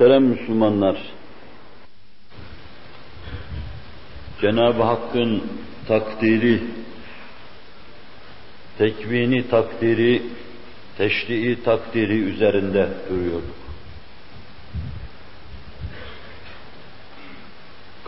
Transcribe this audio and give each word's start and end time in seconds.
Muhterem 0.00 0.24
Müslümanlar, 0.24 0.96
Cenab-ı 4.40 4.82
Hakk'ın 4.82 5.42
takdiri, 5.88 6.60
tekvini 8.78 9.48
takdiri, 9.48 10.22
teşrii 10.98 11.62
takdiri 11.62 12.18
üzerinde 12.22 12.88
duruyorduk. 13.10 13.56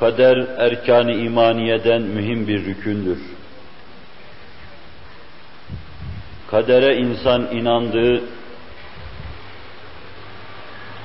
Kader 0.01 0.37
erkan-ı 0.59 1.13
imaniyeden 1.13 2.03
mühim 2.03 2.49
bir 2.49 2.65
rükündür. 2.65 3.19
Kadere 6.51 6.97
insan 6.97 7.57
inandığı 7.57 8.23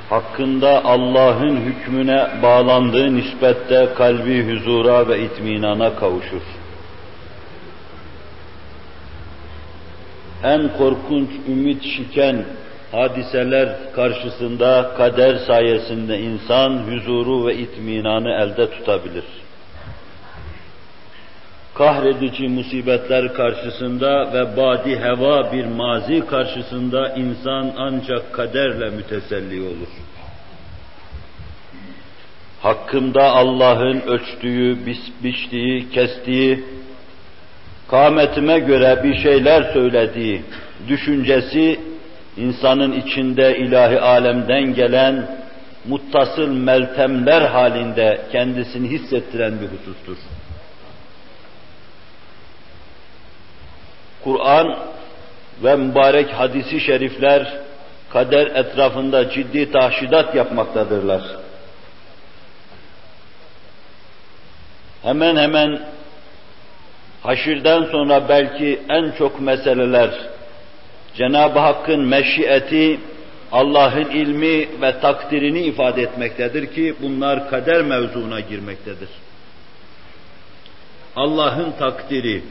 hakkında 0.10 0.86
Allah'ın 0.86 1.56
hükmüne 1.58 2.28
bağlandığı 2.44 3.16
nispette 3.16 3.90
kalbi 3.98 4.52
huzura 4.52 5.08
ve 5.08 5.24
itminana 5.24 5.96
kavuşur. 5.96 6.42
En 10.44 10.78
korkunç 10.78 11.30
ümit 11.48 11.84
şiken 11.84 12.46
hadiseler 12.92 13.94
karşısında 13.96 14.92
kader 14.98 15.38
sayesinde 15.38 16.20
insan 16.20 16.70
huzuru 16.70 17.48
ve 17.48 17.56
itminanı 17.56 18.30
elde 18.30 18.72
tutabilir. 18.72 19.24
Kahredici 21.78 22.48
musibetler 22.48 23.34
karşısında 23.34 24.34
ve 24.34 24.58
badi 24.58 25.00
heva 25.00 25.52
bir 25.52 25.66
mazi 25.66 26.26
karşısında 26.26 27.10
insan 27.16 27.72
ancak 27.78 28.34
kaderle 28.34 28.90
müteselli 28.90 29.62
olur. 29.62 29.88
Hakkımda 32.62 33.24
Allah'ın 33.24 34.02
ölçtüğü, 34.02 34.78
biçtiği, 35.24 35.90
kestiği, 35.90 36.64
kametime 37.88 38.60
göre 38.60 39.02
bir 39.04 39.18
şeyler 39.18 39.74
söylediği 39.74 40.42
düşüncesi 40.88 41.80
insanın 42.38 42.92
içinde 42.92 43.58
ilahi 43.58 44.00
alemden 44.00 44.74
gelen 44.74 45.38
muttasıl 45.88 46.48
meltemler 46.48 47.42
halinde 47.42 48.22
kendisini 48.32 48.88
hissettiren 48.88 49.54
bir 49.62 49.68
husustur. 49.68 50.18
Kur'an 54.28 54.78
ve 55.64 55.76
mübarek 55.76 56.30
hadisi 56.34 56.80
şerifler 56.80 57.54
kader 58.10 58.48
etrafında 58.48 59.30
ciddi 59.30 59.72
tahşidat 59.72 60.36
yapmaktadırlar. 60.36 61.22
Hemen 65.04 65.36
hemen 65.36 65.82
haşirden 67.24 67.84
sonra 67.84 68.30
belki 68.30 68.80
en 68.90 69.12
çok 69.12 69.42
meseleler 69.42 70.10
Cenab-ı 71.16 71.60
Hakk'ın 71.60 72.02
meşiyeti, 72.02 73.00
Allah'ın 73.52 74.10
ilmi 74.10 74.82
ve 74.82 75.00
takdirini 75.00 75.62
ifade 75.62 76.02
etmektedir 76.02 76.74
ki 76.74 76.96
bunlar 77.02 77.50
kader 77.50 77.82
mevzuuna 77.82 78.40
girmektedir. 78.40 79.10
Allah'ın 81.16 81.72
takdiri, 81.72 82.44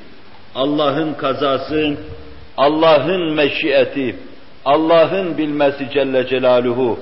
Allah'ın 0.56 1.14
kazası, 1.14 1.96
Allah'ın 2.56 3.34
meşiyeti, 3.34 4.16
Allah'ın 4.64 5.38
bilmesi 5.38 5.88
Celle 5.92 6.26
Celaluhu, 6.26 6.98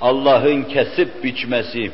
Allah'ın 0.00 0.62
kesip 0.62 1.24
biçmesi, 1.24 1.92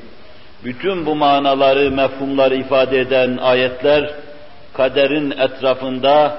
bütün 0.64 1.06
bu 1.06 1.14
manaları, 1.14 1.90
mefhumları 1.90 2.54
ifade 2.54 3.00
eden 3.00 3.36
ayetler, 3.36 4.10
kaderin 4.74 5.30
etrafında 5.30 6.38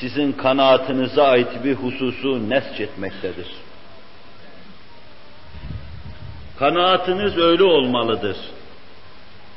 sizin 0.00 0.32
kanaatinize 0.32 1.22
ait 1.22 1.64
bir 1.64 1.74
hususu 1.74 2.50
nesçetmektedir. 2.50 3.46
Kanaatiniz 6.58 7.38
öyle 7.38 7.64
olmalıdır. 7.64 8.36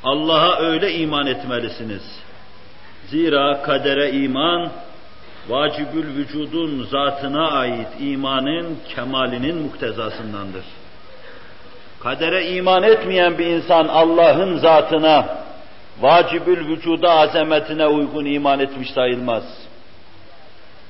Allah'a 0.04 0.58
öyle 0.58 0.94
iman 0.94 1.26
etmelisiniz. 1.26 2.25
Zira 3.10 3.62
kadere 3.62 4.10
iman, 4.10 4.70
vacibül 5.48 6.16
vücudun 6.16 6.84
zatına 6.84 7.50
ait 7.50 7.88
imanın 8.00 8.78
kemalinin 8.94 9.56
muktezasındandır. 9.56 10.64
Kadere 12.00 12.50
iman 12.50 12.82
etmeyen 12.82 13.38
bir 13.38 13.46
insan 13.46 13.88
Allah'ın 13.88 14.58
zatına, 14.58 15.28
vacibül 16.00 16.68
vücuda 16.68 17.10
azametine 17.10 17.86
uygun 17.86 18.24
iman 18.24 18.60
etmiş 18.60 18.90
sayılmaz. 18.90 19.44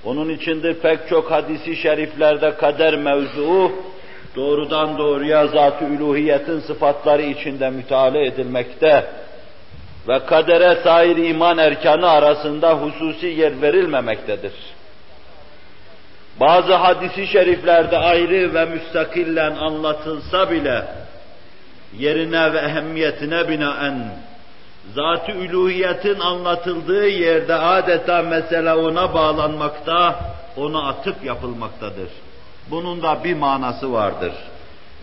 Onun 0.05 0.28
içindir 0.28 0.75
pek 0.75 1.09
çok 1.09 1.31
hadisi 1.31 1.76
şeriflerde 1.76 2.56
kader 2.56 2.97
mevzuu 2.97 3.72
doğrudan 4.37 4.99
doğruya 4.99 5.47
zat-ı 5.47 5.84
üluhiyetin 5.84 6.60
sıfatları 6.60 7.22
içinde 7.22 7.71
müteala 7.71 8.19
edilmekte 8.19 9.06
ve 10.09 10.27
kadere 10.27 10.78
sair 10.84 11.17
iman 11.17 11.59
erkanı 11.59 12.09
arasında 12.09 12.72
hususi 12.72 13.27
yer 13.27 13.62
verilmemektedir. 13.62 14.53
Bazı 16.41 16.75
hadisi 16.75 17.27
şeriflerde 17.27 17.99
ayrı 17.99 18.55
ve 18.55 18.65
müstakillen 18.65 19.56
anlatılsa 19.56 20.50
bile 20.50 20.84
yerine 21.99 22.53
ve 22.53 22.59
ehemmiyetine 22.59 23.49
binaen 23.49 24.11
zat-ı 24.94 25.33
üluhiyetin 25.33 26.21
anlatıldığı 26.21 27.09
yerde 27.09 27.55
adeta 27.55 28.23
mesele 28.23 28.73
ona 28.73 29.15
bağlanmakta, 29.15 30.21
ona 30.56 30.88
atıp 30.88 31.25
yapılmaktadır. 31.25 32.09
Bunun 32.71 33.03
da 33.03 33.25
bir 33.25 33.34
manası 33.34 33.93
vardır. 33.93 34.33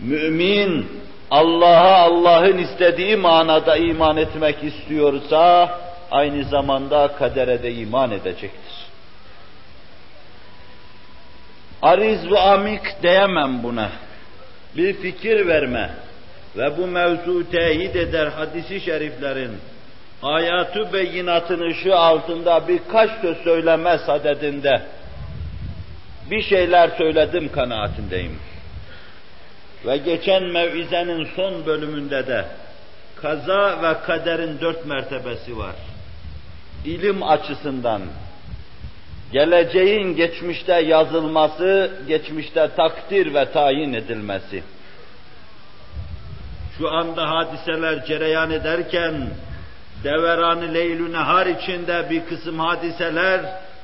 Mümin 0.00 0.86
Allah'a 1.30 1.98
Allah'ın 1.98 2.58
istediği 2.58 3.16
manada 3.16 3.76
iman 3.76 4.16
etmek 4.16 4.64
istiyorsa 4.64 5.70
aynı 6.10 6.44
zamanda 6.44 7.08
kadere 7.08 7.62
de 7.62 7.72
iman 7.74 8.10
edecektir. 8.10 8.74
Ariz 11.82 12.30
ve 12.30 12.38
amik 12.38 13.02
diyemem 13.02 13.62
buna. 13.62 13.88
Bir 14.76 14.94
fikir 14.94 15.46
verme 15.46 15.90
ve 16.56 16.78
bu 16.78 16.86
mevzu 16.86 17.50
teyit 17.50 17.96
eder 17.96 18.26
hadisi 18.26 18.80
şeriflerin 18.80 19.52
hayatı 20.20 20.92
beyinatın 20.92 21.70
ışığı 21.70 21.96
altında 21.96 22.68
birkaç 22.68 23.10
söz 23.20 23.36
söyleme 23.36 23.98
sadedinde 23.98 24.82
bir 26.30 26.42
şeyler 26.42 26.90
söyledim 26.98 27.52
kanaatindeyim. 27.52 28.38
Ve 29.86 29.96
geçen 29.96 30.42
mevizenin 30.42 31.28
son 31.36 31.66
bölümünde 31.66 32.26
de 32.26 32.44
kaza 33.22 33.82
ve 33.82 34.00
kaderin 34.06 34.60
dört 34.60 34.86
mertebesi 34.86 35.58
var. 35.58 35.74
İlim 36.84 37.22
açısından, 37.22 38.02
geleceğin 39.32 40.16
geçmişte 40.16 40.74
yazılması, 40.74 41.90
geçmişte 42.08 42.68
takdir 42.76 43.34
ve 43.34 43.52
tayin 43.52 43.92
edilmesi. 43.92 44.62
Şu 46.78 46.90
anda 46.90 47.30
hadiseler 47.30 48.04
cereyan 48.06 48.50
ederken, 48.50 49.28
deveran-ı 50.04 50.74
leyl 50.74 51.00
nehar 51.00 51.46
içinde 51.46 52.06
bir 52.10 52.24
kısım 52.24 52.58
hadiseler, 52.58 53.40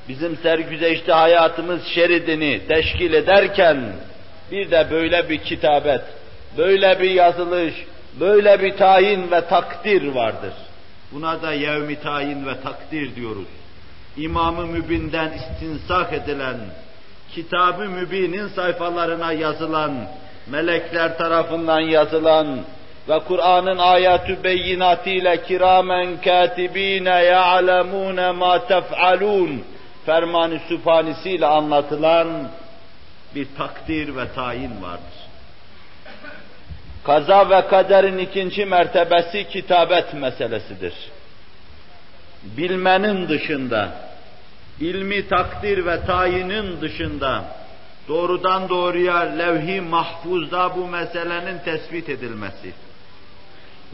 bizim 0.08 0.36
sergüzeşte 0.36 1.12
hayatımız 1.12 1.86
şeridini 1.86 2.60
teşkil 2.68 3.12
ederken, 3.12 3.92
bir 4.50 4.70
de 4.70 4.86
böyle 4.90 5.28
bir 5.28 5.38
kitabet, 5.38 6.00
böyle 6.58 7.00
bir 7.00 7.10
yazılış, 7.10 7.74
böyle 8.20 8.62
bir 8.62 8.76
tayin 8.76 9.30
ve 9.30 9.46
takdir 9.46 10.14
vardır. 10.14 10.52
Buna 11.12 11.42
da 11.42 11.52
yevmi 11.52 12.00
tayin 12.00 12.46
ve 12.46 12.60
takdir 12.60 13.16
diyoruz. 13.16 13.48
İmam-ı 14.16 14.66
Mübin'den 14.66 15.32
istinsak 15.32 16.12
edilen, 16.12 16.56
Kitab-ı 17.34 17.84
Mübin'in 17.84 18.48
sayfalarına 18.48 19.32
yazılan, 19.32 19.92
melekler 20.50 21.18
tarafından 21.18 21.80
yazılan 21.80 22.60
ve 23.08 23.18
Kur'an'ın 23.18 23.78
ayatü 23.78 24.44
beyinatıyla 24.44 25.36
kiramen 25.36 26.20
katibine 26.20 27.24
ya'lemune 27.24 28.30
ma 28.30 28.66
tef'alun 28.66 29.62
fermanı 30.06 30.58
sübhanesiyle 30.68 31.46
anlatılan 31.46 32.28
bir 33.34 33.46
takdir 33.58 34.16
ve 34.16 34.32
tayin 34.34 34.82
vardır. 34.82 35.20
Kaza 37.04 37.50
ve 37.50 37.66
kaderin 37.66 38.18
ikinci 38.18 38.64
mertebesi 38.64 39.48
kitabet 39.48 40.14
meselesidir. 40.14 40.94
Bilmenin 42.42 43.28
dışında, 43.28 43.92
ilmi 44.80 45.28
takdir 45.28 45.86
ve 45.86 46.00
tayinin 46.06 46.80
dışında, 46.80 47.44
doğrudan 48.08 48.68
doğruya 48.68 49.18
levh-i 49.18 49.80
mahfuzda 49.80 50.76
bu 50.76 50.86
meselenin 50.86 51.58
tespit 51.58 52.08
edilmesi. 52.08 52.72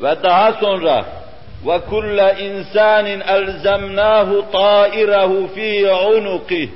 Ve 0.03 0.23
daha 0.23 0.53
sonra 0.53 1.05
ve 1.67 1.81
kulle 1.81 2.37
insanin 2.41 3.21
elzemnahu 3.21 4.51
ta'irehu 4.53 5.49
fi 5.55 5.91
unuqih 5.91 6.69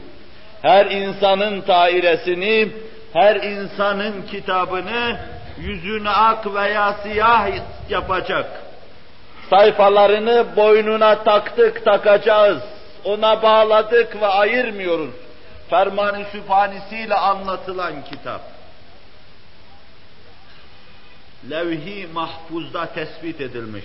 her 0.63 0.87
insanın 0.87 1.61
tairesini, 1.61 2.69
her 3.13 3.37
insanın 3.37 4.23
kitabını 4.23 5.21
yüzünü 5.59 6.09
ak 6.09 6.55
veya 6.55 6.93
siyah 7.03 7.49
yapacak. 7.89 8.63
Sayfalarını 9.51 10.57
boynuna 10.57 11.25
taktık 11.25 11.85
takacağız. 11.85 12.63
Ona 13.05 13.43
bağladık 13.43 14.21
ve 14.21 14.27
ayırmıyoruz. 14.27 15.15
Ferman-ı 15.71 16.25
Sübhanesiyle 16.33 17.15
anlatılan 17.15 18.05
kitap. 18.11 18.41
Levhi 21.51 22.09
mahfuzda 22.15 22.87
tespit 22.87 23.41
edilmiş. 23.41 23.85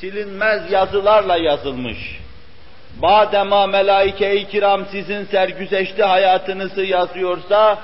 Silinmez 0.00 0.72
yazılarla 0.72 1.36
yazılmış. 1.36 2.20
Badema 3.02 3.66
melaike-i 3.66 4.48
kiram 4.48 4.86
sizin 4.90 5.24
sergüzeşti 5.24 6.02
hayatınızı 6.02 6.82
yazıyorsa, 6.82 7.78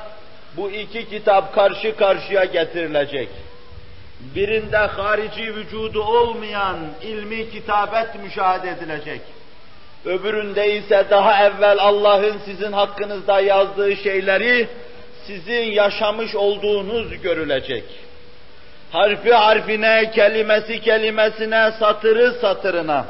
bu 0.57 0.71
iki 0.71 1.09
kitap 1.09 1.55
karşı 1.55 1.97
karşıya 1.97 2.45
getirilecek. 2.45 3.29
Birinde 4.35 4.77
harici 4.77 5.57
vücudu 5.57 6.03
olmayan 6.03 6.77
ilmi 7.03 7.51
kitabet 7.51 8.23
müşahede 8.23 8.71
edilecek. 8.71 9.21
Öbüründe 10.05 10.77
ise 10.77 11.05
daha 11.11 11.47
evvel 11.47 11.79
Allah'ın 11.79 12.39
sizin 12.45 12.73
hakkınızda 12.73 13.41
yazdığı 13.41 13.97
şeyleri 13.97 14.69
sizin 15.27 15.63
yaşamış 15.73 16.35
olduğunuz 16.35 17.23
görülecek. 17.23 17.85
Harfi 18.93 19.33
harfine, 19.33 20.11
kelimesi 20.11 20.81
kelimesine, 20.81 21.73
satırı 21.79 22.33
satırına, 22.33 23.07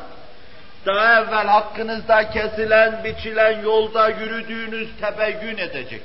daha 0.87 1.21
evvel 1.21 1.47
hakkınızda 1.47 2.31
kesilen, 2.31 3.05
biçilen 3.05 3.63
yolda 3.63 4.09
yürüdüğünüz 4.09 4.89
tebeyyün 5.01 5.59
edecek. 5.59 6.03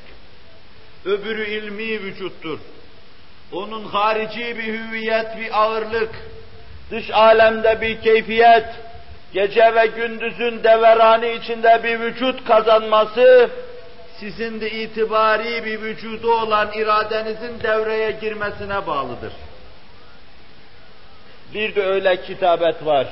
Öbürü 1.06 1.47
ilmi 1.47 2.03
vücuttur. 2.03 2.59
Onun 3.51 3.83
harici 3.83 4.57
bir 4.57 4.63
hüviyet, 4.63 5.38
bir 5.38 5.62
ağırlık, 5.62 6.15
dış 6.91 7.12
alemde 7.12 7.81
bir 7.81 8.01
keyfiyet, 8.01 8.65
gece 9.33 9.75
ve 9.75 9.85
gündüzün 9.85 10.63
deveranı 10.63 11.25
içinde 11.25 11.81
bir 11.83 12.00
vücut 12.00 12.47
kazanması, 12.47 13.50
sizin 14.19 14.62
de 14.62 14.71
itibari 14.71 15.65
bir 15.65 15.81
vücudu 15.81 16.33
olan 16.33 16.73
iradenizin 16.73 17.59
devreye 17.63 18.12
girmesine 18.12 18.88
bağlıdır. 18.88 19.33
Bir 21.53 21.75
de 21.75 21.85
öyle 21.85 22.21
kitabet 22.21 22.85
var. 22.85 23.07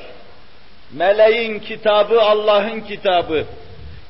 Meleğin 0.91 1.59
kitabı 1.59 2.21
Allah'ın 2.21 2.81
kitabı. 2.81 3.45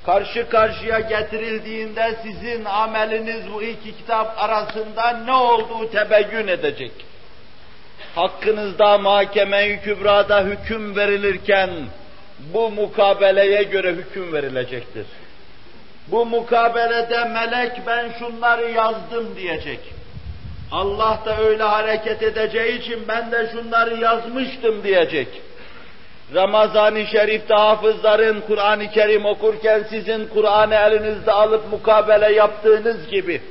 Karşı 0.06 0.50
karşıya 0.50 1.00
getirildiğinde 1.00 2.16
sizin 2.24 2.66
ameliniz 2.66 3.54
bu 3.54 3.64
iki 3.64 3.98
kitap 3.98 4.34
arasında 4.38 5.12
ne 5.26 5.32
olduğu 5.32 5.92
tebeyyün 5.92 6.48
edecek. 6.48 6.92
Hakkınızda 8.16 8.98
mahkeme-i 8.98 9.82
kübrada 9.82 10.44
hüküm 10.44 10.96
verilirken 10.96 11.70
bu 12.54 12.72
mukabeleye 12.72 13.64
göre 13.64 13.92
hüküm 13.92 14.34
verilecektir. 14.34 15.06
Bu 16.08 16.26
mukabelede 16.26 17.24
melek 17.26 17.72
ben 17.88 18.12
şunları 18.20 18.72
yazdım 18.72 19.36
diyecek. 19.36 19.80
Allah 20.72 21.20
da 21.26 21.38
öyle 21.38 21.64
hareket 21.64 22.24
edeceği 22.24 22.80
için 22.80 23.08
ben 23.08 23.32
de 23.32 23.50
şunları 23.52 23.98
yazmıştım 23.98 24.84
diyecek. 24.84 25.28
Ramazan-ı 26.34 27.06
Şerif'te 27.06 27.54
hafızların 27.54 28.42
Kur'an-ı 28.48 28.92
Kerim 28.92 29.26
okurken 29.26 29.86
sizin 29.90 30.28
Kur'an'ı 30.28 30.76
elinizde 30.76 31.32
alıp 31.32 31.72
mukabele 31.72 32.34
yaptığınız 32.34 33.08
gibi 33.08 33.42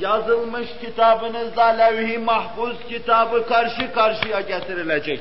yazılmış 0.00 0.68
kitabınızla 0.80 1.64
levh-i 1.64 2.18
mahfuz 2.18 2.76
kitabı 2.88 3.46
karşı 3.46 3.92
karşıya 3.92 4.40
getirilecek. 4.40 5.20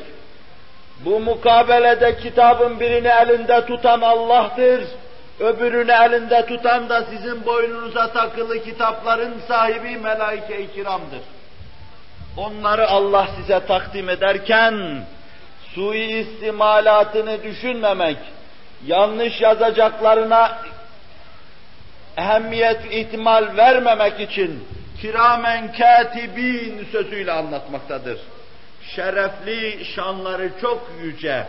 Bu 1.05 1.19
mukabelede 1.19 2.17
kitabın 2.17 2.79
birini 2.79 3.07
elinde 3.07 3.65
tutan 3.65 4.01
Allah'tır, 4.01 4.83
öbürünü 5.39 5.91
elinde 5.91 6.45
tutan 6.45 6.89
da 6.89 7.03
sizin 7.03 7.45
boynunuza 7.45 8.11
takılı 8.11 8.63
kitapların 8.63 9.33
sahibi 9.47 9.97
melaike-i 9.97 10.73
kiramdır. 10.73 11.21
Onları 12.37 12.87
Allah 12.87 13.27
size 13.37 13.65
takdim 13.65 14.09
ederken, 14.09 15.03
sui 15.75 16.19
istimalatını 16.19 17.43
düşünmemek, 17.43 18.17
yanlış 18.85 19.41
yazacaklarına 19.41 20.57
ehemmiyet, 22.17 22.91
ihtimal 22.91 23.57
vermemek 23.57 24.19
için 24.19 24.63
kiramen 25.01 25.73
katibin 25.73 26.87
sözüyle 26.91 27.31
anlatmaktadır. 27.31 28.17
Şerefli 28.95 29.85
şanları 29.85 30.49
çok 30.61 30.91
yüce, 31.03 31.45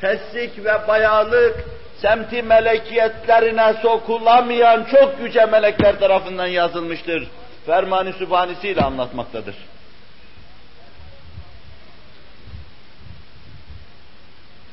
feslik 0.00 0.64
ve 0.64 0.88
bayalık, 0.88 1.64
semti 2.02 2.42
melekiyetlerine 2.42 3.74
sokulamayan 3.82 4.84
çok 4.84 5.20
yüce 5.20 5.46
melekler 5.46 6.00
tarafından 6.00 6.46
yazılmıştır. 6.46 7.28
Ferman-ı 7.66 8.12
Sübhanesiyle 8.12 8.80
anlatmaktadır. 8.80 9.54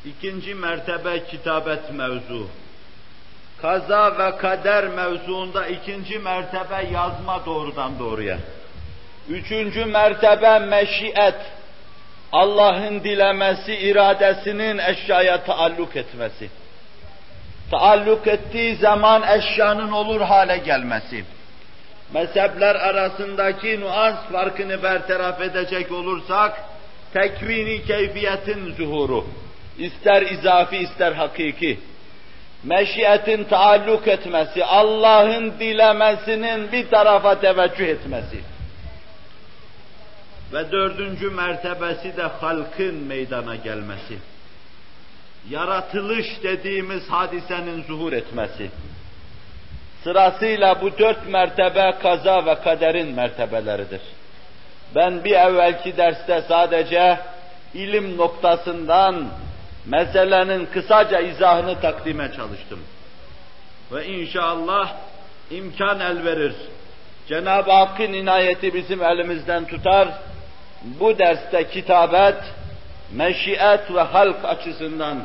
İkinci 0.05 0.55
mertebe 0.55 1.25
kitabet 1.25 1.93
mevzu. 1.93 2.47
Kaza 3.61 4.17
ve 4.19 4.37
kader 4.37 4.87
mevzuunda 4.87 5.67
ikinci 5.67 6.19
mertebe 6.19 6.87
yazma 6.93 7.45
doğrudan 7.45 7.99
doğruya. 7.99 8.37
Üçüncü 9.29 9.85
mertebe 9.85 10.59
meşiyet. 10.59 11.35
Allah'ın 12.31 13.03
dilemesi, 13.03 13.75
iradesinin 13.75 14.77
eşyaya 14.77 15.43
taalluk 15.43 15.95
etmesi. 15.95 16.49
Taalluk 17.71 18.27
ettiği 18.27 18.75
zaman 18.75 19.37
eşyanın 19.37 19.91
olur 19.91 20.21
hale 20.21 20.57
gelmesi. 20.57 21.25
Mezhepler 22.13 22.75
arasındaki 22.75 23.81
nuans 23.81 24.17
farkını 24.31 24.83
bertaraf 24.83 25.41
edecek 25.41 25.91
olursak, 25.91 26.63
tekvini 27.13 27.85
keyfiyetin 27.85 28.73
zuhuru 28.73 29.25
ister 29.79 30.21
izafi 30.21 30.77
ister 30.77 31.11
hakiki, 31.11 31.79
meşiyetin 32.63 33.43
taalluk 33.43 34.07
etmesi, 34.07 34.65
Allah'ın 34.65 35.59
dilemesinin 35.59 36.71
bir 36.71 36.89
tarafa 36.89 37.39
teveccüh 37.39 37.87
etmesi. 37.87 38.39
Ve 40.53 40.71
dördüncü 40.71 41.29
mertebesi 41.29 42.17
de 42.17 42.23
halkın 42.23 42.95
meydana 42.95 43.55
gelmesi. 43.55 44.17
Yaratılış 45.49 46.43
dediğimiz 46.43 47.09
hadisenin 47.09 47.83
zuhur 47.83 48.13
etmesi. 48.13 48.69
Sırasıyla 50.03 50.81
bu 50.81 50.97
dört 50.97 51.27
mertebe 51.29 51.93
kaza 52.01 52.45
ve 52.45 52.55
kaderin 52.55 53.15
mertebeleridir. 53.15 54.01
Ben 54.95 55.23
bir 55.23 55.31
evvelki 55.31 55.97
derste 55.97 56.41
sadece 56.47 57.19
ilim 57.73 58.17
noktasından 58.17 59.27
meselenin 59.89 60.65
kısaca 60.65 61.19
izahını 61.19 61.81
takdime 61.81 62.31
çalıştım. 62.31 62.79
Ve 63.91 64.05
inşallah 64.05 64.93
imkan 65.51 65.99
el 65.99 66.25
verir. 66.25 66.53
Cenab-ı 67.27 67.71
Hakk'ın 67.71 68.13
inayeti 68.13 68.73
bizim 68.73 69.03
elimizden 69.03 69.65
tutar. 69.65 70.07
Bu 70.83 71.19
derste 71.19 71.69
kitabet, 71.69 72.35
meşiyet 73.11 73.93
ve 73.93 74.01
halk 74.01 74.45
açısından 74.45 75.17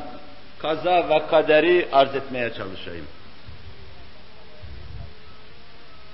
kaza 0.59 1.09
ve 1.09 1.27
kaderi 1.27 1.89
arz 1.93 2.15
etmeye 2.15 2.55
çalışayım. 2.55 3.07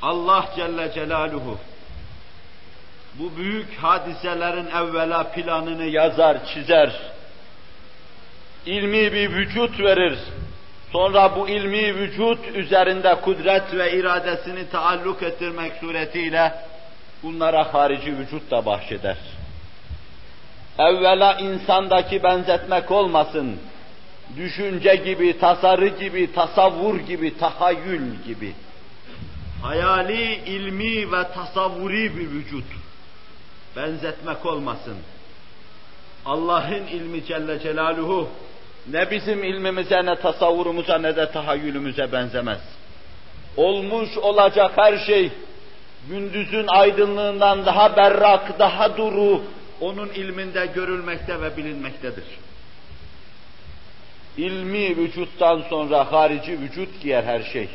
Allah 0.03 0.45
Celle 0.57 0.93
Celaluhu 0.93 1.59
bu 3.15 3.37
büyük 3.37 3.77
hadiselerin 3.77 4.67
evvela 4.67 5.23
planını 5.23 5.85
yazar, 5.85 6.47
çizer 6.55 6.93
ilmi 8.67 9.13
bir 9.13 9.33
vücut 9.33 9.81
verir. 9.81 10.19
Sonra 10.93 11.37
bu 11.37 11.49
ilmi 11.49 11.95
vücut 11.95 12.39
üzerinde 12.55 13.15
kudret 13.21 13.75
ve 13.75 13.93
iradesini 13.93 14.71
taalluk 14.71 15.23
ettirmek 15.23 15.73
suretiyle 15.81 16.53
bunlara 17.23 17.75
harici 17.75 18.19
vücut 18.19 18.51
da 18.51 18.67
bahşeder. 18.67 19.17
Evvela 20.79 21.35
insandaki 21.35 22.23
benzetmek 22.23 22.91
olmasın, 22.91 23.57
düşünce 24.37 24.95
gibi, 24.95 25.39
tasarı 25.39 25.89
gibi, 25.89 26.33
tasavvur 26.33 27.01
gibi, 27.01 27.39
tahayyül 27.39 28.23
gibi. 28.27 28.55
hayali, 29.63 30.35
ilmi 30.35 31.13
ve 31.13 31.33
tasavvuri 31.35 32.17
bir 32.17 32.31
vücut. 32.31 32.65
Benzetmek 33.77 34.47
olmasın. 34.47 34.97
Allah'ın 36.27 36.87
ilmi 36.87 37.25
Celle 37.25 37.61
Celaluhu 37.61 38.29
ne 38.87 39.11
bizim 39.11 39.45
ilmimize 39.45 40.07
ne 40.07 40.17
tasavvurumuza 40.17 40.99
ne 40.99 41.17
de 41.17 41.31
tahayyülümüze 41.31 42.13
benzemez. 42.13 42.61
Olmuş 43.57 44.17
olacak 44.17 44.73
her 44.77 44.99
şey 44.99 45.31
gündüzün 46.09 46.67
aydınlığından 46.69 47.67
daha 47.67 47.97
berrak, 47.97 48.59
daha 48.59 48.97
duru 48.97 49.43
onun 49.81 50.09
ilminde 50.09 50.67
görülmekte 50.75 51.41
ve 51.41 51.57
bilinmektedir. 51.57 52.25
İlmi 54.37 54.97
vücuttan 54.97 55.63
sonra 55.71 56.13
harici 56.13 56.61
vücut 56.61 57.03
giyer 57.03 57.25
her 57.25 57.43
şey. 57.43 57.69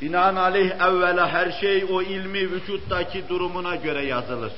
Binaenaleyh 0.00 0.70
evvela 0.70 1.32
her 1.32 1.52
şey 1.60 1.84
o 1.90 2.02
ilmi 2.02 2.50
vücuttaki 2.50 3.28
durumuna 3.28 3.76
göre 3.76 4.06
yazılır. 4.06 4.52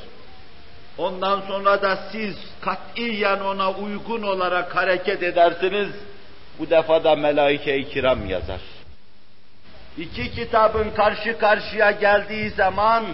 Ondan 0.99 1.41
sonra 1.41 1.83
da 1.83 1.99
siz 2.13 2.37
katiyen 2.61 3.41
ona 3.41 3.71
uygun 3.73 4.23
olarak 4.23 4.77
hareket 4.77 5.23
edersiniz. 5.23 5.89
Bu 6.59 6.71
defa 6.71 7.05
da 7.05 7.15
melaike-i 7.17 7.89
kiram 7.89 8.29
yazar. 8.29 8.61
İki 9.99 10.31
kitabın 10.31 10.91
karşı 10.91 11.39
karşıya 11.39 11.91
geldiği 11.91 12.51
zaman 12.51 13.05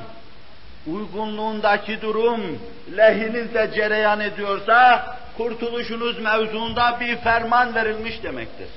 uygunluğundaki 0.87 2.03
durum 2.03 2.59
lehinizde 2.97 3.71
cereyan 3.75 4.21
ediyorsa 4.21 5.07
kurtuluşunuz 5.37 6.19
mevzuunda 6.19 6.97
bir 7.01 7.17
ferman 7.17 7.75
verilmiş 7.75 8.23
demektir. 8.23 8.69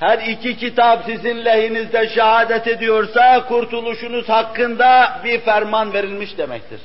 Her 0.00 0.18
iki 0.18 0.56
kitap 0.56 1.04
sizin 1.06 1.44
lehinizde 1.44 2.08
şehadet 2.08 2.66
ediyorsa 2.66 3.46
kurtuluşunuz 3.48 4.28
hakkında 4.28 5.20
bir 5.24 5.40
ferman 5.40 5.92
verilmiş 5.92 6.38
demektir. 6.38 6.80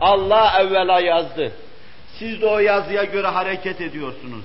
Allah 0.00 0.60
evvela 0.60 1.00
yazdı. 1.00 1.52
Siz 2.18 2.40
de 2.40 2.46
o 2.46 2.58
yazıya 2.58 3.04
göre 3.04 3.26
hareket 3.26 3.80
ediyorsunuz. 3.80 4.44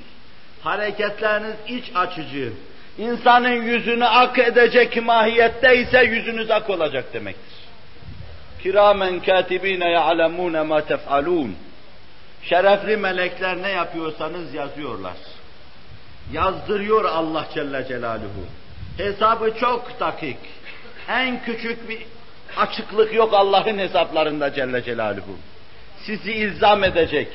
Hareketleriniz 0.63 1.55
iç 1.67 1.91
açıcı. 1.95 2.53
İnsanın 2.97 3.63
yüzünü 3.63 4.05
ak 4.05 4.39
edecek 4.39 5.03
mahiyette 5.03 5.77
ise 5.77 6.03
yüzünüz 6.03 6.51
ak 6.51 6.69
olacak 6.69 7.13
demektir. 7.13 7.53
Kiramen 8.63 9.19
katibine 9.19 9.91
ya'lemune 9.91 10.61
ma 10.61 10.81
tef'alun. 10.81 11.55
Şerefli 12.43 12.97
melekler 12.97 13.61
ne 13.61 13.69
yapıyorsanız 13.69 14.53
yazıyorlar. 14.53 15.17
Yazdırıyor 16.31 17.05
Allah 17.05 17.45
Celle 17.53 17.87
Celaluhu. 17.87 18.45
Hesabı 18.97 19.53
çok 19.59 19.99
dakik. 19.99 20.37
En 21.09 21.43
küçük 21.43 21.89
bir 21.89 21.99
açıklık 22.57 23.13
yok 23.13 23.33
Allah'ın 23.33 23.77
hesaplarında 23.77 24.53
Celle 24.53 24.83
Celaluhu. 24.83 25.37
Sizi 26.05 26.31
ilzam 26.31 26.83
edecek. 26.83 27.27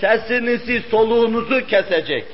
Sesinizi, 0.00 0.82
soluğunuzu 0.90 1.66
kesecek. 1.66 2.24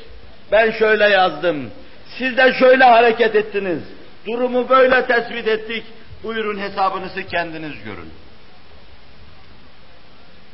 Ben 0.52 0.70
şöyle 0.70 1.04
yazdım. 1.04 1.70
Siz 2.18 2.36
de 2.36 2.52
şöyle 2.52 2.84
hareket 2.84 3.36
ettiniz. 3.36 3.82
Durumu 4.26 4.68
böyle 4.68 5.06
tespit 5.06 5.48
ettik. 5.48 5.84
Buyurun 6.22 6.58
hesabınızı 6.58 7.26
kendiniz 7.26 7.84
görün. 7.84 8.10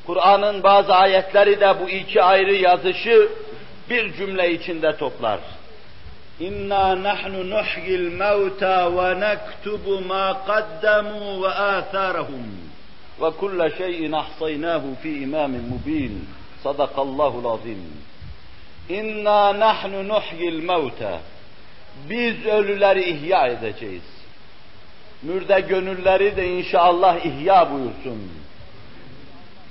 Kur'an'ın 0.06 0.62
bazı 0.62 0.94
ayetleri 0.94 1.60
de 1.60 1.74
bu 1.80 1.90
iki 1.90 2.22
ayrı 2.22 2.54
yazışı 2.54 3.28
bir 3.90 4.12
cümle 4.12 4.52
içinde 4.52 4.96
toplar. 4.96 5.40
İnna 6.40 7.02
nahnu 7.02 7.50
nuhyil 7.50 8.12
mevta 8.12 8.96
ve 8.96 9.20
nektubu 9.20 10.00
ma 10.00 10.42
qaddamu 10.46 11.42
ve 11.42 11.48
atharahum 11.48 12.46
ve 13.20 13.30
kulle 13.30 13.76
şeyin 13.78 14.12
ahsaynahu 14.12 14.94
fi 15.02 15.22
imamin 15.22 15.64
mubin. 15.68 16.28
Sadakallahu 16.62 17.52
azim. 17.52 17.84
İnna 18.88 19.60
nahnu 19.60 20.08
nuhyil 20.08 20.62
mevta. 20.62 21.20
Biz 22.10 22.46
ölüleri 22.46 23.10
ihya 23.10 23.46
edeceğiz. 23.46 24.02
Mürde 25.22 25.60
gönülleri 25.60 26.36
de 26.36 26.48
inşallah 26.48 27.24
ihya 27.24 27.72
buyursun. 27.72 28.30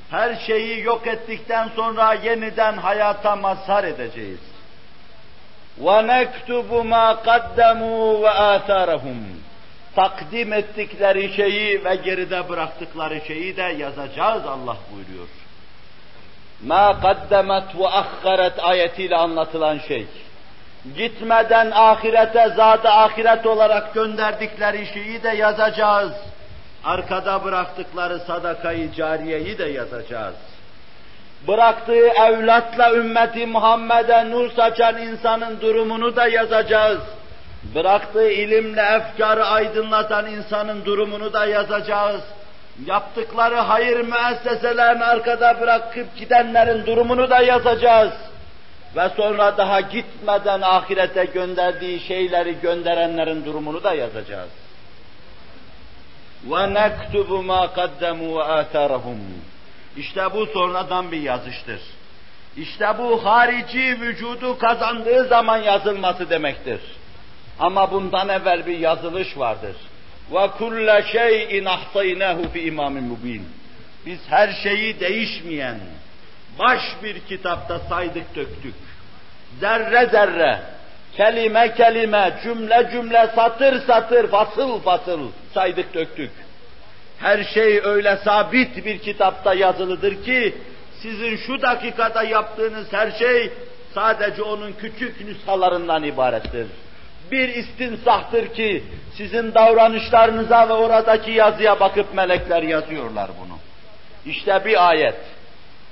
Her 0.10 0.36
şeyi 0.36 0.84
yok 0.84 1.08
ettikten 1.08 1.70
sonra 1.76 2.14
yeniden 2.14 2.74
hayata 2.78 3.36
mazhar 3.36 3.84
edeceğiz. 3.84 4.49
وَنَكْتُبُ 5.81 6.71
مَا 6.95 7.07
قَدَّمُوا 7.29 8.07
وَآثَارَهُمْ 8.25 9.21
Takdim 9.97 10.53
ettikleri 10.53 11.33
şeyi 11.37 11.85
ve 11.85 11.97
geride 11.97 12.49
bıraktıkları 12.49 13.21
şeyi 13.27 13.57
de 13.57 13.63
yazacağız 13.63 14.47
Allah 14.47 14.77
buyuruyor. 14.93 15.29
مَا 16.67 17.01
قَدَّمَتْ 17.01 17.65
وَأَخَّرَتْ 17.79 18.61
ayetiyle 18.61 19.17
anlatılan 19.17 19.79
şey. 19.79 20.07
Gitmeden 20.97 21.71
ahirete, 21.71 22.49
zat 22.57 22.87
ahiret 22.87 23.47
olarak 23.47 23.95
gönderdikleri 23.95 24.87
şeyi 24.87 25.23
de 25.23 25.29
yazacağız. 25.29 26.13
Arkada 26.85 27.45
bıraktıkları 27.45 28.19
sadakayı 28.19 28.93
cariyeyi 28.93 29.59
de 29.59 29.65
yazacağız. 29.65 30.35
Bıraktığı 31.49 32.09
evlatla 32.09 32.95
ümmeti 32.95 33.47
Muhammed'e 33.47 34.31
nur 34.31 34.51
saçan 34.51 34.99
insanın 34.99 35.61
durumunu 35.61 36.17
da 36.17 36.29
yazacağız. 36.29 37.01
Bıraktığı 37.75 38.31
ilimle 38.31 38.83
efkarı 38.83 39.47
aydınlatan 39.47 40.27
insanın 40.27 40.85
durumunu 40.85 41.33
da 41.33 41.47
yazacağız. 41.47 42.23
Yaptıkları 42.87 43.57
hayır 43.57 44.01
müesseselerini 44.01 45.05
arkada 45.05 45.61
bırakıp 45.61 46.17
gidenlerin 46.17 46.87
durumunu 46.87 47.31
da 47.31 47.41
yazacağız. 47.41 48.13
Ve 48.97 49.09
sonra 49.17 49.57
daha 49.57 49.81
gitmeden 49.81 50.61
ahirete 50.61 51.25
gönderdiği 51.25 52.01
şeyleri 52.01 52.61
gönderenlerin 52.61 53.45
durumunu 53.45 53.85
da 53.85 53.95
yazacağız. 53.95 54.51
وَنَكْتُبُ 56.49 57.31
مَا 57.51 57.63
قَدَّمُوا 57.79 58.33
وَآثَارَهُمْ 58.39 59.19
işte 60.00 60.34
bu 60.34 60.46
sonradan 60.46 61.12
bir 61.12 61.22
yazıştır. 61.22 61.80
İşte 62.58 62.98
bu 62.98 63.26
harici 63.26 64.02
vücudu 64.02 64.58
kazandığı 64.58 65.28
zaman 65.28 65.58
yazılması 65.58 66.30
demektir. 66.30 66.82
Ama 67.60 67.92
bundan 67.92 68.30
evvel 68.30 68.66
bir 68.66 68.78
yazılış 68.78 69.38
vardır. 69.38 69.76
Ve 70.32 70.48
kulle 70.48 71.04
şeyin 71.12 71.66
ahsaynehu 71.66 72.50
fi 72.50 72.60
imamin 72.60 73.04
mubin. 73.04 73.48
Biz 74.06 74.20
her 74.30 74.52
şeyi 74.64 75.00
değişmeyen, 75.00 75.80
baş 76.60 76.82
bir 77.04 77.20
kitapta 77.20 77.80
saydık 77.80 78.36
döktük. 78.36 78.76
Zerre 79.60 80.06
zerre, 80.06 80.62
kelime 81.18 81.74
kelime, 81.74 82.40
cümle 82.44 82.90
cümle, 82.92 83.32
satır 83.36 83.82
satır, 83.88 84.28
fasıl 84.28 84.82
fasıl 84.82 85.32
saydık 85.54 85.94
döktük. 85.94 86.32
Her 87.20 87.44
şey 87.44 87.82
öyle 87.84 88.18
sabit 88.18 88.86
bir 88.86 89.00
kitapta 89.00 89.54
yazılıdır 89.54 90.24
ki, 90.24 90.56
sizin 91.02 91.38
şu 91.38 91.62
dakikada 91.62 92.24
yaptığınız 92.24 92.94
her 92.94 93.12
şey 93.12 93.52
sadece 93.94 94.42
onun 94.42 94.74
küçük 94.74 95.22
nüshalarından 95.22 96.04
ibarettir. 96.04 96.68
Bir 97.32 97.50
istinsahtır 97.50 98.54
ki 98.54 98.84
sizin 99.18 99.54
davranışlarınıza 99.54 100.70
ve 100.70 100.74
oradaki 100.74 101.32
yazıya 101.32 101.80
bakıp 101.80 102.14
melekler 102.14 102.64
yazıyorlar 102.64 103.32
bunu. 103.42 103.58
İşte 104.26 104.62
bir 104.66 104.90
ayet. 104.90 105.16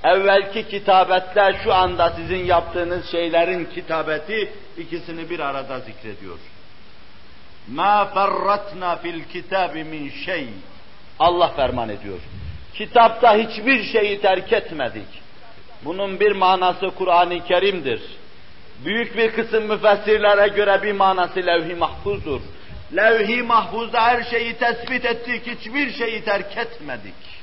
Evvelki 0.04 0.68
kitabette 0.68 1.60
şu 1.64 1.74
anda 1.74 2.10
sizin 2.10 2.46
yaptığınız 2.46 3.12
şeylerin 3.12 3.66
kitabeti 3.66 4.52
ikisini 4.78 5.30
bir 5.30 5.40
arada 5.40 5.80
zikrediyor. 5.80 6.38
Ma 7.68 8.06
ferratna 8.06 8.96
fil 8.96 9.24
kitabi 9.24 9.84
min 9.84 10.10
şey. 10.26 10.48
Allah 11.19 11.49
ferman 11.49 11.89
ediyor. 11.89 12.19
Kitapta 12.75 13.37
hiçbir 13.37 13.83
şeyi 13.83 14.21
terk 14.21 14.53
etmedik. 14.53 15.09
Bunun 15.85 16.21
bir 16.21 16.33
manası 16.33 16.91
Kur'an-ı 16.91 17.45
Kerim'dir. 17.45 18.03
Büyük 18.85 19.17
bir 19.17 19.33
kısım 19.33 19.65
müfessirlere 19.65 20.49
göre 20.49 20.83
bir 20.83 20.93
manası 20.93 21.47
levh-i 21.47 21.75
mahfuzdur. 21.75 22.41
Levh-i 22.97 23.43
mahfuzda 23.43 24.03
her 24.03 24.23
şeyi 24.23 24.55
tespit 24.55 25.05
ettik, 25.05 25.47
hiçbir 25.47 25.93
şeyi 25.93 26.25
terk 26.25 26.57
etmedik. 26.57 27.43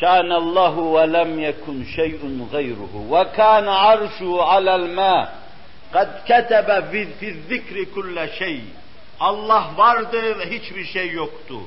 كان 0.00 0.32
الله 0.32 0.74
ولم 0.96 1.30
يكن 1.40 1.84
شيء 1.98 2.20
غيره 2.52 2.94
وكان 3.12 3.68
عرشه 3.68 4.42
على 4.42 4.74
الماء 4.74 5.24
قد 5.94 6.10
كتب 6.30 6.68
في 7.20 7.28
الذكر 7.34 7.76
كل 7.94 8.28
şey 8.38 8.60
Allah 9.23 9.69
vardı 9.77 10.39
ve 10.39 10.49
hiçbir 10.49 10.85
şey 10.85 11.11
yoktu. 11.11 11.59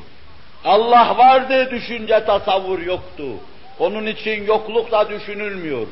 Allah 0.65 1.19
vardı, 1.19 1.71
düşünce 1.71 2.25
tasavvur 2.25 2.79
yoktu. 2.79 3.25
Onun 3.79 4.07
için 4.07 4.45
yokluk 4.45 4.93
da 4.93 5.11
düşünülmüyor. 5.11 5.87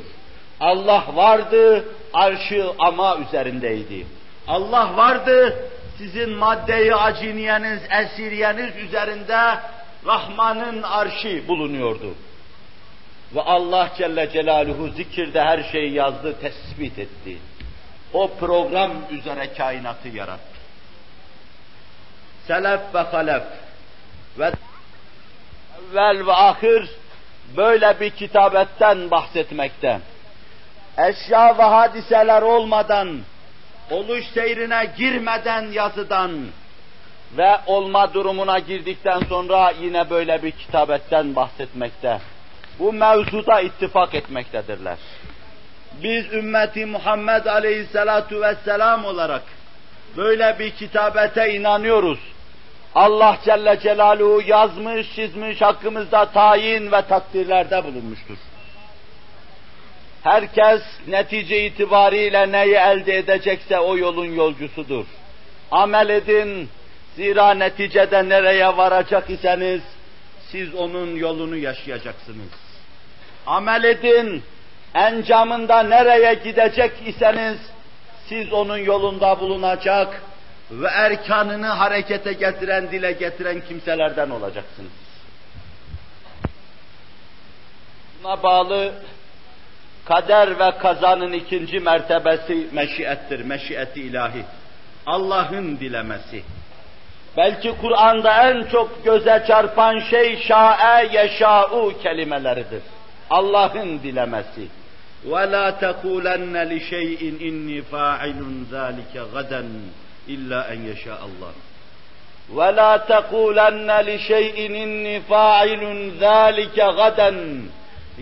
Allah 0.61 1.05
vardı, 1.15 1.85
arşı 2.13 2.67
ama 2.79 3.19
üzerindeydi. 3.19 4.07
Allah 4.49 4.97
vardı, 4.97 5.69
sizin 5.99 6.31
maddeyi 6.31 6.95
aciniyeniz, 6.95 7.81
esiriyeniz 7.91 8.77
üzerinde 8.77 9.59
Rahman'ın 10.07 10.83
arşi 10.83 11.49
bulunuyordu. 11.49 12.15
Ve 13.35 13.41
Allah 13.41 13.89
Celle 13.99 14.31
Celaluhu 14.31 14.89
zikirde 14.89 15.41
her 15.41 15.63
şeyi 15.73 15.93
yazdı, 15.93 16.35
tespit 16.41 16.99
etti. 16.99 17.39
O 18.13 18.31
program 18.31 18.93
üzere 19.11 19.53
kainatı 19.55 20.09
yarattı. 20.09 20.54
Selef 22.47 22.81
ve 22.95 22.99
halef 22.99 23.43
ve 24.39 24.53
evvel 25.95 26.27
ve 26.27 26.33
ahir 26.33 26.91
böyle 27.57 28.01
bir 28.01 28.11
kitabetten 28.11 29.11
bahsetmekte. 29.11 30.01
Eşya 30.99 31.59
ve 31.59 31.63
hadiseler 31.63 32.43
olmadan, 32.43 33.21
oluş 33.91 34.25
seyrine 34.27 34.93
girmeden 34.99 35.73
yazıdan 35.73 36.47
ve 37.37 37.59
olma 37.67 38.15
durumuna 38.15 38.59
girdikten 38.59 39.21
sonra 39.21 39.73
yine 39.81 40.11
böyle 40.11 40.43
bir 40.43 40.51
kitabetten 40.51 41.37
bahsetmekte. 41.37 42.21
Bu 42.79 42.93
mevzuda 42.93 43.61
ittifak 43.61 44.15
etmektedirler. 44.15 44.99
Biz 46.03 46.33
ümmeti 46.33 46.87
Muhammed 46.87 47.47
Aleyhisselatu 47.47 48.41
Vesselam 48.41 49.05
olarak 49.05 49.43
böyle 50.17 50.59
bir 50.59 50.71
kitabete 50.71 51.55
inanıyoruz. 51.55 52.19
Allah 52.95 53.39
Celle 53.45 53.81
Celaluhu 53.81 54.43
yazmış, 54.47 55.15
çizmiş, 55.15 55.61
hakkımızda 55.61 56.25
tayin 56.25 56.93
ve 56.93 57.03
takdirlerde 57.03 57.85
bulunmuştur. 57.85 58.37
Herkes 60.23 60.83
netice 61.09 61.67
itibariyle 61.67 62.53
neyi 62.53 62.75
elde 62.75 63.19
edecekse 63.19 63.79
o 63.79 63.99
yolun 63.99 64.35
yolcusudur. 64.35 65.05
Amel 65.71 66.09
edin, 66.09 66.69
zira 67.17 67.55
neticede 67.55 68.29
nereye 68.29 68.77
varacak 68.77 69.31
iseniz, 69.31 69.83
siz 70.51 70.75
onun 70.75 71.17
yolunu 71.17 71.57
yaşayacaksınız. 71.57 72.51
Amel 73.47 73.85
edin, 73.85 74.43
encamında 74.95 75.83
nereye 75.83 76.35
gidecek 76.35 76.93
iseniz, 77.07 77.59
siz 78.29 78.53
onun 78.53 78.79
yolunda 78.79 79.41
bulunacak 79.41 80.23
ve 80.71 80.89
erkanını 80.89 81.67
harekete 81.67 82.33
getiren, 82.33 82.91
dile 82.91 83.13
getiren 83.13 83.61
kimselerden 83.61 84.31
olacaksınız. 84.31 84.93
Buna 88.23 88.43
bağlı 88.43 88.93
kader 90.05 90.59
ve 90.59 90.79
kazanın 90.79 91.33
ikinci 91.33 91.81
mertebesi 91.81 92.69
meşiyettir, 92.73 93.45
meşiyeti 93.45 94.01
ilahi. 94.01 94.45
Allah'ın 95.07 95.77
dilemesi. 95.81 96.43
Belki 97.37 97.75
Kur'an'da 97.81 98.51
en 98.51 98.63
çok 98.63 99.05
göze 99.05 99.45
çarpan 99.49 100.01
şey 100.11 100.37
şa'e 100.37 101.07
yeşâ'u 101.13 101.93
kelimeleridir. 102.03 102.83
Allah'ın 103.31 104.03
dilemesi. 104.03 104.69
وَلَا 105.26 105.70
تَقُولَنَّ 105.70 106.56
لِشَيْءٍ 106.74 107.22
اِنِّي 107.42 107.82
فَاعِلٌ 107.82 108.40
ذَٰلِكَ 108.72 109.16
غَدًا 109.34 109.64
اِلَّا 110.30 110.74
اَنْ 110.74 110.80
يَشَاءَ 110.92 111.22
اللّٰهِ 111.30 111.54
وَلَا 112.54 112.98
تَقُولَنَّ 112.98 113.90
لِشَيْءٍ 114.10 114.58
اِنِّي 114.84 115.22
فَاعِلٌ 115.30 115.84
ذَٰلِكَ 116.20 116.78
غَدًا 116.80 117.32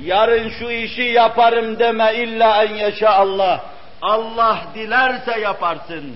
Yarın 0.06 0.50
şu 0.50 0.72
işi 0.72 1.02
yaparım 1.02 1.80
deme 1.80 2.16
illa 2.16 2.64
en 2.64 2.74
yaşa 2.74 3.10
Allah. 3.10 3.66
Allah 4.02 4.62
dilerse 4.76 5.40
yaparsın. 5.40 6.14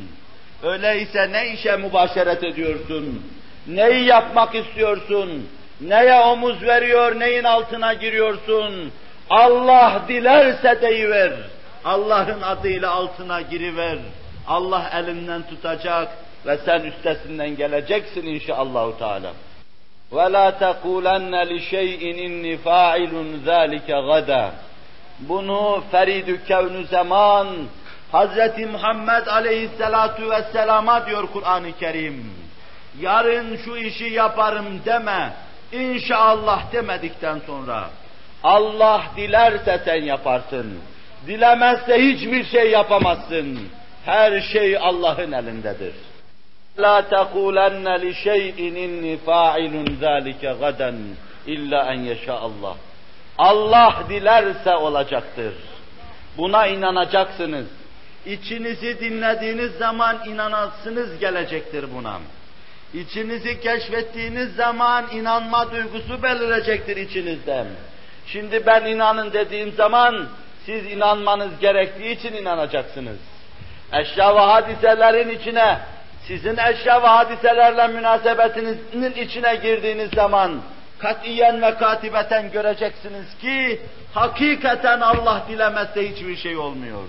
Öyleyse 0.64 1.32
ne 1.32 1.48
işe 1.48 1.78
mübaşeret 1.78 2.44
ediyorsun? 2.44 3.26
Neyi 3.68 4.06
yapmak 4.06 4.56
istiyorsun? 4.56 5.50
Neye 5.82 6.20
omuz 6.20 6.64
veriyor, 6.64 7.20
neyin 7.20 7.44
altına 7.44 7.94
giriyorsun? 7.94 8.92
Allah 9.30 10.02
dilerse 10.08 10.82
deyiver. 10.82 11.34
Allah'ın 11.86 12.42
adıyla 12.42 12.92
altına 12.92 13.42
giriver. 13.42 13.98
Allah 14.48 14.92
elinden 14.94 15.42
tutacak 15.42 16.08
ve 16.46 16.58
sen 16.58 16.82
üstesinden 16.82 17.56
geleceksin 17.56 18.26
inşallahü 18.26 18.98
teala. 18.98 19.32
وَلَا 20.12 20.52
تَقُولَنَّ 20.60 21.34
لِشَيْءٍ 21.52 22.02
اِنِّي 22.26 22.58
فَاعِلٌ 22.66 23.14
ذَٰلِكَ 23.46 23.90
غَدًا 23.92 24.50
Bunu 25.20 25.84
feridü 25.92 26.46
kevnü 26.46 26.86
zaman 26.86 27.48
Hz. 28.14 28.58
Muhammed 28.72 29.28
aleyhisselatu 29.28 30.30
vesselama 30.30 31.06
diyor 31.08 31.28
Kur'an-ı 31.34 31.78
Kerim. 31.80 32.34
Yarın 33.00 33.58
şu 33.58 33.78
işi 33.78 34.04
yaparım 34.06 34.82
deme, 34.86 35.34
inşallah 35.72 36.72
demedikten 36.74 37.42
sonra 37.46 37.90
Allah 38.47 39.03
dilerse 39.17 39.81
sen 39.85 40.03
yaparsın. 40.03 40.79
Dilemezse 41.27 41.99
hiçbir 41.99 42.45
şey 42.45 42.71
yapamazsın. 42.71 43.59
Her 44.05 44.41
şey 44.41 44.79
Allah'ın 44.79 45.33
elindedir. 45.33 45.95
La 46.79 47.05
li 48.01 48.15
şey'in 48.15 48.75
inni 48.75 49.17
fa'ilun 49.17 49.97
zalike 50.01 50.55
gaden 50.61 50.97
illa 51.47 51.93
en 51.93 52.01
yeşa 52.01 52.35
Allah. 52.35 52.77
Allah 53.39 54.03
dilerse 54.09 54.77
olacaktır. 54.77 55.55
Buna 56.39 56.67
inanacaksınız. 56.67 57.67
İçinizi 58.27 59.01
dinlediğiniz 59.01 59.73
zaman 59.73 60.17
inanasınız 60.27 61.19
gelecektir 61.19 61.85
buna. 61.95 62.19
İçinizi 62.95 63.61
keşfettiğiniz 63.61 64.55
zaman 64.55 65.05
inanma 65.13 65.71
duygusu 65.71 66.23
belirecektir 66.23 66.97
içinizden. 66.97 67.67
Şimdi 68.27 68.67
ben 68.67 68.85
inanın 68.85 69.33
dediğim 69.33 69.73
zaman 69.73 70.29
siz 70.67 70.87
inanmanız 70.87 71.59
gerektiği 71.61 72.13
için 72.13 72.33
inanacaksınız. 72.33 73.19
Eşya 73.93 74.35
ve 74.35 74.41
hadiselerin 74.41 75.29
içine, 75.29 75.79
sizin 76.27 76.57
eşya 76.57 77.03
ve 77.03 77.07
hadiselerle 77.07 77.87
münasebetinizin 77.89 79.13
içine 79.13 79.57
girdiğiniz 79.57 80.11
zaman 80.11 80.61
katiyen 80.99 81.63
ve 81.63 81.75
katibeten 81.75 82.51
göreceksiniz 82.51 83.39
ki 83.41 83.81
hakikaten 84.15 85.01
Allah 85.01 85.43
dilemezse 85.49 86.11
hiçbir 86.11 86.37
şey 86.37 86.57
olmuyor. 86.57 87.03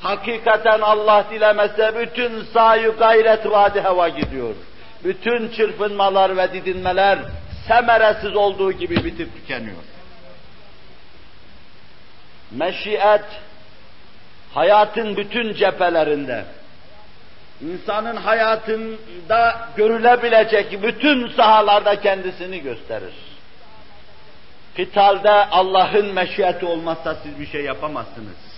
Hakikaten 0.00 0.80
Allah 0.80 1.24
dilemezse 1.30 1.92
bütün 1.98 2.44
sayu 2.44 2.96
gayret 2.96 3.50
vadi 3.50 3.80
hava 3.80 4.08
gidiyor. 4.08 4.54
Bütün 5.04 5.48
çırpınmalar 5.48 6.36
ve 6.36 6.52
didinmeler 6.52 7.18
semeresiz 7.68 8.36
olduğu 8.36 8.72
gibi 8.72 9.04
bitip 9.04 9.34
tükeniyor 9.36 9.76
Meşiyet, 12.51 13.25
hayatın 14.53 15.17
bütün 15.17 15.53
cephelerinde, 15.53 16.45
insanın 17.61 18.15
hayatında 18.15 19.69
görülebilecek 19.77 20.83
bütün 20.83 21.27
sahalarda 21.27 22.01
kendisini 22.01 22.61
gösterir. 22.61 23.13
Kitalde 24.75 25.31
Allah'ın 25.31 26.13
meşiyeti 26.13 26.65
olmazsa 26.65 27.15
siz 27.15 27.39
bir 27.39 27.45
şey 27.45 27.61
yapamazsınız. 27.61 28.53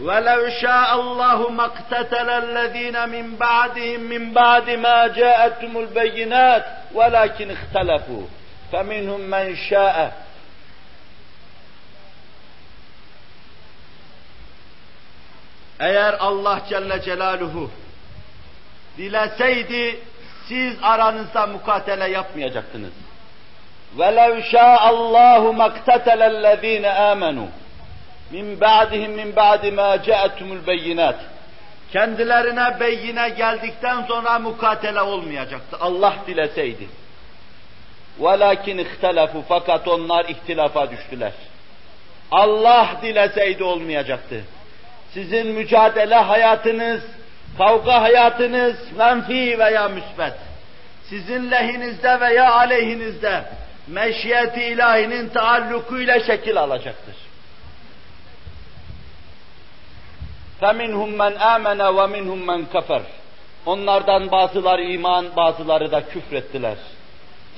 وَلَوْ 0.00 0.50
شَاءَ 0.62 0.88
اللّٰهُ 1.02 1.40
مَقْتَتَلَ 1.62 2.28
الَّذ۪ينَ 2.44 2.96
مِنْ 3.14 3.26
بَعْدِهِمْ 3.44 4.00
مِنْ 4.12 4.34
بَعْدِ 4.34 4.66
مَا 4.86 4.98
جَاءَتْهُمُ 5.20 5.74
الْبَيِّنَاتِ 5.84 6.64
وَلَكِنْ 6.94 7.48
اخْتَلَفُوا 7.56 8.24
فَمِنْهُمْ 8.72 9.20
مَنْ 9.34 9.46
شَاءَ 9.70 9.96
Eğer 15.80 16.16
Allah 16.20 16.62
Celle 16.68 17.02
Celaluhu 17.02 17.70
dileseydi 18.96 20.00
siz 20.48 20.76
aranızda 20.82 21.46
mukatele 21.46 22.10
yapmayacaktınız. 22.10 22.92
وَلَوْ 23.98 24.42
شَاءَ 24.42 24.82
اللّٰهُ 24.94 25.42
مَقْتَتَلَ 25.62 26.20
الَّذ۪ينَ 26.32 26.86
آمَنُوا 27.12 27.48
min 28.32 28.60
ba'dihim 28.60 29.12
min 29.12 29.36
ba'di 29.36 29.70
ma 29.70 30.02
ca'atumul 30.02 30.66
beyinat. 30.66 31.18
Kendilerine 31.92 32.80
beyine 32.80 33.28
geldikten 33.28 34.02
sonra 34.02 34.38
mukatele 34.38 35.02
olmayacaktı. 35.02 35.76
Allah 35.80 36.14
dileseydi. 36.26 36.88
Velakin 38.20 38.78
ihtelafu 38.78 39.44
fakat 39.48 39.88
onlar 39.88 40.24
ihtilafa 40.24 40.90
düştüler. 40.90 41.32
Allah 42.30 42.88
dileseydi 43.02 43.64
olmayacaktı. 43.64 44.44
Sizin 45.16 45.46
mücadele 45.46 46.14
hayatınız, 46.14 47.02
kavga 47.58 48.02
hayatınız 48.02 48.76
menfi 48.98 49.58
veya 49.58 49.88
müsbet. 49.88 50.34
Sizin 51.08 51.50
lehinizde 51.50 52.20
veya 52.20 52.52
aleyhinizde 52.52 53.44
meşiyeti 53.86 54.64
ilahinin 54.64 55.28
taallukuyla 55.28 56.20
şekil 56.20 56.56
alacaktır. 56.56 57.14
فَمِنْهُمْ 60.60 61.10
مَنْ 61.22 61.34
آمَنَ 61.54 61.80
وَمِنْهُمْ 61.98 62.40
مَنْ 62.50 62.64
كَفَرْ 62.72 63.02
Onlardan 63.66 64.30
bazıları 64.30 64.82
iman, 64.82 65.26
bazıları 65.36 65.92
da 65.92 66.08
küfrettiler. 66.08 66.76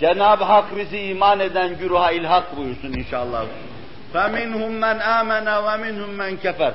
Cenab-ı 0.00 0.44
Hak 0.44 0.76
bizi 0.76 0.98
iman 0.98 1.40
eden 1.40 1.78
güruha 1.78 2.12
ilhak 2.12 2.56
buyursun 2.56 2.92
inşallah. 2.92 3.44
فَمِنْهُمْ 4.14 4.72
مَنْ 4.84 4.98
آمَنَ 5.00 5.46
وَمِنْهُمْ 5.66 6.16
مَنْ 6.16 6.36
كَفَرْ 6.44 6.72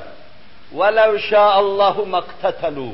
وَلَوْ 0.75 1.17
شَاءَ 1.17 1.55
اللّٰهُ 1.63 1.95
مَقْتَتَلُوا 2.15 2.93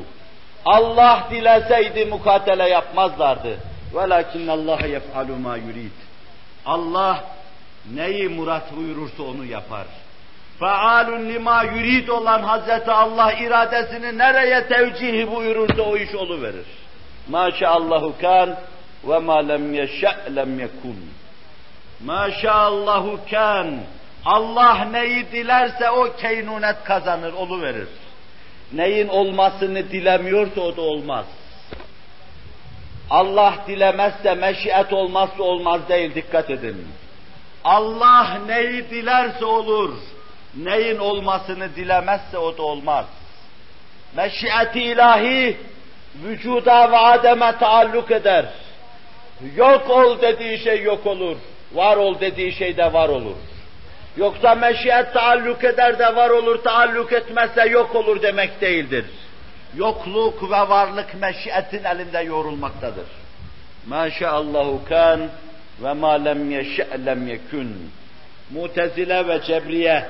Allah 0.64 1.28
dileseydi 1.30 2.04
mukatele 2.04 2.68
yapmazlardı. 2.68 3.58
وَلَكِنَّ 3.94 4.48
اللّٰهَ 4.50 4.82
يَفْعَلُ 4.96 5.28
مَا 5.44 5.56
يُرِيدُ 5.56 5.96
Allah 6.66 7.24
neyi 7.94 8.28
murat 8.28 8.76
buyurursa 8.76 9.22
onu 9.22 9.44
yapar. 9.44 9.86
Faalun 10.58 11.28
lima 11.28 11.62
yurid 11.62 12.08
olan 12.08 12.42
Hazreti 12.42 12.90
Allah 12.90 13.32
iradesini 13.32 14.18
nereye 14.18 14.66
tevcih 14.68 15.36
buyurursa 15.36 15.82
o 15.82 15.96
iş 15.96 16.14
verir. 16.14 16.66
Maşaallahu 17.28 18.14
kan 18.20 18.56
ve 19.08 19.18
ma 19.18 19.38
lem 19.38 19.74
yeşe 19.74 20.16
lem 20.36 20.60
yekun. 20.60 21.10
Maşaallahu 22.04 23.20
kan. 23.30 23.76
Allah 24.25 24.85
neyi 24.85 25.31
dilerse 25.31 25.89
o 25.89 26.15
keynunet 26.15 26.83
kazanır, 26.83 27.33
verir. 27.61 27.87
Neyin 28.73 29.07
olmasını 29.07 29.91
dilemiyorsa 29.91 30.61
o 30.61 30.77
da 30.77 30.81
olmaz. 30.81 31.25
Allah 33.09 33.55
dilemezse 33.67 34.33
meşiyet 34.33 34.93
olmazsa 34.93 35.43
olmaz 35.43 35.81
değil, 35.89 36.15
dikkat 36.15 36.49
edin. 36.49 36.87
Allah 37.63 38.37
neyi 38.47 38.89
dilerse 38.89 39.45
olur, 39.45 39.93
neyin 40.55 40.97
olmasını 40.97 41.75
dilemezse 41.75 42.37
o 42.37 42.57
da 42.57 42.61
olmaz. 42.61 43.05
Meşiyeti 44.15 44.83
ilahi 44.83 45.57
vücuda 46.23 46.91
ve 46.91 46.97
ademe 46.97 47.57
taalluk 47.57 48.11
eder. 48.11 48.45
Yok 49.55 49.89
ol 49.89 50.21
dediği 50.21 50.59
şey 50.59 50.83
yok 50.83 51.07
olur. 51.07 51.37
Var 51.73 51.97
ol 51.97 52.19
dediği 52.19 52.53
şey 52.53 52.77
de 52.77 52.93
var 52.93 53.09
olur. 53.09 53.35
Yoksa 54.17 54.55
meşiyet 54.55 55.13
taalluk 55.13 55.63
eder 55.63 55.99
de 55.99 56.15
var 56.15 56.29
olur, 56.29 56.63
taalluk 56.63 57.13
etmezse 57.13 57.65
yok 57.65 57.95
olur 57.95 58.21
demek 58.21 58.61
değildir. 58.61 59.05
Yokluk 59.75 60.51
ve 60.51 60.69
varlık 60.69 61.21
meşiyetin 61.21 61.83
elinde 61.83 62.19
yorulmaktadır. 62.19 63.05
Maşaallahu 63.87 64.81
kan 64.89 65.21
ve 65.83 65.93
ma 65.93 66.11
lem 66.11 66.51
yeşe 66.51 66.87
lem 67.05 67.27
yekun. 67.27 67.91
Mutezile 68.51 69.27
ve 69.27 69.41
Cebriye 69.41 70.05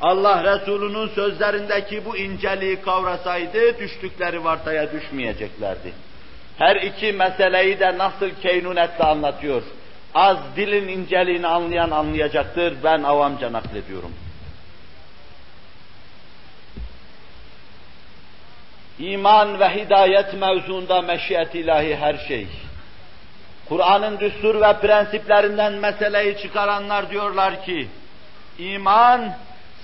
Allah 0.00 0.44
Resulü'nün 0.44 1.08
sözlerindeki 1.08 2.04
bu 2.04 2.16
inceliği 2.16 2.80
kavrasaydı 2.80 3.78
düştükleri 3.78 4.44
vartaya 4.44 4.92
düşmeyeceklerdi. 4.92 5.92
Her 6.58 6.76
iki 6.76 7.12
meseleyi 7.12 7.80
de 7.80 7.98
nasıl 7.98 8.30
keynunetle 8.42 9.04
anlatıyor. 9.04 9.62
Az 10.16 10.38
dilin 10.56 10.88
inceliğini 10.88 11.46
anlayan 11.46 11.90
anlayacaktır. 11.90 12.74
Ben 12.84 13.02
avamca 13.02 13.52
naklediyorum. 13.52 14.12
İman 18.98 19.60
ve 19.60 19.68
hidayet 19.68 20.34
mevzuunda 20.34 21.02
meşiyet 21.02 21.54
ilahi 21.54 21.96
her 21.96 22.14
şey. 22.28 22.46
Kur'an'ın 23.68 24.20
düstur 24.20 24.60
ve 24.60 24.80
prensiplerinden 24.80 25.72
meseleyi 25.72 26.38
çıkaranlar 26.38 27.10
diyorlar 27.10 27.64
ki, 27.64 27.88
iman 28.58 29.34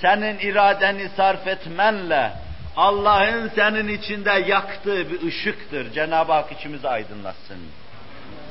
senin 0.00 0.38
iradeni 0.38 1.08
sarf 1.08 1.46
etmenle 1.46 2.32
Allah'ın 2.76 3.48
senin 3.48 3.88
içinde 3.88 4.44
yaktığı 4.46 5.10
bir 5.10 5.28
ışıktır. 5.28 5.92
Cenab-ı 5.92 6.32
Hak 6.32 6.52
içimizi 6.52 6.88
aydınlatsın. 6.88 7.58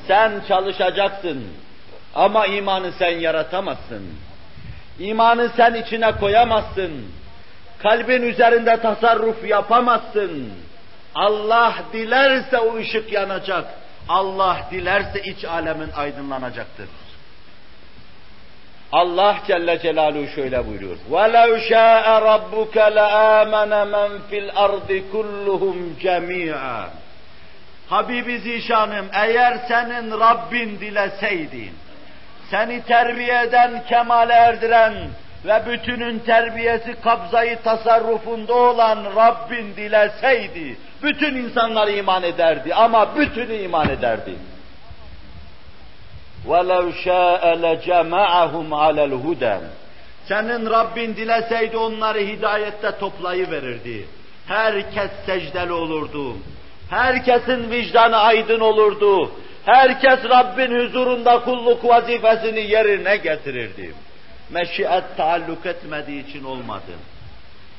Sen 0.06 0.42
çalışacaksın 0.48 1.46
ama 2.15 2.45
imanı 2.45 2.91
sen 2.91 3.19
yaratamazsın. 3.19 4.13
İmanı 4.99 5.49
sen 5.55 5.73
içine 5.73 6.11
koyamazsın. 6.11 7.11
Kalbin 7.79 8.21
üzerinde 8.21 8.81
tasarruf 8.81 9.47
yapamazsın. 9.47 10.53
Allah 11.15 11.73
dilerse 11.93 12.57
o 12.57 12.77
ışık 12.77 13.11
yanacak. 13.11 13.65
Allah 14.09 14.57
dilerse 14.71 15.21
iç 15.21 15.45
alemin 15.45 15.89
aydınlanacaktır. 15.95 16.89
Allah 18.91 19.37
Celle 19.47 19.79
Celaluhu 19.79 20.27
şöyle 20.27 20.67
buyuruyor. 20.67 20.97
وَلَوْ 21.11 21.59
شَاءَ 21.69 22.05
رَبُّكَ 22.31 22.75
لَآمَنَ 22.97 23.71
مَنْ 23.95 24.09
فِي 24.29 24.37
الْأَرْضِ 24.45 25.01
كُلُّهُمْ 25.13 25.77
جَمِيعًا 26.03 26.85
Habibi 27.89 28.39
Zişanım 28.39 29.05
eğer 29.13 29.57
senin 29.67 30.19
Rabbin 30.19 30.79
dileseydi, 30.79 31.71
seni 32.51 32.83
terbiye 32.83 33.41
eden, 33.41 33.83
kemale 33.89 34.33
erdiren 34.33 34.93
ve 35.45 35.61
bütünün 35.65 36.19
terbiyesi 36.19 37.01
kabzayı 37.01 37.61
tasarrufunda 37.63 38.53
olan 38.53 39.05
Rabbin 39.15 39.75
dileseydi, 39.75 40.77
bütün 41.03 41.35
insanlar 41.35 41.87
iman 41.87 42.23
ederdi 42.23 42.73
ama 42.73 43.15
bütünü 43.15 43.55
iman 43.55 43.89
ederdi. 43.89 44.35
وَلَوْ 46.47 46.85
شَاءَ 47.05 47.43
لَجَمَعَهُمْ 47.65 48.67
عَلَى 48.69 49.03
الْهُدَى 49.11 49.57
Senin 50.27 50.69
Rabbin 50.69 51.15
dileseydi 51.15 51.77
onları 51.77 52.19
hidayette 52.19 52.91
toplayıverirdi. 52.99 54.07
Herkes 54.47 55.11
secdeli 55.25 55.73
olurdu. 55.73 56.37
Herkesin 56.89 57.71
vicdanı 57.71 58.17
aydın 58.17 58.59
olurdu. 58.59 59.31
Herkes 59.65 60.29
Rabbin 60.29 60.79
huzurunda 60.79 61.39
kulluk 61.43 61.85
vazifesini 61.85 62.59
yerine 62.59 63.17
getirirdi. 63.17 63.93
Meşiyet 64.49 65.17
taalluk 65.17 65.65
etmediği 65.65 66.27
için 66.29 66.43
olmadı. 66.43 66.91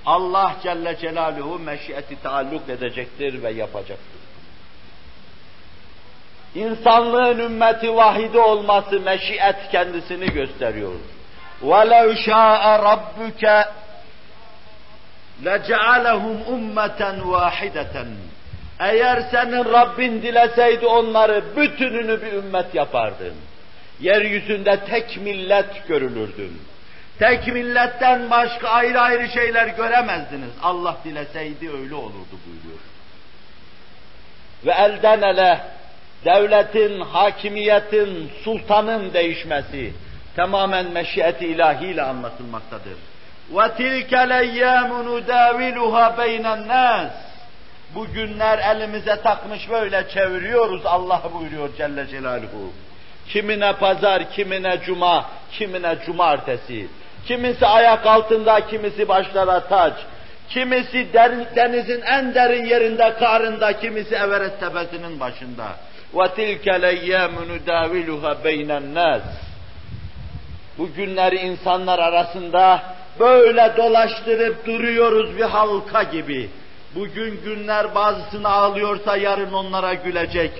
Allah 0.06 0.56
Celle 0.62 0.96
Celaluhu 0.98 1.58
meşiyeti 1.58 2.22
taalluk 2.22 2.68
edecektir 2.68 3.42
ve 3.42 3.50
yapacaktır. 3.50 4.20
İnsanlığın 6.54 7.38
ümmeti 7.38 7.96
vahide 7.96 8.40
olması 8.40 9.00
meşiyet 9.00 9.56
kendisini 9.72 10.26
gösteriyor. 10.26 10.94
وَلَوْ 11.62 12.14
شَاءَ 12.14 12.62
رَبُّكَ 12.88 13.64
لَجَعَلَهُمْ 15.44 16.36
اُمَّةً 16.54 17.00
وَاحِدَةً 17.22 17.94
Eğer 18.80 19.20
senin 19.30 19.64
Rabbin 19.64 20.22
dileseydi 20.22 20.86
onları 20.86 21.56
bütününü 21.56 22.22
bir 22.22 22.32
ümmet 22.32 22.74
yapardın. 22.74 23.34
Yeryüzünde 24.00 24.80
tek 24.90 25.16
millet 25.16 25.88
görülürdün. 25.88 26.62
Tek 27.18 27.46
milletten 27.46 28.30
başka 28.30 28.68
ayrı 28.68 29.00
ayrı 29.00 29.28
şeyler 29.28 29.66
göremezdiniz. 29.66 30.50
Allah 30.62 30.96
dileseydi 31.04 31.70
öyle 31.70 31.94
olurdu 31.94 32.38
buyuruyor. 32.46 32.80
Ve 34.66 34.72
elden 34.72 35.22
ele 35.22 35.60
devletin, 36.24 37.00
hakimiyetin, 37.00 38.30
sultanın 38.44 39.12
değişmesi 39.12 39.92
tamamen 40.36 40.90
meşiyeti 40.90 41.46
ilahiyle 41.46 42.02
anlatılmaktadır. 42.02 42.98
وَتِلْكَ 43.52 44.12
الْاَيَّامُ 44.26 44.90
نُدَاوِلُهَا 45.08 46.16
بَيْنَ 46.16 46.46
النَّاسِ 46.56 47.10
Bu 47.94 48.06
günler 48.06 48.58
elimize 48.58 49.22
takmış 49.22 49.70
böyle 49.70 50.08
çeviriyoruz 50.08 50.86
Allah 50.86 51.22
buyuruyor 51.34 51.68
Celle 51.76 52.06
Celaluhu. 52.06 52.72
Kimine 53.28 53.72
pazar, 53.72 54.30
kimine 54.30 54.80
cuma, 54.86 55.26
kimine 55.52 55.96
cumartesi. 56.06 56.86
Kimisi 57.26 57.66
ayak 57.66 58.06
altında, 58.06 58.66
kimisi 58.66 59.08
başlara 59.08 59.60
taç. 59.60 59.94
Kimisi 60.48 61.06
denizin 61.56 62.02
en 62.02 62.34
derin 62.34 62.66
yerinde, 62.66 63.14
karında, 63.14 63.80
kimisi 63.80 64.14
Everest 64.14 64.60
tepesinin 64.60 65.20
başında. 65.20 65.66
وَتِلْكَ 66.14 66.66
الْاَيَّامُ 66.80 67.34
نُدَاوِلُهَا 67.52 68.42
بَيْنَ 68.44 68.70
النَّاسِ 68.70 69.20
Bu 70.78 70.92
günleri 70.92 71.36
insanlar 71.36 71.98
arasında 71.98 72.82
böyle 73.20 73.72
dolaştırıp 73.76 74.66
duruyoruz 74.66 75.36
bir 75.38 75.42
halka 75.42 76.02
gibi. 76.02 76.50
Bugün 76.95 77.41
günler 77.43 77.95
bazısını 77.95 78.49
ağlıyorsa 78.49 79.17
yarın 79.17 79.53
onlara 79.53 79.93
gülecek. 79.93 80.51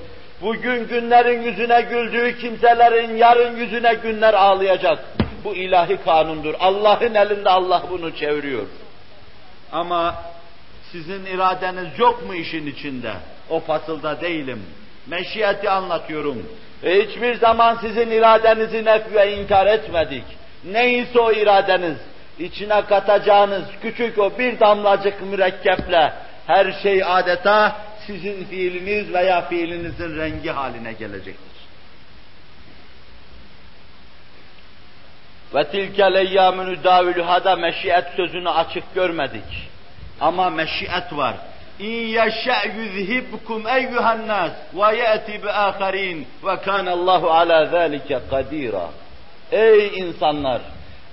Bugün 0.42 0.88
günlerin 0.88 1.42
yüzüne 1.42 1.82
güldüğü 1.82 2.38
kimselerin 2.38 3.18
yarın 3.18 3.58
yüzüne 3.58 3.94
günler 3.94 4.34
ağlayacak. 4.34 5.00
Bu 5.44 5.56
ilahi 5.56 5.98
kanundur. 5.98 6.54
Allah'ın 6.60 7.16
elinde 7.16 7.50
Allah 7.50 7.84
bunu 7.90 8.16
çeviriyor. 8.16 8.64
Ama 9.72 10.16
sizin 10.92 11.26
iradeniz 11.26 12.00
yok 12.00 12.28
mu 12.28 12.36
işin 12.36 12.68
içinde? 12.68 13.12
O 13.50 13.60
fasılda 13.60 14.22
değilim. 14.22 14.64
Meşiyeti 15.08 15.70
anlatıyorum. 15.70 16.46
Ve 16.84 17.04
hiçbir 17.04 17.36
zaman 17.36 17.78
sizin 17.82 18.12
iradenizi 18.12 18.86
nef 18.86 19.14
ve 19.14 19.36
inkar 19.38 19.68
etmedik. 19.68 20.24
Neyse 20.66 21.20
o 21.20 21.32
iradeniz, 21.32 21.98
içine 22.40 22.86
katacağınız 22.86 23.64
küçük 23.82 24.20
o 24.20 24.38
bir 24.40 24.60
damlacık 24.60 25.22
mürekkeple 25.22 26.14
her 26.48 26.72
şey 26.72 27.04
adeta 27.06 27.76
sizin 28.08 28.46
fiiliniz 28.46 29.14
veya 29.14 29.42
fiilinizin 29.42 30.18
rengi 30.18 30.50
haline 30.50 30.94
gelecektir. 30.94 31.54
Ve 35.56 35.64
tilke 35.64 36.14
leyyâmünü 36.14 36.84
davülühada 36.84 37.56
meşiyet 37.56 38.06
sözünü 38.16 38.50
açık 38.50 38.96
görmedik. 38.96 39.70
Ama 40.22 40.50
meşiyet 40.50 41.14
var. 41.14 41.36
İn 41.80 42.08
yeşe 42.08 42.56
yuzhibkum 42.78 43.68
eyyuhan 43.68 44.28
nas 44.28 44.52
ve 44.74 44.98
yeti 44.98 45.44
bi 45.44 45.50
aharin 45.50 46.28
ve 46.44 46.62
kana 46.62 46.92
Allahu 46.92 47.32
ala 47.32 47.66
zalike 47.66 48.20
kadira. 48.30 48.90
Ey 49.52 49.88
insanlar! 50.00 50.62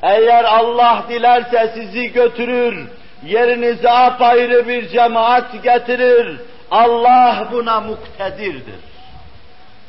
Eğer 0.03 0.45
Allah 0.45 1.05
dilerse 1.09 1.73
sizi 1.75 2.13
götürür, 2.13 2.89
yerinize 3.27 3.91
apayrı 3.91 4.69
bir 4.69 4.89
cemaat 4.89 5.63
getirir. 5.63 6.41
Allah 6.71 7.49
buna 7.53 7.81
muktedirdir. 7.81 8.81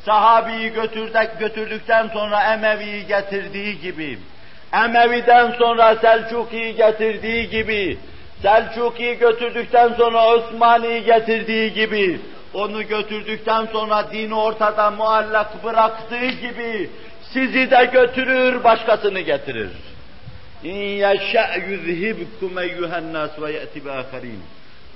Sahabiyi 0.04 0.72
götürdük, 0.72 1.30
götürdükten 1.38 2.08
sonra 2.08 2.52
Emevi'yi 2.52 3.06
getirdiği 3.06 3.80
gibi, 3.80 4.18
Emevi'den 4.72 5.50
sonra 5.58 5.96
Selçuk'i 5.96 6.74
getirdiği 6.76 7.50
gibi, 7.50 7.98
Selçuk'i 8.42 9.18
götürdükten 9.18 9.92
sonra 9.92 10.26
Osmani'yi 10.26 11.04
getirdiği 11.04 11.72
gibi, 11.72 12.20
onu 12.54 12.88
götürdükten 12.88 13.66
sonra 13.66 14.12
dini 14.12 14.34
ortada 14.34 14.90
muallak 14.90 15.64
bıraktığı 15.64 16.26
gibi, 16.26 16.90
sizi 17.32 17.70
de 17.70 17.90
götürür, 17.92 18.64
başkasını 18.64 19.20
getirir. 19.20 19.70
Eyyuhen 22.60 23.12
nas 23.12 23.30
ve 23.40 23.52
ye'ti 23.52 23.84
bi 23.84 23.90
aharin. 23.90 24.42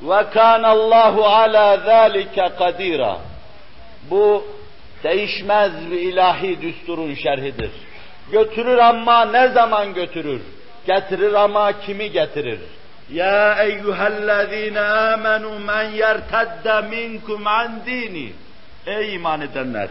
Ve 0.02 0.31
kana 0.35 0.68
Allahu 0.68 1.24
ala 1.24 1.76
zalika 1.76 2.57
kadira. 2.57 3.18
Bu 4.11 4.44
değişmez 5.05 5.72
bir 5.90 6.00
ilahi 6.00 6.62
düsturun 6.62 7.14
şerhidir. 7.14 7.70
Götürür 8.33 8.79
ama 8.79 9.24
ne 9.24 9.48
zaman 9.48 9.94
götürür? 9.94 10.40
Getirir 10.87 11.35
ama 11.35 11.81
kimi 11.81 12.11
getirir? 12.11 12.59
Ya 13.12 13.64
eyyühellezine 13.64 14.81
amenu 14.81 15.59
men 15.59 15.90
yertedde 15.90 16.81
minkum 16.81 17.46
an 17.46 17.72
dini. 17.87 18.33
Ey 18.87 19.14
iman 19.14 19.40
edenler! 19.40 19.88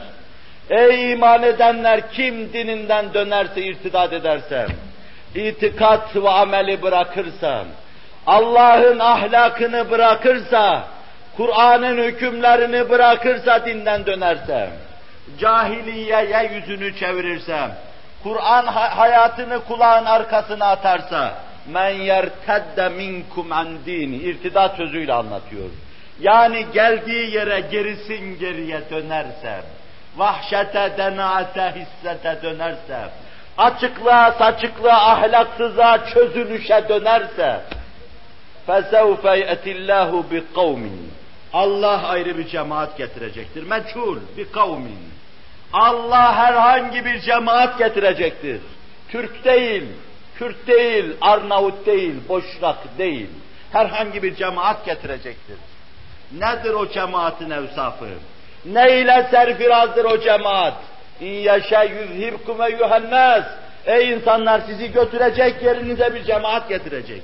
Ey 0.69 1.11
iman 1.11 1.43
edenler 1.43 2.11
kim 2.11 2.53
dininden 2.53 3.13
dönerse, 3.13 3.61
irtidat 3.61 4.13
ederse, 4.13 4.67
itikat 5.35 6.15
ve 6.15 6.29
ameli 6.29 6.81
bırakırsa, 6.81 7.65
Allah'ın 8.27 8.99
ahlakını 8.99 9.91
bırakırsa, 9.91 10.87
Kur'an'ın 11.37 11.97
hükümlerini 11.97 12.89
bırakırsa, 12.89 13.65
dinden 13.65 14.05
dönerse, 14.05 14.69
cahiliyeye 15.39 16.51
yüzünü 16.53 16.95
çevirirse, 16.95 17.59
Kur'an 18.23 18.65
hayatını 18.67 19.59
kulağın 19.59 20.05
arkasına 20.05 20.65
atarsa, 20.65 21.33
men 21.71 21.89
yertedde 21.89 22.89
minkum 22.89 23.51
an 23.51 23.67
dini, 23.85 24.15
irtidat 24.15 24.77
sözüyle 24.77 25.13
anlatıyor. 25.13 25.69
Yani 26.19 26.65
geldiği 26.73 27.35
yere 27.35 27.59
gerisin 27.59 28.39
geriye 28.39 28.89
dönerse, 28.89 29.61
vahşete, 30.17 30.93
denaate, 30.97 31.73
hissete 31.75 32.41
dönerse, 32.43 32.99
açıklığa, 33.58 34.32
saçıklığa, 34.32 35.10
ahlaksıza, 35.10 36.06
çözülüşe 36.14 36.88
dönerse, 36.88 37.60
فَسَوْفَ 38.68 39.22
يَأْتِ 39.22 39.64
اللّٰهُ 39.64 40.22
بِقَوْمٍ 40.32 40.88
Allah 41.52 42.08
ayrı 42.08 42.38
bir 42.38 42.46
cemaat 42.46 42.98
getirecektir. 42.98 43.62
Meçhul 43.62 44.18
bir 44.36 44.52
kavmin. 44.52 44.98
Allah 45.72 46.36
herhangi 46.36 47.04
bir 47.04 47.20
cemaat 47.20 47.78
getirecektir. 47.78 48.60
Türk 49.08 49.44
değil, 49.44 49.84
Kürt 50.38 50.66
değil, 50.66 51.04
Arnavut 51.20 51.86
değil, 51.86 52.14
Boşnak 52.28 52.98
değil. 52.98 53.30
Herhangi 53.72 54.22
bir 54.22 54.34
cemaat 54.34 54.86
getirecektir. 54.86 55.56
Nedir 56.32 56.70
o 56.70 56.88
cemaatin 56.88 57.50
evsafı? 57.50 58.06
Ne 58.64 59.00
ile 59.00 59.28
serfirazdır 59.30 60.04
o 60.04 60.20
cemaat? 60.20 60.74
İn 61.20 61.34
yaşa 61.34 61.82
yüzhibkum 61.82 62.62
eyyuhennâs. 62.62 63.44
Ey 63.86 64.10
insanlar 64.10 64.60
sizi 64.66 64.92
götürecek 64.92 65.62
yerinize 65.62 66.14
bir 66.14 66.24
cemaat 66.24 66.68
getirecek. 66.68 67.22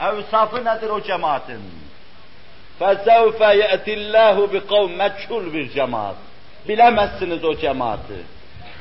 Evsafı 0.00 0.64
nedir 0.64 0.88
o 0.88 1.02
cemaatin? 1.02 1.60
فَسَوْفَ 2.80 3.40
يَأْتِ 3.40 3.86
اللّٰهُ 3.86 4.36
بِقَوْمٍ 4.52 4.96
Meçhul 4.96 5.54
bir 5.54 5.70
cemaat. 5.70 6.14
Bilemezsiniz 6.68 7.44
o 7.44 7.56
cemaati. 7.56 8.14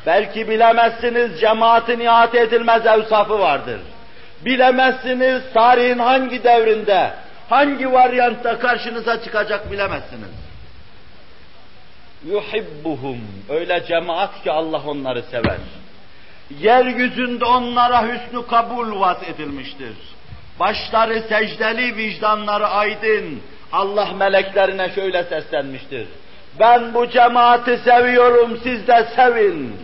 Belki 0.05 0.49
bilemezsiniz 0.49 1.39
cemaatin 1.39 1.99
ihate 1.99 2.39
edilmez 2.39 2.85
evsafı 2.85 3.39
vardır. 3.39 3.79
Bilemezsiniz 4.45 5.41
tarihin 5.53 5.99
hangi 5.99 6.43
devrinde, 6.43 7.11
hangi 7.49 7.91
varyantta 7.91 8.59
karşınıza 8.59 9.23
çıkacak 9.23 9.71
bilemezsiniz. 9.71 10.40
Yuhibbuhum. 12.26 13.18
Öyle 13.48 13.84
cemaat 13.88 14.42
ki 14.42 14.50
Allah 14.50 14.82
onları 14.86 15.22
sever. 15.22 15.58
Yeryüzünde 16.60 17.44
onlara 17.44 18.02
hüsnü 18.02 18.46
kabul 18.46 19.00
vaz 19.00 19.16
edilmiştir. 19.34 19.96
Başları 20.60 21.20
secdeli, 21.20 21.96
vicdanları 21.96 22.66
aydın. 22.66 23.40
Allah 23.72 24.12
meleklerine 24.12 24.90
şöyle 24.94 25.24
seslenmiştir. 25.24 26.06
Ben 26.60 26.94
bu 26.94 27.10
cemaati 27.10 27.78
seviyorum, 27.78 28.58
siz 28.62 28.86
de 28.86 29.06
sevin. 29.16 29.76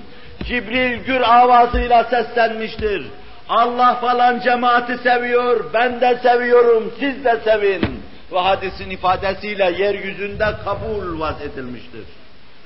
Cibril 0.44 0.96
gür 0.96 1.20
avazıyla 1.20 2.04
seslenmiştir. 2.04 3.06
Allah 3.48 3.94
falan 3.94 4.40
cemaati 4.40 4.98
seviyor, 4.98 5.64
ben 5.74 6.00
de 6.00 6.18
seviyorum, 6.22 6.92
siz 7.00 7.24
de 7.24 7.40
sevin. 7.44 8.02
Ve 8.32 8.38
hadisin 8.38 8.90
ifadesiyle 8.90 9.74
yeryüzünde 9.78 10.46
kabul 10.64 11.20
vaz 11.20 11.42
edilmiştir. 11.42 12.04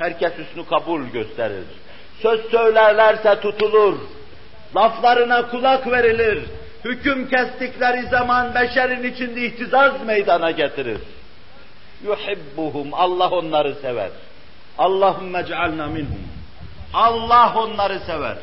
Herkes 0.02 0.38
üstünü 0.38 0.66
kabul 0.66 1.02
gösterir. 1.02 1.64
Söz 2.22 2.50
söylerlerse 2.50 3.40
tutulur. 3.40 3.98
Laflarına 4.76 5.50
kulak 5.50 5.90
verilir. 5.90 6.44
Hüküm 6.84 7.28
kestikleri 7.28 8.02
zaman 8.02 8.54
beşerin 8.54 9.12
içinde 9.12 9.46
ihtizaz 9.46 10.04
meydana 10.06 10.50
getirir. 10.50 10.98
Yuhibbuhum. 12.04 12.88
Allah 12.92 13.30
onları 13.30 13.74
sever. 13.74 14.10
Allahümme 14.78 15.46
cealna 15.46 15.86
minhum. 15.86 16.28
Allah 16.94 17.54
onları 17.56 18.00
sever. 18.00 18.36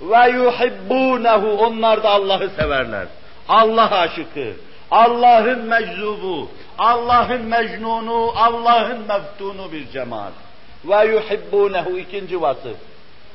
Ve 0.00 0.30
yuhibbunehu. 0.30 1.48
Onlar 1.48 2.02
da 2.02 2.10
Allah'ı 2.10 2.50
severler. 2.50 3.06
Allah 3.48 3.98
aşıkı. 3.98 4.52
Allah'ın 4.90 5.60
meczubu. 5.60 6.48
Allah'ın 6.78 7.42
mecnunu. 7.42 8.32
Allah'ın 8.36 9.06
meftunu 9.08 9.72
bir 9.72 9.90
cemaat. 9.90 10.49
Ve 10.84 11.06
yuhibbunehu. 11.06 11.98
ikinci 11.98 12.40
vasıf. 12.40 12.76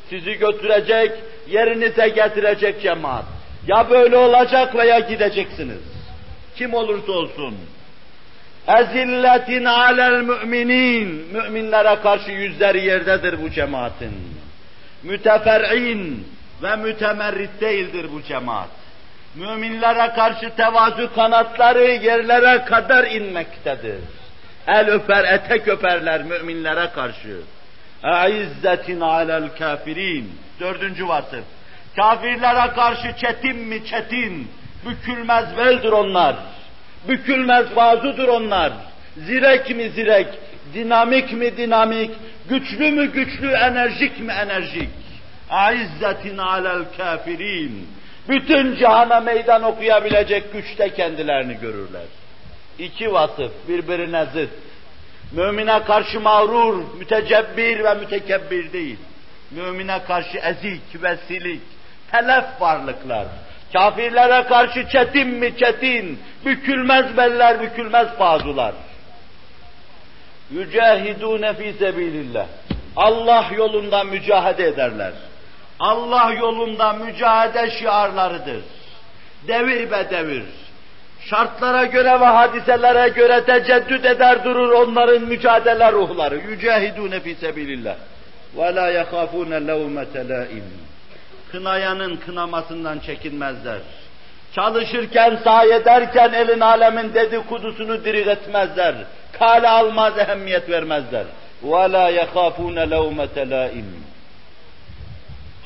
Sizi 0.10 0.34
götürecek, 0.34 1.12
yerinize 1.48 2.08
getirecek 2.10 2.82
cemaat. 2.82 3.26
Ya 3.68 3.90
böyle 3.90 4.18
olacak 4.18 4.76
veya 4.76 5.00
gideceksiniz. 5.00 5.82
Kim 6.56 6.74
olursa 6.74 7.12
olsun. 7.12 7.56
Ezilletin 8.68 9.66
alel 9.66 10.22
müminin. 10.22 11.28
Müminlere 11.34 12.02
karşı 12.04 12.32
yüzleri 12.32 12.86
yerdedir 12.86 13.44
bu 13.44 13.50
cemaatin. 13.50 14.14
Mütefer'in 15.04 16.28
ve 16.64 16.76
mütemerrit 16.76 17.62
değildir 17.62 18.06
bu 18.14 18.24
cemaat. 18.24 18.70
Müminlere 19.36 20.14
karşı 20.16 20.56
tevazu 20.56 21.16
kanatları 21.16 21.92
yerlere 21.92 22.66
kadar 22.66 23.08
inmektedir. 23.08 24.00
El 24.68 24.90
öper, 24.90 25.24
etek 25.24 25.68
öperler 25.68 26.24
müminlere 26.24 26.90
karşı. 26.96 27.38
E'izzetin 28.04 29.02
alel 29.02 29.50
kafirin. 29.60 30.32
Dördüncü 30.60 31.08
vasıf. 31.08 31.44
Kafirlere 31.96 32.74
karşı 32.76 33.16
çetin 33.18 33.58
mi 33.58 33.86
çetin, 33.86 34.48
bükülmez 34.86 35.58
beldir 35.58 35.92
onlar. 35.92 36.36
Bükülmez 37.08 37.76
vazudur 37.76 38.28
onlar. 38.28 38.74
Zirek 39.18 39.76
mi 39.76 39.90
zirek, 39.90 40.28
dinamik 40.74 41.34
mi 41.34 41.58
dinamik, 41.58 42.12
güçlü 42.50 42.92
mü 42.92 43.12
güçlü, 43.12 43.52
enerjik 43.52 44.20
mi 44.20 44.32
enerjik. 44.32 44.90
Aizzetin 45.50 46.38
alel 46.38 46.84
kafirin. 46.98 47.88
Bütün 48.30 48.76
cihana 48.76 49.20
meydan 49.20 49.64
okuyabilecek 49.64 50.54
güçte 50.54 50.94
kendilerini 50.94 51.58
görürler. 51.62 52.06
İki 52.80 53.14
vasıf 53.14 53.52
birbirine 53.68 54.26
zıt. 54.34 54.50
Mümine 55.32 55.84
karşı 55.84 56.20
mağrur, 56.20 56.84
mütecebbir 56.98 57.84
ve 57.84 57.94
mütekebbir 57.94 58.74
değil. 58.74 58.98
Mümine 59.52 60.04
karşı 60.04 60.38
ezik 60.38 61.04
ve 61.04 61.18
silik, 61.28 61.62
telef 62.12 62.46
varlıklar. 62.60 63.28
Kafirlere 63.74 64.44
karşı 64.48 64.90
çetin 64.90 65.28
mi 65.28 65.58
çetin, 65.58 66.20
bükülmez 66.46 67.18
beller, 67.18 67.62
bükülmez 67.62 68.08
bazular. 68.20 68.74
Yücahidûne 70.52 71.54
fî 71.54 71.74
sebilillah. 71.74 72.46
Allah 72.96 73.46
yolunda 73.58 74.04
mücahede 74.04 74.68
ederler. 74.68 75.12
Allah 75.80 76.32
yolunda 76.32 76.94
mücahede 76.94 77.72
şiarlarıdır. 77.72 78.64
Devir 79.48 79.92
be 79.92 80.08
devir 80.12 80.44
şartlara 81.30 81.86
göre 81.86 82.20
ve 82.20 82.26
hadiselere 82.26 83.10
göre 83.10 83.44
teceddüt 83.46 84.06
eder 84.06 84.44
durur 84.44 84.70
onların 84.70 85.22
mücadele 85.22 85.92
ruhları. 85.92 86.36
Yücehidûne 86.36 87.20
fî 87.20 87.36
sebilillah. 87.36 87.96
Ve 88.58 88.76
lâ 88.76 88.90
yekâfûne 88.90 89.68
levmete 89.68 90.30
lâim. 90.30 90.64
Kınayanın 91.52 92.16
kınamasından 92.16 93.00
çekinmezler. 93.00 93.80
Çalışırken, 94.56 95.40
sahi 95.44 95.74
ederken 95.74 96.34
elin 96.34 96.60
alemin 96.60 97.14
dedikodusunu 97.14 98.06
dirik 98.06 98.28
etmezler. 98.28 98.96
Kale 99.40 99.70
almaz, 99.70 100.18
ehemmiyet 100.18 100.70
vermezler. 100.70 101.26
Ve 101.64 101.92
lâ 101.92 102.10
yekâfûne 102.10 102.90
levmete 102.92 103.50
lâim. 103.50 104.06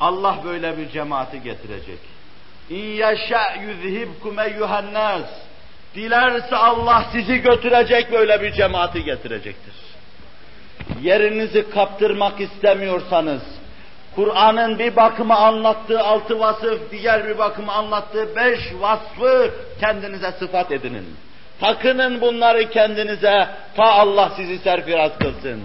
Allah 0.00 0.38
böyle 0.44 0.78
bir 0.78 0.88
cemaati 0.88 1.42
getirecek. 1.42 1.98
İn 2.70 2.84
yeşâ 2.84 3.54
yüzhibkum 3.54 4.38
eyyuhennâs. 4.38 5.26
Dilerse 5.94 6.56
Allah 6.56 7.04
sizi 7.12 7.38
götürecek 7.38 8.12
böyle 8.12 8.42
bir 8.42 8.52
cemaati 8.52 9.04
getirecektir. 9.04 9.74
Yerinizi 11.02 11.70
kaptırmak 11.70 12.40
istemiyorsanız, 12.40 13.42
Kur'an'ın 14.14 14.78
bir 14.78 14.96
bakıma 14.96 15.36
anlattığı 15.36 16.00
altı 16.00 16.40
vasıf, 16.40 16.80
diğer 16.90 17.28
bir 17.28 17.38
bakıma 17.38 17.72
anlattığı 17.72 18.36
beş 18.36 18.58
vasfı 18.80 19.50
kendinize 19.80 20.32
sıfat 20.32 20.72
edinin. 20.72 21.16
Takının 21.60 22.20
bunları 22.20 22.70
kendinize, 22.70 23.48
ta 23.76 23.84
Allah 23.84 24.32
sizi 24.36 24.58
serfiraz 24.58 25.18
kılsın. 25.18 25.60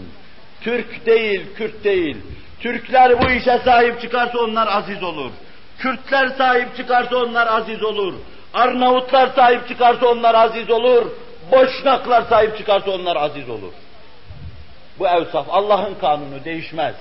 Türk 0.62 1.06
değil, 1.06 1.46
Kürt 1.56 1.84
değil. 1.84 2.18
Türkler 2.60 3.22
bu 3.22 3.30
işe 3.32 3.60
sahip 3.66 4.02
çıkarsa 4.02 4.38
onlar 4.40 4.68
aziz 4.68 5.04
olur. 5.04 5.32
Kürtler 5.80 6.28
sahip 6.38 6.78
çıkarsa 6.78 7.18
onlar 7.18 7.48
aziz 7.48 7.84
olur. 7.84 8.14
Arnavutlar 8.56 9.28
sahip 9.36 9.68
çıkarsa 9.68 10.08
onlar 10.08 10.36
aziz 10.36 10.70
olur. 10.70 11.06
Boşnaklar 11.52 12.22
sahip 12.22 12.58
çıkarsa 12.58 12.92
onlar 12.92 13.16
aziz 13.16 13.50
olur. 13.50 13.74
Bu 15.00 15.08
evsaf 15.08 15.46
Allah'ın 15.50 15.96
kanunu 15.96 16.46
değişmez. 16.46 16.96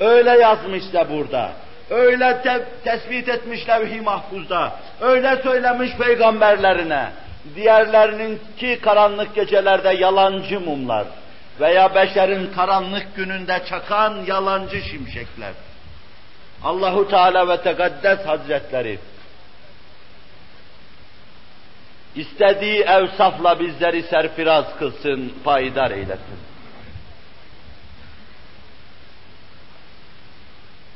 Öyle 0.00 0.30
yazmışsa 0.30 1.10
burada. 1.10 1.52
Öyle 1.90 2.42
te 2.42 2.64
tespit 2.84 3.28
etmiş 3.28 3.68
levh-i 3.68 4.00
mahfuzda. 4.00 4.72
Öyle 5.00 5.36
söylemiş 5.42 5.96
peygamberlerine. 5.96 7.08
Diğerlerinin 7.54 8.40
ki 8.58 8.78
karanlık 8.82 9.34
gecelerde 9.34 9.88
yalancı 9.88 10.60
mumlar 10.60 11.06
veya 11.60 11.94
beşerin 11.94 12.52
karanlık 12.56 13.16
gününde 13.16 13.60
çakan 13.68 14.18
yalancı 14.26 14.80
şimşekler. 14.80 15.52
Allahu 16.64 17.08
Teala 17.08 17.48
ve 17.48 17.56
Tekaddes 17.62 18.26
Hazretleri 18.26 18.98
istediği 22.16 22.80
evsafla 22.80 23.60
bizleri 23.60 24.02
serfiraz 24.02 24.78
kılsın, 24.78 25.32
payidar 25.44 25.90
eylesin. 25.90 26.38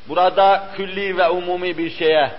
Burada 0.09 0.68
külli 0.77 1.16
ve 1.16 1.29
umumi 1.29 1.79
bir 1.79 1.90
şeye, 1.90 2.31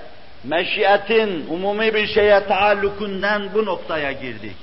meşiyetin 0.44 1.48
umumi 1.50 1.94
bir 1.94 2.08
şeye 2.08 2.48
taallukundan 2.48 3.54
bu 3.54 3.66
noktaya 3.66 4.12
girdik. 4.12 4.58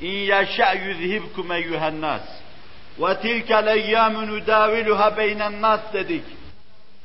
İn 0.00 0.08
yeşâ 0.08 0.72
yüzhibkum 0.72 1.52
eyyühennas 1.52 2.22
ve 3.00 3.20
tilkel 3.20 3.66
eyyâmü 3.66 4.26
nüdâviluha 4.26 5.16
beynen 5.16 5.62
nas 5.62 5.80
dedik. 5.92 6.24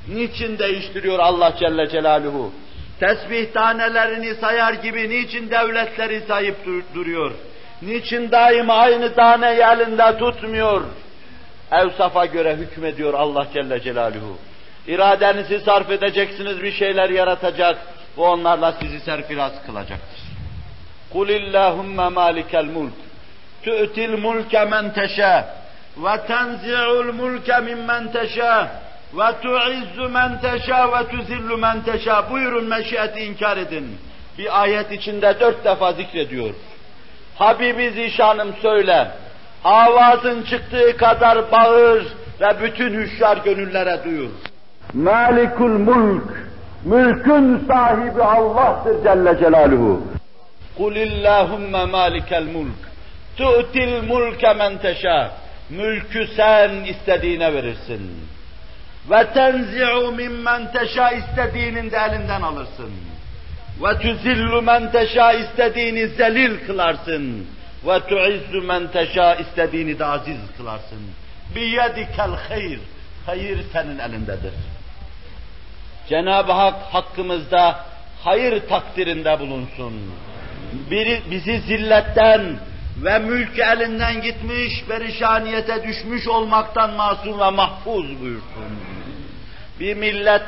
Niçin 0.08 0.60
değiştiriyor 0.60 1.20
Allah 1.20 1.56
Celle 1.60 1.90
Celaluhu? 1.90 2.52
Tesbih 3.03 3.53
tanelerini 3.53 4.35
sayar 4.35 4.73
gibi 4.73 5.09
niçin 5.11 5.51
devletleri 5.51 6.21
sayıp 6.21 6.57
duruyor? 6.95 7.31
Niçin 7.83 8.31
daima 8.31 8.75
aynı 8.75 9.15
taneyi 9.15 9.61
elinde 9.61 10.19
tutmuyor? 10.19 10.83
Evsafa 11.73 12.27
göre 12.27 12.57
hükmediyor 12.57 13.15
Allah 13.15 13.47
Celle 13.55 13.81
Celaluhu. 13.81 14.39
İradenizi 14.87 15.61
sarf 15.61 15.91
edeceksiniz, 15.91 16.63
bir 16.63 16.73
şeyler 16.73 17.11
yaratacak 17.11 17.79
ve 18.19 18.23
onlarla 18.23 18.73
sizi 18.81 19.01
serfiraz 19.01 19.53
kılacaktır. 19.67 20.21
قُلِ 21.15 21.29
اللّٰهُمَّ 21.41 21.99
مَالِكَ 22.19 22.53
الْمُلْكِ 22.65 22.99
تُؤْتِ 23.65 23.97
الْمُلْكَ 24.11 24.55
مَنْ 24.73 24.85
تَشَاءُ 24.99 25.43
وَتَنْزِعُ 26.05 26.83
الْمُلْكَ 27.05 27.49
مِمَّنْ 27.69 28.03
تَشَاءُ 28.17 28.65
وَتُعِزُّ 29.15 29.97
مَنْ 30.19 30.31
تَشَاءُ 30.47 30.85
وَتُذِلُّ 30.95 31.49
مَنْ 31.65 31.77
تَشَاءُ 31.85 32.31
Buyurun 32.31 32.65
meşiyeti 32.65 33.21
inkar 33.21 33.57
edin. 33.57 33.99
Bir 34.39 34.63
ayet 34.63 34.93
içinde 34.93 35.41
dört 35.41 35.65
defa 35.65 35.93
zikrediyor. 35.93 36.55
Habibi 37.35 37.91
Zişanım 37.91 38.55
söyle, 38.63 39.11
avazın 39.65 40.43
çıktığı 40.43 40.97
kadar 40.97 41.53
bağır 41.53 42.07
ve 42.41 42.63
bütün 42.63 43.01
hüşyar 43.01 43.37
gönüllere 43.37 44.05
duyur. 44.05 44.31
Malikul 44.95 45.79
mulk, 45.79 46.49
mülkün 46.85 47.67
sahibi 47.69 48.23
Allah'tır 48.23 49.05
Celle 49.05 49.39
Celaluhu. 49.39 50.03
Kul 50.77 50.97
illahümme 50.97 51.85
malikel 51.85 52.45
mulk, 52.45 52.79
tu'til 53.37 54.03
mulke 54.03 54.53
men 54.53 54.79
teşâ. 54.79 55.31
Mülkü 55.71 56.27
sen 56.27 56.71
istediğine 56.85 57.53
verirsin. 57.53 58.29
Ve 59.10 59.34
tenzi'u 59.34 60.12
mimmen 60.12 60.72
teşâ 60.72 61.12
istediğinin 61.12 61.92
de 61.92 61.98
elinden 61.98 62.42
alırsın. 62.42 62.92
Ve 63.84 64.00
tuzillu 64.00 64.62
men 64.62 64.92
teşâ 64.92 65.34
istediğini 65.34 66.08
zelil 66.08 66.68
kılarsın. 66.68 67.48
Ve 67.88 68.00
tuizzu 68.00 68.62
men 68.62 68.88
teşâ 68.88 69.36
istediğini 69.36 70.00
de 70.00 70.06
aziz 70.06 70.38
kılarsın. 70.58 71.00
Biyedikel 71.56 72.32
hayr. 72.50 72.80
Hayır 73.26 73.60
senin 73.74 74.00
elindedir. 74.00 74.54
Cenab-ı 76.10 76.52
Hak 76.52 76.82
hakkımızda 76.92 77.86
hayır 78.24 78.68
takdirinde 78.70 79.40
bulunsun. 79.40 79.94
Biri, 80.92 81.22
bizi 81.32 81.60
zilletten 81.60 82.58
ve 83.04 83.20
mülk 83.20 83.60
elinden 83.60 84.22
gitmiş, 84.22 84.84
perişaniyete 84.88 85.84
düşmüş 85.84 86.28
olmaktan 86.28 86.94
masum 86.94 87.40
ve 87.40 87.50
mahfuz 87.50 88.22
buyursun. 88.22 88.93
Bir 89.80 89.94
millet 89.94 90.46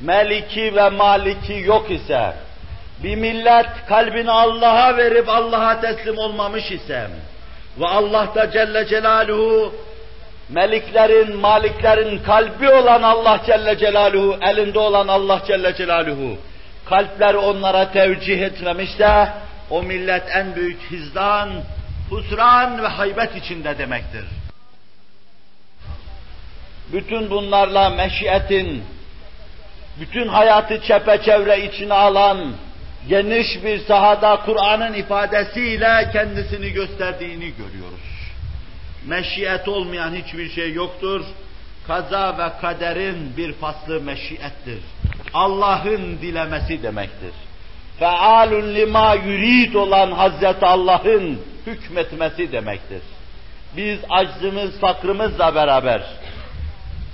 meliki 0.00 0.76
ve 0.76 0.88
maliki 0.88 1.62
yok 1.66 1.90
ise, 1.90 2.32
bir 3.02 3.16
millet 3.16 3.66
kalbini 3.88 4.30
Allah'a 4.30 4.96
verip 4.96 5.28
Allah'a 5.28 5.80
teslim 5.80 6.18
olmamış 6.18 6.70
ise 6.70 7.06
ve 7.80 7.86
Allah 7.86 8.28
da 8.34 8.50
Celle 8.50 8.86
Celaluhu 8.86 9.74
meliklerin, 10.48 11.36
maliklerin 11.36 12.18
kalbi 12.18 12.68
olan 12.68 13.02
Allah 13.02 13.40
Celle 13.46 13.78
Celaluhu, 13.78 14.38
elinde 14.42 14.78
olan 14.78 15.08
Allah 15.08 15.42
Celle 15.46 15.74
Celaluhu, 15.74 16.38
kalpleri 16.88 17.36
onlara 17.36 17.92
tevcih 17.92 18.42
etmemişse, 18.42 19.28
o 19.70 19.82
millet 19.82 20.22
en 20.34 20.56
büyük 20.56 20.80
hizdan, 20.90 21.50
husran 22.10 22.82
ve 22.82 22.86
haybet 22.86 23.36
içinde 23.36 23.78
demektir. 23.78 24.24
Bütün 26.92 27.30
bunlarla 27.30 27.90
meşiyetin, 27.90 28.84
bütün 30.00 30.28
hayatı 30.28 30.80
çepeçevre 30.80 31.64
içine 31.64 31.94
alan, 31.94 32.52
geniş 33.08 33.64
bir 33.64 33.78
sahada 33.78 34.36
Kur'an'ın 34.36 34.94
ifadesiyle 34.94 36.10
kendisini 36.12 36.70
gösterdiğini 36.70 37.52
görüyoruz. 37.56 38.06
Meşiyet 39.06 39.68
olmayan 39.68 40.14
hiçbir 40.14 40.50
şey 40.50 40.72
yoktur. 40.72 41.24
Kaza 41.86 42.38
ve 42.38 42.60
kaderin 42.60 43.36
bir 43.36 43.52
faslı 43.52 44.00
meşiyettir. 44.00 44.78
Allah'ın 45.34 46.18
dilemesi 46.22 46.82
demektir. 46.82 47.32
Fealun 47.98 48.74
lima 48.74 49.14
yurid 49.14 49.74
olan 49.74 50.12
Hazreti 50.12 50.66
Allah'ın 50.66 51.40
hükmetmesi 51.66 52.52
demektir. 52.52 53.02
Biz 53.76 53.98
aczımız, 54.10 54.80
fakrımızla 54.80 55.54
beraber 55.54 56.02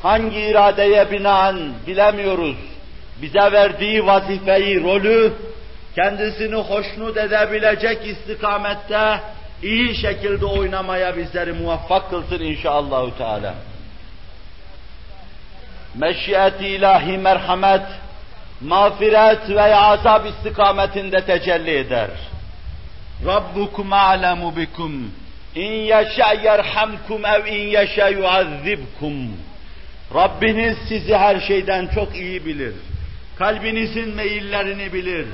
hangi 0.03 0.41
iradeye 0.41 1.11
binaen 1.11 1.57
bilemiyoruz. 1.87 2.57
Bize 3.23 3.53
verdiği 3.53 4.07
vazifeyi, 4.07 4.83
rolü 4.83 5.33
kendisini 5.95 6.55
hoşnut 6.55 7.17
edebilecek 7.17 8.07
istikamette 8.07 9.21
iyi 9.63 9.95
şekilde 9.95 10.47
oynamaya 10.47 11.17
bizleri 11.17 11.53
muvaffak 11.53 12.11
kılsın 12.11 12.41
inşallahü 12.41 13.19
teala. 13.19 13.55
Meşiyet 15.95 16.61
ilahi 16.61 17.19
merhamet, 17.19 17.87
mağfiret 18.61 19.51
ve 19.51 19.77
azap 19.77 20.27
istikametinde 20.27 21.25
tecelli 21.25 21.79
eder. 21.79 22.11
Rabbukum 23.27 23.93
a'lemu 23.93 24.57
bikum. 24.57 25.13
İn 25.55 25.73
yeşâ 25.73 26.33
yerhamkum 26.33 27.27
ev 27.27 27.47
in 27.47 27.69
yeşâ 27.69 28.09
yuazzibkum. 28.09 29.37
Rabbiniz 30.16 30.78
sizi 30.90 31.16
her 31.16 31.40
şeyden 31.40 31.88
çok 31.88 32.16
iyi 32.16 32.46
bilir. 32.46 32.74
Kalbinizin 33.38 34.16
meyillerini 34.16 34.94
bilir. 34.94 35.26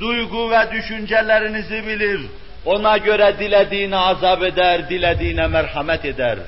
Duygu 0.00 0.50
ve 0.50 0.72
düşüncelerinizi 0.72 1.86
bilir. 1.86 2.20
Ona 2.64 2.96
göre 2.96 3.34
dilediğine 3.38 3.96
azap 3.96 4.42
eder, 4.42 4.88
dilediğine 4.88 5.46
merhamet 5.46 6.04
eder. 6.04 6.38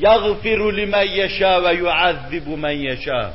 يَغْفِرُ 0.00 0.60
لِمَنْ 0.78 1.06
يَشَاءُ 1.20 1.56
وَيُعَذِّبُ 1.66 2.46
مَنْ 2.64 2.74
يَشَاءُ 2.90 3.30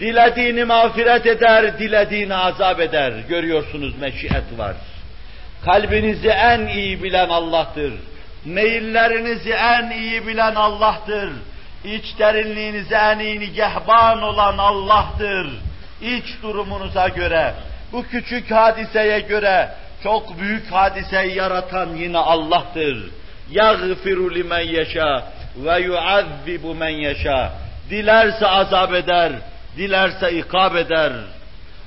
Dilediğini 0.00 0.64
mağfiret 0.64 1.26
eder, 1.26 1.78
dilediğini 1.78 2.34
azap 2.34 2.80
eder. 2.80 3.12
Görüyorsunuz 3.28 3.98
meşiyet 3.98 4.58
var. 4.58 4.76
Kalbinizi 5.64 6.28
en 6.28 6.66
iyi 6.66 7.02
bilen 7.02 7.28
Allah'tır. 7.28 7.92
Meyillerinizi 8.44 9.50
en 9.50 9.90
iyi 9.90 10.26
bilen 10.26 10.54
Allah'tır. 10.54 11.30
İç 11.84 12.18
derinliğinize 12.18 12.96
en 12.96 13.18
iyi 13.18 13.40
nigehban 13.40 14.22
olan 14.22 14.58
Allah'tır. 14.58 15.50
İç 16.02 16.24
durumunuza 16.42 17.08
göre, 17.08 17.54
bu 17.92 18.02
küçük 18.02 18.50
hadiseye 18.50 19.20
göre 19.20 19.68
çok 20.02 20.40
büyük 20.40 20.72
hadiseyi 20.72 21.36
yaratan 21.36 21.88
yine 21.96 22.18
Allah'tır. 22.18 23.10
يَغْفِرُ 23.52 24.18
لِمَنْ 24.36 24.64
يَشَاءُ 24.78 25.22
وَيُعَذِّبُ 25.64 26.64
مَنْ 26.82 26.92
يَشَاءُ 27.08 27.48
Dilerse 27.90 28.46
azap 28.46 28.94
eder, 28.94 29.32
dilerse 29.76 30.32
ikab 30.32 30.74
eder. 30.74 31.12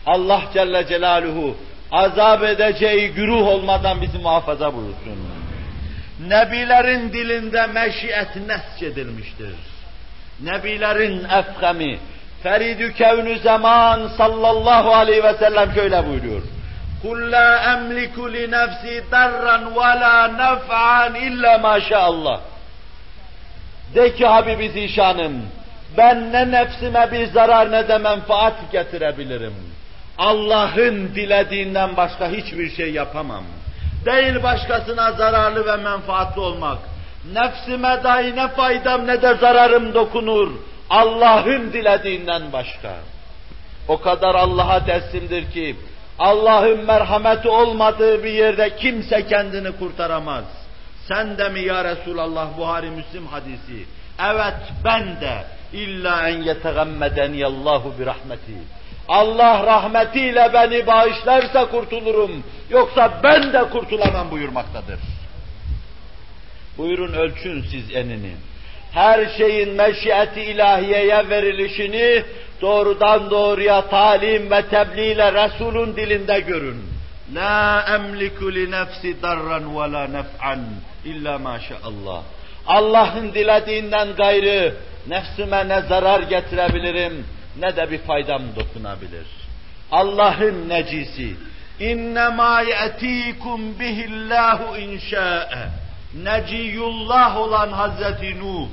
Allah 0.05 0.41
Celle 0.53 0.87
Celaluhu 0.87 1.57
azap 1.91 2.43
edeceği 2.43 3.11
güruh 3.11 3.47
olmadan 3.47 4.01
bizi 4.01 4.17
muhafaza 4.17 4.73
buyursun. 4.73 5.17
Nebilerin 6.27 7.13
dilinde 7.13 7.67
meşiyet 7.67 8.35
nesçedilmiştir. 8.35 9.53
Nebilerin 10.39 11.23
efkemi, 11.23 11.99
Feridü 12.43 12.93
kevnü 12.93 13.39
zaman 13.39 14.07
sallallahu 14.07 14.93
aleyhi 14.93 15.23
ve 15.23 15.33
sellem 15.33 15.73
şöyle 15.73 16.07
buyuruyor. 16.07 16.41
قُلْ 17.03 17.19
لَا 17.35 17.49
أَمْلِكُ 17.73 18.17
لِنَفْسِي 18.35 18.95
دَرًّا 19.11 19.57
وَلَا 19.79 20.17
نَفْعًا 20.43 21.07
إِلَّا 21.27 21.53
مَا 21.65 21.75
شَاءَ 21.89 22.05
اللّٰهِ 22.13 22.39
De 23.95 24.15
ki 24.15 24.25
Habibi 24.25 24.69
Zişanım, 24.69 25.33
ben 25.97 26.33
ne 26.33 26.51
nefsime 26.51 27.11
bir 27.11 27.27
zarar 27.27 27.71
ne 27.71 27.87
de 27.87 27.97
menfaat 27.97 28.71
getirebilirim. 28.71 29.53
Allah'ın 30.17 31.15
dilediğinden 31.15 31.97
başka 31.97 32.27
hiçbir 32.29 32.69
şey 32.69 32.91
yapamam. 32.91 33.43
Değil 34.05 34.43
başkasına 34.43 35.11
zararlı 35.11 35.65
ve 35.65 35.75
menfaatli 35.75 36.41
olmak. 36.41 36.77
Nefsime 37.32 38.00
dahi 38.04 38.36
ne 38.36 38.48
faydam 38.48 39.06
ne 39.06 39.22
de 39.22 39.34
zararım 39.34 39.94
dokunur. 39.94 40.50
Allah'ın 40.90 41.72
dilediğinden 41.72 42.52
başka. 42.52 42.96
O 43.88 44.00
kadar 44.00 44.34
Allah'a 44.34 44.84
teslimdir 44.84 45.50
ki, 45.50 45.76
Allah'ın 46.18 46.84
merhameti 46.84 47.48
olmadığı 47.48 48.24
bir 48.24 48.32
yerde 48.32 48.76
kimse 48.76 49.26
kendini 49.26 49.72
kurtaramaz. 49.72 50.44
Sen 51.08 51.38
de 51.38 51.48
mi 51.48 51.60
ya 51.60 51.84
Resulallah 51.84 52.58
Buhari 52.58 52.90
Müslim 52.90 53.26
hadisi? 53.26 53.84
Evet 54.20 54.72
ben 54.84 55.20
de. 55.20 55.44
İlla 55.72 56.28
en 56.28 56.42
yetegemmedeni 56.42 57.46
Allahu 57.46 57.94
bir 57.98 58.06
rahmeti. 58.06 58.52
Allah 59.08 59.66
rahmetiyle 59.66 60.50
beni 60.52 60.86
bağışlarsa 60.86 61.70
kurtulurum. 61.70 62.44
Yoksa 62.70 63.20
ben 63.22 63.52
de 63.52 63.70
kurtulamam 63.70 64.30
buyurmaktadır. 64.30 64.98
Buyurun 66.78 67.12
ölçün 67.12 67.64
siz 67.70 67.94
enini. 67.94 68.32
Her 68.92 69.26
şeyin 69.38 69.74
meşiyeti 69.74 70.40
ilahiyeye 70.40 71.28
verilişini 71.28 72.22
doğrudan 72.60 73.30
doğruya 73.30 73.88
talim 73.88 74.50
ve 74.50 74.62
tebliğ 74.62 75.12
ile 75.12 75.32
Resul'ün 75.32 75.96
dilinde 75.96 76.40
görün. 76.40 76.82
La 77.34 77.84
emliku 77.94 78.54
li 78.54 78.70
nefsi 78.70 79.22
darran 79.22 79.76
ve 79.76 79.92
la 79.92 80.06
nef'an 80.06 80.60
illa 81.04 81.38
maşallah. 81.38 82.22
Allah'ın 82.66 83.34
dilediğinden 83.34 84.08
gayrı 84.16 84.74
nefsime 85.08 85.68
ne 85.68 85.80
zarar 85.80 86.20
getirebilirim 86.20 87.26
ne 87.60 87.76
de 87.76 87.90
bir 87.90 87.98
faydam 87.98 88.42
dokunabilir. 88.56 89.26
Allah'ın 89.92 90.68
necisi. 90.68 91.36
İnnemâ 91.80 92.60
ye'tîkum 92.60 93.78
bihillâhu 93.78 94.76
inşâ'e. 94.76 95.68
Neciyullah 96.14 97.36
olan 97.36 97.72
Hazreti 97.72 98.38
Nuh, 98.38 98.66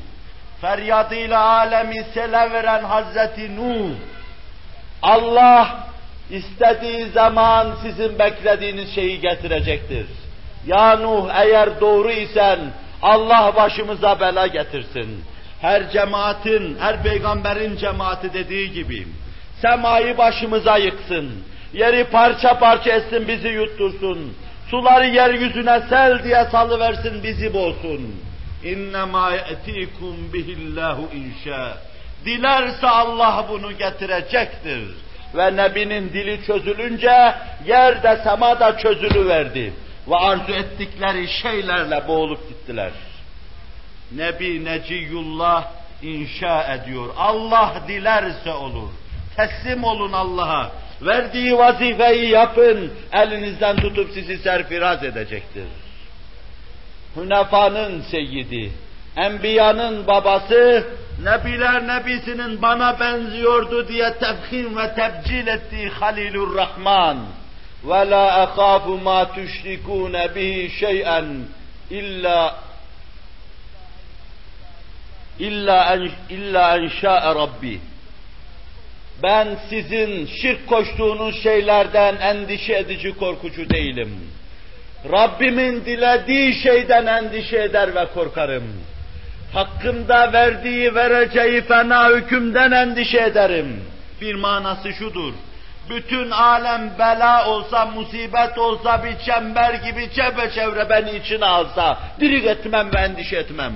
feryadıyla 0.61 1.39
alemi 1.39 2.05
sele 2.13 2.51
veren 2.53 2.83
Hazreti 2.83 3.55
Nuh, 3.55 3.91
Allah 5.01 5.87
istediği 6.29 7.05
zaman 7.05 7.75
sizin 7.81 8.19
beklediğiniz 8.19 8.95
şeyi 8.95 9.21
getirecektir. 9.21 10.07
Ya 10.67 10.95
Nuh 10.95 11.29
eğer 11.35 11.81
doğru 11.81 12.11
isen 12.11 12.59
Allah 13.01 13.53
başımıza 13.55 14.19
bela 14.19 14.47
getirsin. 14.47 15.23
Her 15.61 15.91
cemaatin, 15.91 16.77
her 16.79 17.03
peygamberin 17.03 17.77
cemaati 17.77 18.33
dediği 18.33 18.71
gibi 18.71 19.07
semayı 19.61 20.17
başımıza 20.17 20.77
yıksın. 20.77 21.31
Yeri 21.73 22.03
parça 22.03 22.59
parça 22.59 22.91
etsin 22.91 23.27
bizi 23.27 23.47
yuttursun. 23.47 24.33
Suları 24.69 25.05
yeryüzüne 25.05 25.81
sel 25.89 26.23
diye 26.23 26.47
salıversin 26.51 27.23
bizi 27.23 27.53
boğsun. 27.53 28.15
İnnemâ 28.63 29.31
ye'tîkum 29.31 30.33
bihillahu 30.33 31.09
inşa. 31.13 31.77
Dilerse 32.25 32.87
Allah 32.87 33.45
bunu 33.49 33.77
getirecektir. 33.77 34.81
Ve 35.35 35.55
Nebinin 35.55 36.09
dili 36.09 36.45
çözülünce 36.45 37.35
yerde 37.65 38.21
semada 38.23 38.77
çözülüverdi. 38.77 39.73
Ve 40.07 40.15
arzu 40.15 40.51
ettikleri 40.51 41.27
şeylerle 41.27 42.07
boğulup 42.07 42.49
gittiler. 42.49 42.91
Nebi 44.11 44.65
Neciyullah 44.65 45.67
inşa 46.01 46.63
ediyor. 46.63 47.09
Allah 47.17 47.73
dilerse 47.87 48.53
olur. 48.53 48.89
Teslim 49.35 49.83
olun 49.83 50.13
Allah'a. 50.13 50.71
Verdiği 51.01 51.57
vazifeyi 51.57 52.29
yapın. 52.29 52.93
Elinizden 53.13 53.75
tutup 53.75 54.11
sizi 54.13 54.37
serfiraz 54.37 55.03
edecektir. 55.03 55.65
Hünefanın 57.15 58.01
seyyidi, 58.01 58.71
enbiyanın 59.17 60.07
babası, 60.07 60.87
Nebiler 61.23 61.87
Nebisinin 61.87 62.61
bana 62.61 62.99
benziyordu 62.99 63.87
diye 63.87 64.13
tefhim 64.13 64.77
ve 64.77 64.95
tebcil 64.95 65.47
ettiği 65.47 65.89
Halilur 65.89 66.55
Rahman. 66.55 67.17
La 67.87 68.41
akhafu 68.41 68.97
ma 68.97 69.31
tuşrikun 69.31 70.13
bihi 70.35 70.79
şey'en 70.79 71.25
illa 71.89 72.55
illa 75.39 75.93
en, 75.93 76.11
illa 76.29 76.77
en 76.77 76.87
şa'e 76.87 77.35
Rabbi. 77.35 77.79
Ben 79.23 79.47
sizin 79.69 80.25
şirk 80.25 80.67
koştuğunuz 80.67 81.43
şeylerden 81.43 82.15
endişe 82.15 82.73
edici 82.73 83.17
korkucu 83.17 83.69
değilim. 83.69 84.09
Rabbimin 85.11 85.85
dilediği 85.85 86.53
şeyden 86.53 87.05
endişe 87.05 87.57
eder 87.57 87.95
ve 87.95 88.05
korkarım. 88.13 88.63
Hakkımda 89.53 90.33
verdiği 90.33 90.95
vereceği 90.95 91.61
fena 91.61 92.09
hükümden 92.09 92.71
endişe 92.71 93.19
ederim. 93.19 93.83
Bir 94.21 94.35
manası 94.35 94.93
şudur. 94.93 95.33
Bütün 95.89 96.31
alem 96.31 96.91
bela 96.99 97.47
olsa, 97.49 97.85
musibet 97.85 98.57
olsa, 98.57 99.03
bir 99.03 99.25
çember 99.25 99.73
gibi 99.73 100.09
çepeçevre 100.15 100.89
beni 100.89 101.11
içine 101.11 101.45
alsa, 101.45 101.99
dirik 102.19 102.45
etmem 102.45 102.89
ve 102.93 102.99
endişe 102.99 103.37
etmem. 103.37 103.73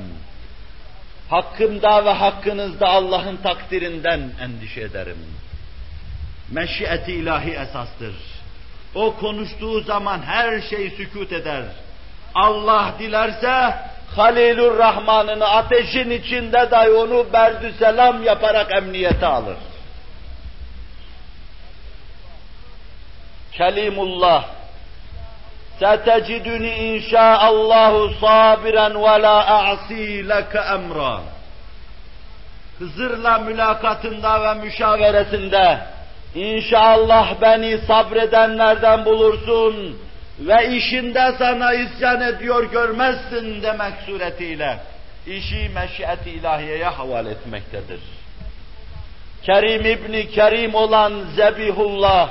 Hakkımda 1.29 2.05
ve 2.05 2.09
hakkınızda 2.09 2.87
Allah'ın 2.87 3.37
takdirinden 3.37 4.31
endişe 4.41 4.81
ederim. 4.81 5.17
Meşiyeti 6.51 7.11
ilahi 7.11 7.51
esastır. 7.51 8.15
O 8.95 9.15
konuştuğu 9.15 9.81
zaman 9.81 10.21
her 10.21 10.61
şey 10.61 10.89
sükut 10.89 11.31
eder. 11.31 11.63
Allah 12.35 12.93
dilerse 12.99 13.75
Halilur 14.15 14.77
Rahman'ını 14.77 15.47
ateşin 15.47 16.09
içinde 16.09 16.71
dahi 16.71 16.89
onu 16.89 17.33
berdü 17.33 17.73
selam 17.79 18.23
yaparak 18.23 18.75
emniyete 18.75 19.25
alır. 19.25 19.57
Kelimullah 23.51 24.58
Seteciduni 25.79 26.75
inşaallahu 26.75 28.13
sabiren 28.21 28.95
ve 28.95 29.21
la 29.21 29.45
a'si 29.47 30.29
leke 30.29 30.59
emra. 30.59 31.19
Hızır'la 32.79 33.37
mülakatında 33.37 34.41
ve 34.43 34.53
müşaveresinde 34.59 35.79
İnşallah 36.35 37.41
beni 37.41 37.77
sabredenlerden 37.77 39.05
bulursun 39.05 39.97
ve 40.39 40.75
işinde 40.75 41.33
sana 41.37 41.73
isyan 41.73 42.21
ediyor 42.21 42.71
görmezsin 42.71 43.63
demek 43.63 43.93
suretiyle 44.05 44.79
işi 45.27 45.69
meşiyeti 45.75 46.29
ilahiyeye 46.29 46.85
havale 46.85 47.29
etmektedir. 47.29 47.99
Kerim 49.43 49.85
İbni 49.85 50.31
Kerim 50.31 50.75
olan 50.75 51.13
Zebihullah, 51.35 52.29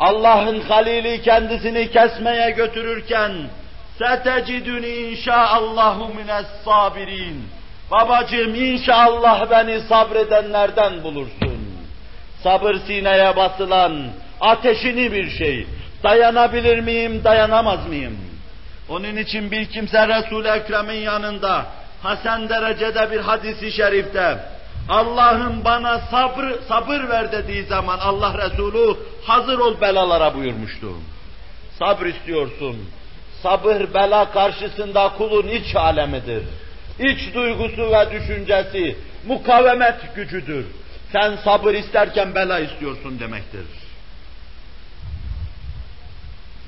Allah'ın 0.00 0.60
halili 0.60 1.22
kendisini 1.22 1.90
kesmeye 1.90 2.50
götürürken 2.50 3.32
seteciduni 3.98 4.88
inşaallahu 4.88 6.14
mines 6.14 6.46
sabirin. 6.64 7.48
Babacığım 7.90 8.54
inşallah 8.54 9.50
beni 9.50 9.80
sabredenlerden 9.80 11.02
bulursun. 11.02 11.56
Sabır 12.42 12.74
sineye 12.86 13.36
basılan 13.36 14.06
ateşini 14.40 15.12
bir 15.12 15.30
şey. 15.30 15.66
Dayanabilir 16.02 16.80
miyim, 16.80 17.24
dayanamaz 17.24 17.86
mıyım? 17.86 18.18
Onun 18.88 19.16
için 19.16 19.50
bir 19.50 19.66
kimse 19.66 20.08
Resul-i 20.08 20.48
Ekrem'in 20.48 21.00
yanında 21.00 21.66
Hasan 22.02 22.48
derecede 22.48 23.10
bir 23.10 23.20
hadisi 23.20 23.72
şerifte 23.72 24.38
Allah'ım 24.88 25.64
bana 25.64 25.98
sabır, 25.98 26.60
sabır 26.68 27.08
ver 27.08 27.32
dediği 27.32 27.64
zaman 27.64 27.98
Allah 27.98 28.38
Resulü 28.38 28.96
hazır 29.26 29.58
ol 29.58 29.80
belalara 29.80 30.34
buyurmuştu. 30.34 30.92
Sabır 31.78 32.06
istiyorsun. 32.06 32.76
Sabır 33.42 33.94
bela 33.94 34.30
karşısında 34.30 35.12
kulun 35.18 35.48
iç 35.48 35.76
alemidir. 35.76 36.42
İç 36.98 37.34
duygusu 37.34 37.92
ve 37.92 38.10
düşüncesi, 38.12 38.96
mukavemet 39.26 40.14
gücüdür. 40.16 40.66
Sen 41.12 41.36
sabır 41.36 41.74
isterken 41.74 42.34
bela 42.34 42.58
istiyorsun 42.58 43.20
demektir. 43.20 43.66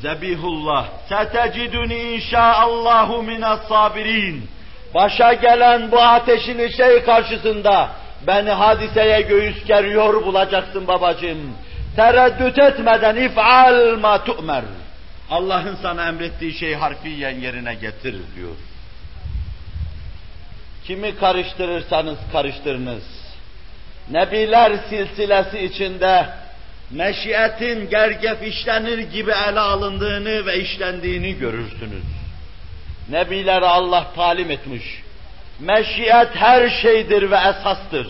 Zebihullah, 0.02 0.88
seteciduni 1.08 1.98
inşaallahu 1.98 3.22
minas 3.22 3.68
sabirin. 3.68 4.48
Başa 4.94 5.32
gelen 5.32 5.92
bu 5.92 6.02
ateşin 6.02 6.68
şey 6.68 7.02
karşısında 7.04 7.90
beni 8.26 8.50
hadiseye 8.50 9.20
göğüs 9.20 9.64
geriyor 9.64 10.26
bulacaksın 10.26 10.86
babacığım. 10.86 11.54
Tereddüt 11.96 12.58
etmeden 12.58 13.16
if'al 13.16 13.98
ma 13.98 14.24
tu'mer. 14.24 14.64
Allah'ın 15.30 15.76
sana 15.82 16.08
emrettiği 16.08 16.54
şeyi 16.54 16.76
harfiyen 16.76 17.40
yerine 17.40 17.74
getir 17.74 18.16
diyor. 18.36 18.56
Kimi 20.84 21.16
karıştırırsanız 21.16 22.18
karıştırınız. 22.32 23.02
Nebiler 24.10 24.72
silsilesi 24.88 25.58
içinde 25.58 26.28
meşiyetin 26.90 27.90
gergef 27.90 28.42
işlenir 28.42 28.98
gibi 28.98 29.30
ele 29.30 29.60
alındığını 29.60 30.46
ve 30.46 30.60
işlendiğini 30.60 31.38
görürsünüz. 31.38 32.04
Nebilere 33.10 33.66
Allah 33.66 34.06
talim 34.16 34.50
etmiş. 34.50 35.02
Meşiyet 35.60 36.36
her 36.36 36.68
şeydir 36.68 37.30
ve 37.30 37.36
esastır. 37.36 38.06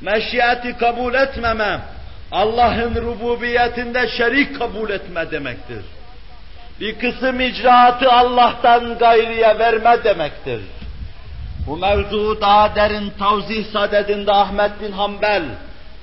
Meşiyeti 0.00 0.78
kabul 0.78 1.14
etmeme, 1.14 1.80
Allah'ın 2.32 2.94
rububiyetinde 2.94 4.08
şerik 4.08 4.58
kabul 4.58 4.90
etme 4.90 5.30
demektir. 5.30 5.84
Bir 6.80 6.98
kısım 6.98 7.40
icraatı 7.40 8.12
Allah'tan 8.12 8.98
gayriye 8.98 9.58
verme 9.58 10.04
demektir. 10.04 10.60
Bu 11.66 11.76
mevzuu 11.76 12.40
daha 12.40 12.74
derin 12.74 13.12
tavzih 13.18 13.66
sadedinde 13.72 14.32
Ahmet 14.32 14.82
bin 14.82 14.92
Hanbel, 14.92 15.42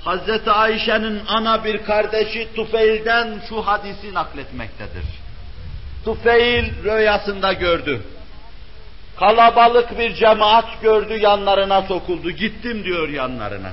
Hazreti 0.04 0.52
Ayşe'nin 0.52 1.22
ana 1.28 1.64
bir 1.64 1.84
kardeşi 1.84 2.48
Tufeil'den 2.56 3.42
şu 3.50 3.68
hadisi 3.68 4.14
nakletmektedir. 4.14 5.06
Tufeil 6.06 6.84
rüyasında 6.84 7.54
gördü. 7.54 8.02
Kalabalık 9.20 10.00
bir 10.00 10.16
cemaat 10.16 10.82
gördü, 10.82 11.18
yanlarına 11.18 11.82
sokuldu. 11.82 12.32
Gittim 12.32 12.84
diyor 12.84 13.10
yanlarına. 13.10 13.72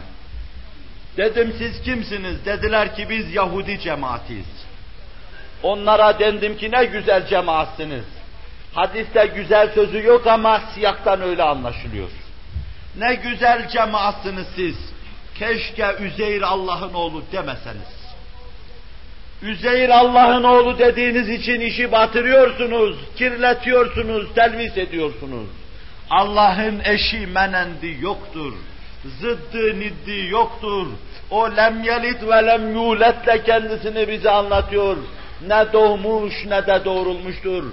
Dedim 1.16 1.54
siz 1.58 1.82
kimsiniz? 1.82 2.44
Dediler 2.44 2.96
ki 2.96 3.10
biz 3.10 3.34
Yahudi 3.34 3.80
cemaatiyiz. 3.80 4.66
Onlara 5.62 6.18
dendim 6.18 6.56
ki 6.56 6.70
ne 6.70 6.84
güzel 6.84 7.26
cemaatsiniz. 7.26 8.04
Hadiste 8.74 9.26
güzel 9.26 9.74
sözü 9.74 10.04
yok 10.04 10.26
ama 10.26 10.60
siyaktan 10.74 11.22
öyle 11.22 11.42
anlaşılıyor. 11.42 12.10
Ne 12.98 13.14
güzel 13.14 13.68
cemaatsınız 13.68 14.46
siz. 14.56 14.76
Keşke 15.34 15.96
Üzeyr 16.00 16.42
Allah'ın 16.42 16.94
oğlu 16.94 17.22
demeseniz. 17.32 17.99
Üzeyr 19.42 19.88
Allah'ın 19.88 20.42
oğlu 20.42 20.78
dediğiniz 20.78 21.28
için 21.28 21.60
işi 21.60 21.92
batırıyorsunuz, 21.92 22.96
kirletiyorsunuz, 23.16 24.34
telvis 24.34 24.78
ediyorsunuz. 24.78 25.48
Allah'ın 26.10 26.80
eşi 26.84 27.26
menendi 27.26 27.96
yoktur. 28.00 28.52
Zıddı 29.20 29.80
niddi 29.80 30.26
yoktur. 30.30 30.86
O 31.30 31.56
lem 31.56 31.84
yelit 31.84 32.22
ve 32.22 32.46
lem 32.46 32.74
yuletle 32.74 33.42
kendisini 33.44 34.08
bize 34.08 34.30
anlatıyor. 34.30 34.96
Ne 35.46 35.72
doğmuş 35.72 36.34
ne 36.46 36.66
de 36.66 36.84
doğrulmuştur. 36.84 37.64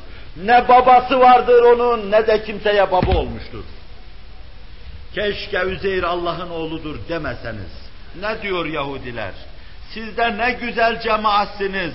Ne 0.43 0.67
babası 0.67 1.19
vardır 1.19 1.63
onun 1.63 2.11
ne 2.11 2.27
de 2.27 2.43
kimseye 2.43 2.91
baba 2.91 3.11
olmuştur. 3.17 3.63
Keşke 5.15 5.59
Üzeyr 5.59 6.03
Allah'ın 6.03 6.49
oğludur 6.49 6.95
demeseniz. 7.09 7.89
Ne 8.21 8.41
diyor 8.41 8.65
Yahudiler? 8.65 9.33
Siz 9.93 10.17
de 10.17 10.37
ne 10.37 10.51
güzel 10.51 11.01
cemaatsiniz. 11.01 11.93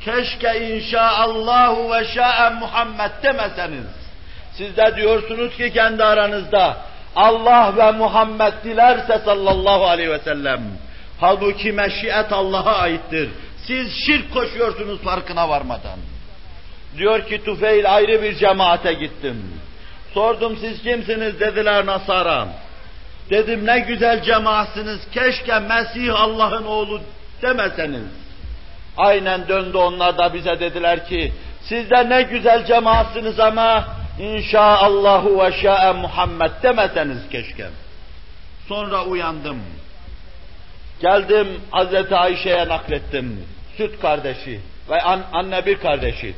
Keşke 0.00 0.76
inşaallahu 0.76 1.92
ve 1.92 2.04
şa'en 2.04 2.54
Muhammed 2.54 3.10
demeseniz. 3.22 3.86
Siz 4.52 4.76
de 4.76 4.96
diyorsunuz 4.96 5.56
ki 5.56 5.72
kendi 5.72 6.04
aranızda 6.04 6.76
Allah 7.16 7.72
ve 7.76 7.92
Muhammed 7.92 8.52
dilerse 8.64 9.20
sallallahu 9.24 9.86
aleyhi 9.86 10.10
ve 10.10 10.18
sellem. 10.18 10.60
Halbuki 11.20 11.72
meşiyet 11.72 12.32
Allah'a 12.32 12.76
aittir. 12.76 13.30
Siz 13.66 13.92
şirk 14.06 14.32
koşuyorsunuz 14.32 15.00
farkına 15.00 15.48
varmadan. 15.48 15.98
Diyor 16.96 17.26
ki 17.26 17.44
Tufeil 17.44 17.94
ayrı 17.94 18.22
bir 18.22 18.34
cemaate 18.34 18.92
gittim. 18.92 19.60
Sordum 20.14 20.56
siz 20.60 20.82
kimsiniz 20.82 21.40
dediler 21.40 21.86
Nasara. 21.86 22.48
Dedim 23.30 23.66
ne 23.66 23.78
güzel 23.78 24.22
cemaatsiniz 24.22 25.00
keşke 25.10 25.58
Mesih 25.58 26.20
Allah'ın 26.20 26.64
oğlu 26.64 27.00
demeseniz. 27.42 28.06
Aynen 28.96 29.48
döndü 29.48 29.76
onlar 29.76 30.18
da 30.18 30.34
bize 30.34 30.60
dediler 30.60 31.06
ki 31.06 31.32
siz 31.62 31.90
de 31.90 32.08
ne 32.08 32.22
güzel 32.22 32.66
cemaatsiniz 32.66 33.40
ama 33.40 33.88
inşaallahu 34.18 35.42
ve 35.42 35.52
şa'e 35.52 35.92
Muhammed 35.92 36.50
demeseniz 36.62 37.28
keşke. 37.30 37.66
Sonra 38.68 39.04
uyandım. 39.04 39.62
Geldim 41.00 41.48
Hazreti 41.70 42.16
Ayşe'ye 42.16 42.68
naklettim. 42.68 43.44
Süt 43.76 44.00
kardeşi 44.00 44.60
ve 44.90 45.02
an, 45.02 45.20
anne 45.32 45.66
bir 45.66 45.78
kardeşi. 45.78 46.34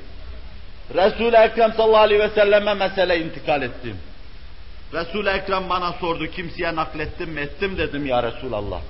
Resul-i 0.95 1.37
Ekrem 1.37 1.73
sallallahu 1.73 2.01
aleyhi 2.01 2.23
ve 2.23 2.29
selleme 2.29 2.75
mesele 2.75 3.21
intikal 3.21 3.63
ettim. 3.63 3.97
Resul-i 4.95 5.29
Ekrem 5.29 5.69
bana 5.71 5.93
sordu 5.93 6.27
kimseye 6.27 6.77
naklettim 6.77 7.31
mi 7.31 7.41
ettim 7.41 7.79
dedim 7.79 8.07
ya 8.07 8.23
Resulallah. 8.23 8.81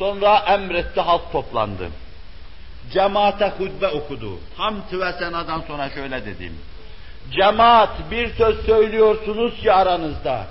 Sonra 0.00 0.38
emretti 0.38 1.00
halk 1.00 1.32
toplandı. 1.32 1.88
Cemaate 2.92 3.52
hutbe 3.58 3.88
okudu. 3.88 4.38
Hamd 4.56 4.92
ve 4.92 5.12
senadan 5.12 5.60
sonra 5.60 5.90
şöyle 5.90 6.26
dedim. 6.26 6.58
Cemaat 7.30 8.10
bir 8.10 8.34
söz 8.34 8.66
söylüyorsunuz 8.66 9.60
ki 9.60 9.72
aranızda. 9.72 10.46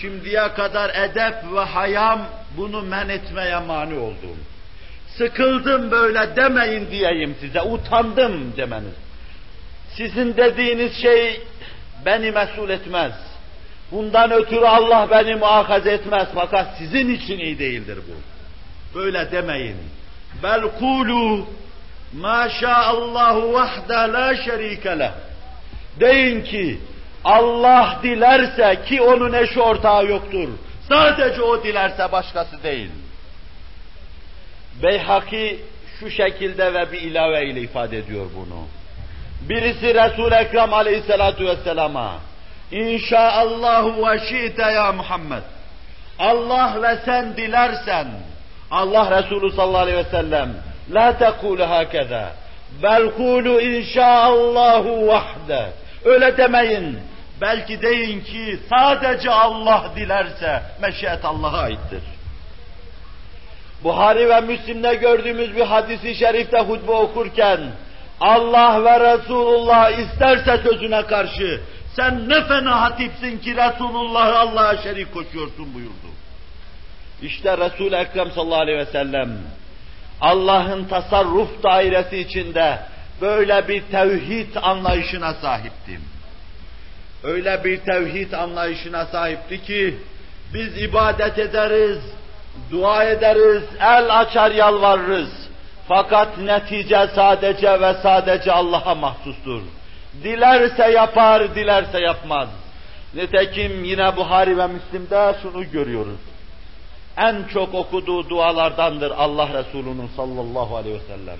Şimdiye 0.00 0.48
kadar 0.54 0.90
edep 0.90 1.34
ve 1.54 1.60
hayam 1.60 2.20
bunu 2.56 2.82
men 2.82 3.08
etmeye 3.08 3.58
mani 3.58 3.98
oldum. 3.98 4.38
Sıkıldım 5.18 5.90
böyle 5.90 6.36
demeyin 6.36 6.90
diyeyim 6.90 7.36
size, 7.40 7.62
utandım 7.62 8.56
demeniz. 8.56 8.94
Sizin 9.96 10.36
dediğiniz 10.36 10.96
şey 10.96 11.40
beni 12.04 12.30
mesul 12.30 12.70
etmez. 12.70 13.12
Bundan 13.92 14.30
ötürü 14.32 14.64
Allah 14.64 15.08
beni 15.10 15.34
muhakaze 15.34 15.90
etmez 15.90 16.28
fakat 16.34 16.66
sizin 16.78 17.08
için 17.14 17.38
iyi 17.38 17.58
değildir 17.58 17.98
bu. 18.08 18.33
Böyle 18.94 19.32
demeyin. 19.32 19.76
Bel 20.42 20.62
kulu 20.78 21.46
ma 22.16 22.48
Allahu 22.66 23.52
vahde 23.52 24.12
la 24.12 24.36
şerike 24.36 24.98
leh. 24.98 25.12
Deyin 26.00 26.44
ki 26.44 26.78
Allah 27.24 28.00
dilerse 28.02 28.82
ki 28.88 29.02
onun 29.02 29.32
eşi 29.32 29.60
ortağı 29.60 30.06
yoktur. 30.06 30.48
Sadece 30.88 31.42
o 31.42 31.64
dilerse 31.64 32.12
başkası 32.12 32.62
değil. 32.62 32.90
Beyhaki 34.82 35.60
şu 36.00 36.10
şekilde 36.10 36.74
ve 36.74 36.92
bir 36.92 37.00
ilave 37.00 37.46
ile 37.46 37.60
ifade 37.60 37.98
ediyor 37.98 38.26
bunu. 38.36 38.66
Birisi 39.48 39.94
Resul-i 39.94 40.34
Ekrem 40.34 40.72
aleyhissalatu 40.72 41.46
vesselama 41.46 42.20
İnşaallahu 42.72 44.08
ve 44.08 44.18
şi'te 44.28 44.62
ya 44.62 44.92
Muhammed. 44.92 45.42
Allah 46.18 46.82
ve 46.82 46.98
sen 47.04 47.36
dilersen 47.36 48.06
Allah 48.74 49.22
Resulü 49.22 49.52
sallallahu 49.52 49.82
aleyhi 49.82 49.98
ve 49.98 50.04
sellem 50.04 50.48
la 50.90 51.18
tekulu 51.18 51.70
hakeza. 51.70 52.32
Bel 52.82 53.10
kulu 53.10 53.60
inşaallahu 53.60 55.06
vahde. 55.06 55.66
Öyle 56.04 56.36
demeyin. 56.36 56.98
Belki 57.40 57.82
deyin 57.82 58.20
ki 58.20 58.58
sadece 58.70 59.30
Allah 59.30 59.84
dilerse 59.96 60.62
meşiyet 60.82 61.24
Allah'a 61.24 61.58
aittir. 61.58 62.02
Buhari 63.84 64.28
ve 64.28 64.40
Müslim'de 64.40 64.94
gördüğümüz 64.94 65.56
bir 65.56 65.60
hadisi 65.64 66.14
şerifte 66.14 66.58
hutbe 66.58 66.92
okurken 66.92 67.60
Allah 68.20 68.84
ve 68.84 69.12
Resulullah 69.12 69.90
isterse 69.90 70.58
sözüne 70.62 71.02
karşı 71.02 71.60
sen 71.96 72.28
ne 72.28 72.44
fena 72.44 72.80
hatipsin 72.80 73.38
ki 73.38 73.56
Resulullah'ı 73.56 74.38
Allah'a 74.38 74.76
şerik 74.76 75.14
koşuyorsun 75.14 75.74
buyurdu. 75.74 76.08
İşte 77.22 77.58
Resul-i 77.58 77.94
Ekrem 77.94 78.30
sallallahu 78.30 78.60
aleyhi 78.60 78.78
ve 78.78 78.86
sellem 78.86 79.28
Allah'ın 80.20 80.84
tasarruf 80.84 81.62
dairesi 81.62 82.18
içinde 82.18 82.78
böyle 83.20 83.68
bir 83.68 83.82
tevhid 83.82 84.54
anlayışına 84.62 85.34
sahiptim. 85.34 86.00
Öyle 87.24 87.64
bir 87.64 87.78
tevhid 87.78 88.32
anlayışına 88.32 89.06
sahipti 89.06 89.62
ki 89.62 89.94
biz 90.54 90.82
ibadet 90.82 91.38
ederiz, 91.38 91.98
dua 92.70 93.04
ederiz, 93.04 93.62
el 93.80 94.18
açar 94.18 94.50
yalvarırız. 94.50 95.30
Fakat 95.88 96.38
netice 96.38 97.08
sadece 97.14 97.80
ve 97.80 97.94
sadece 98.02 98.52
Allah'a 98.52 98.94
mahsustur. 98.94 99.62
Dilerse 100.22 100.90
yapar, 100.90 101.54
dilerse 101.54 102.00
yapmaz. 102.00 102.48
Nitekim 103.14 103.84
yine 103.84 104.16
Buhari 104.16 104.58
ve 104.58 104.66
Müslim'de 104.66 105.34
şunu 105.42 105.70
görüyoruz. 105.70 106.20
En 107.16 107.44
çok 107.52 107.74
okuduğu 107.74 108.28
dualardandır 108.28 109.10
Allah 109.10 109.48
Resulü'nün 109.64 110.10
sallallahu 110.16 110.76
aleyhi 110.76 110.96
ve 110.96 111.06
sellem. 111.06 111.38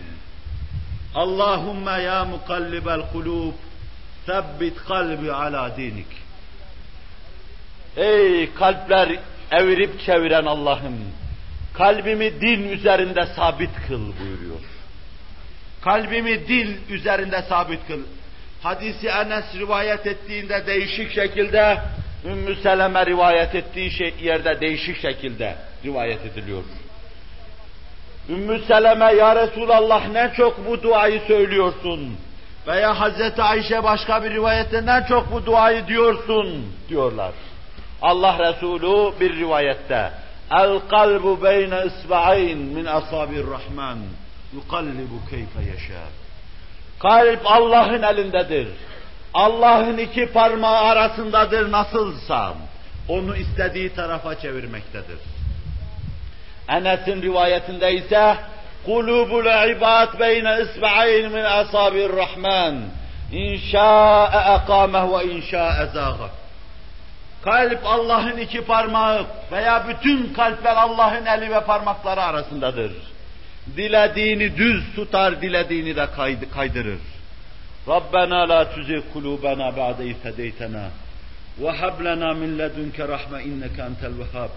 Allahümme 1.15 2.03
ya 2.03 2.25
mukallibel 2.25 3.03
kulub, 3.13 3.53
sebbit 4.27 4.77
kalbi 4.89 5.33
ala 5.33 5.77
dinik. 5.77 6.07
Ey 7.97 8.55
kalpler 8.55 9.19
evirip 9.53 10.01
çeviren 10.01 10.45
Allah'ım, 10.45 10.99
kalbimi 11.75 12.41
din 12.41 12.69
üzerinde 12.69 13.27
sabit 13.27 13.71
kıl 13.89 14.13
buyuruyor. 14.21 14.61
Kalbimi 15.81 16.49
dil 16.49 16.77
üzerinde 16.91 17.43
sabit 17.43 17.87
kıl. 17.87 18.01
Hadisi 18.63 19.09
Enes 19.09 19.55
rivayet 19.55 20.07
ettiğinde 20.07 20.67
değişik 20.67 21.13
şekilde, 21.15 21.79
Ümmü 22.25 22.57
Seleme 22.57 23.07
rivayet 23.07 23.55
ettiği 23.55 23.91
şey, 23.91 24.15
yerde 24.23 24.61
değişik 24.61 25.01
şekilde 25.01 25.55
rivayet 25.85 26.27
ediliyor. 26.27 26.63
Ümmü 28.29 28.61
Seleme, 28.67 29.15
Ya 29.15 29.37
Resulallah 29.37 30.09
ne 30.09 30.33
çok 30.37 30.67
bu 30.67 30.83
duayı 30.83 31.21
söylüyorsun. 31.27 32.17
Veya 32.67 33.01
Hazreti 33.01 33.43
Ayşe 33.43 33.85
başka 33.85 34.25
bir 34.25 34.31
rivayette 34.31 34.87
ne 34.87 35.07
çok 35.09 35.33
bu 35.33 35.47
duayı 35.47 35.87
diyorsun 35.87 36.67
diyorlar. 36.89 37.33
Allah 38.03 38.39
Resulü 38.39 39.21
bir 39.21 39.37
rivayette 39.37 40.11
El 40.51 40.79
kalbu 40.91 41.45
beyne 41.45 41.85
isba'ayn 41.87 42.59
min 42.59 42.85
asabir 42.85 43.47
rahman 43.47 43.99
yukallibu 44.55 45.31
keyfe 45.31 45.71
yaşa. 45.71 46.03
Kalp 46.99 47.41
Allah'ın 47.45 48.03
elindedir. 48.03 48.69
Allah'ın 49.35 49.99
iki 49.99 50.27
parmağı 50.27 50.79
arasındadır 50.79 51.73
nasılsa 51.73 52.55
onu 53.09 53.37
istediği 53.37 53.95
tarafa 53.95 54.41
çevirmektedir. 54.41 55.19
Enes'in 56.69 57.23
rivayetinde 57.23 57.93
ise 57.93 58.37
kulubul 58.87 59.71
ibad 59.71 60.21
beyne 60.21 60.57
isba'ayn 60.63 61.33
min 61.33 61.45
asabir 61.45 62.13
rahman 62.17 62.75
in 63.33 63.57
şa'e 63.57 64.55
ekameh 64.55 65.19
ve 65.19 65.33
in 65.33 65.41
şa'e 65.41 65.87
zâgah. 65.87 66.31
Kalp 67.45 67.81
Allah'ın 67.87 68.37
iki 68.37 68.65
parmağı 68.65 69.27
veya 69.53 69.85
bütün 69.89 70.35
kalpler 70.35 70.77
Allah'ın 70.77 71.27
eli 71.27 71.51
ve 71.51 71.61
parmakları 71.61 72.23
arasındadır. 72.23 72.93
Dilediğini 73.77 74.57
düz 74.57 74.95
tutar, 74.97 75.43
dilediğini 75.43 75.97
de 75.97 76.07
kaydırır. 76.55 77.01
Rabbena 77.88 78.46
la 78.52 78.62
tuzigh 78.74 79.04
kulubana 79.14 79.68
ba'de 79.72 80.04
iz 80.12 80.20
hedeytena 80.24 80.86
ve 81.62 81.72
hab 81.80 82.02
lana 82.06 82.34
min 82.34 82.52
ledunke 82.60 83.04
rahme 83.14 83.40
inneke 83.50 83.82
entel 83.90 84.14
vehhab. 84.22 84.52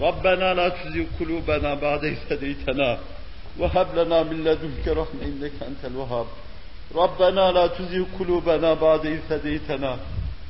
Rabbena 0.00 0.48
la 0.60 0.68
tuzigh 0.78 1.08
kulubana 1.18 1.72
ba'de 1.84 2.08
iz 2.14 2.22
hedeytena 2.30 2.90
ve 3.58 3.66
hab 3.74 3.88
lana 3.96 4.18
min 4.30 4.38
ledunke 4.46 4.90
rahme 5.00 5.22
inneke 5.30 5.62
entel 5.70 5.94
vehhab. 6.00 6.28
Rabbena 7.00 7.46
la 7.56 7.64
tuzigh 7.76 8.08
kulubana 8.16 8.70
ba'de 8.84 9.08
iz 9.16 9.24
hedeytena 9.30 9.92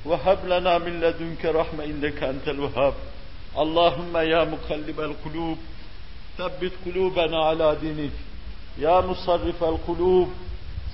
وهب 0.06 0.46
لنا 0.46 0.78
من 0.78 1.00
لدنك 1.00 1.44
رحمة 1.44 1.84
إنك 1.84 2.22
أنت 2.22 2.48
الوهاب 2.48 2.94
اللهم 3.58 4.16
يا 4.16 4.44
مقلب 4.44 5.00
القلوب 5.00 5.58
ثبت 6.38 6.72
قلوبنا 6.86 7.38
على 7.44 7.76
دينك 7.80 8.16
يا 8.78 9.00
مصرف 9.00 9.64
القلوب 9.64 10.28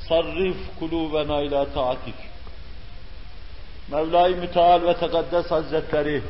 sarrif 0.10 0.58
kulubena 0.80 1.42
ila 1.42 1.66
taatik. 1.74 2.16
Mevla-i 3.92 4.36
Müteal 4.36 4.82
ve 4.84 4.98
Tekaddes 4.98 5.52
Hazretleri 5.52 6.22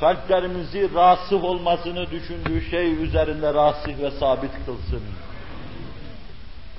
kalplerimizi 0.00 0.94
rasih 0.94 1.44
olmasını 1.44 2.10
düşündüğü 2.10 2.70
şey 2.70 3.04
üzerinde 3.04 3.54
rasih 3.54 3.98
ve 3.98 4.10
sabit 4.10 4.50
kılsın. 4.66 5.02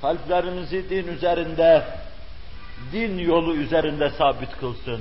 Kalplerimizi 0.00 0.90
din 0.90 1.06
üzerinde, 1.06 1.84
din 2.92 3.18
yolu 3.18 3.54
üzerinde 3.54 4.10
sabit 4.10 4.56
kılsın. 4.60 5.00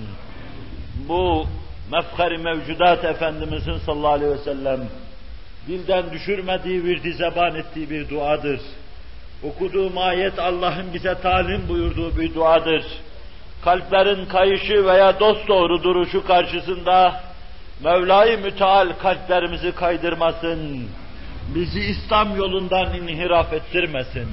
Bu 1.08 1.48
mefkari 1.92 2.38
mevcudat 2.38 3.06
Efendimizin 3.06 3.78
sallallahu 3.78 4.12
aleyhi 4.12 4.32
ve 4.32 4.38
sellem 4.38 4.80
dilden 5.68 6.12
düşürmediği, 6.12 6.84
virdi 6.84 7.14
zeban 7.14 7.56
ettiği 7.56 7.90
bir 7.90 8.10
duadır. 8.10 8.62
Okuduğum 9.44 9.98
ayet 9.98 10.40
Allah'ın 10.40 10.94
bize 10.94 11.16
talim 11.22 11.70
buyurduğu 11.70 12.18
bir 12.18 12.36
duadır. 12.36 12.84
Kalplerin 13.64 14.26
kayışı 14.26 14.86
veya 14.86 15.20
dost 15.20 15.48
doğru 15.48 15.84
duruşu 15.84 16.28
karşısında 16.28 17.22
Mevla-i 17.84 18.38
Müteal 18.38 18.94
kalplerimizi 19.02 19.72
kaydırmasın. 19.72 20.88
Bizi 21.56 21.80
İslam 21.80 22.38
yolundan 22.38 22.94
inhiraf 22.94 23.54
ettirmesin. 23.54 24.28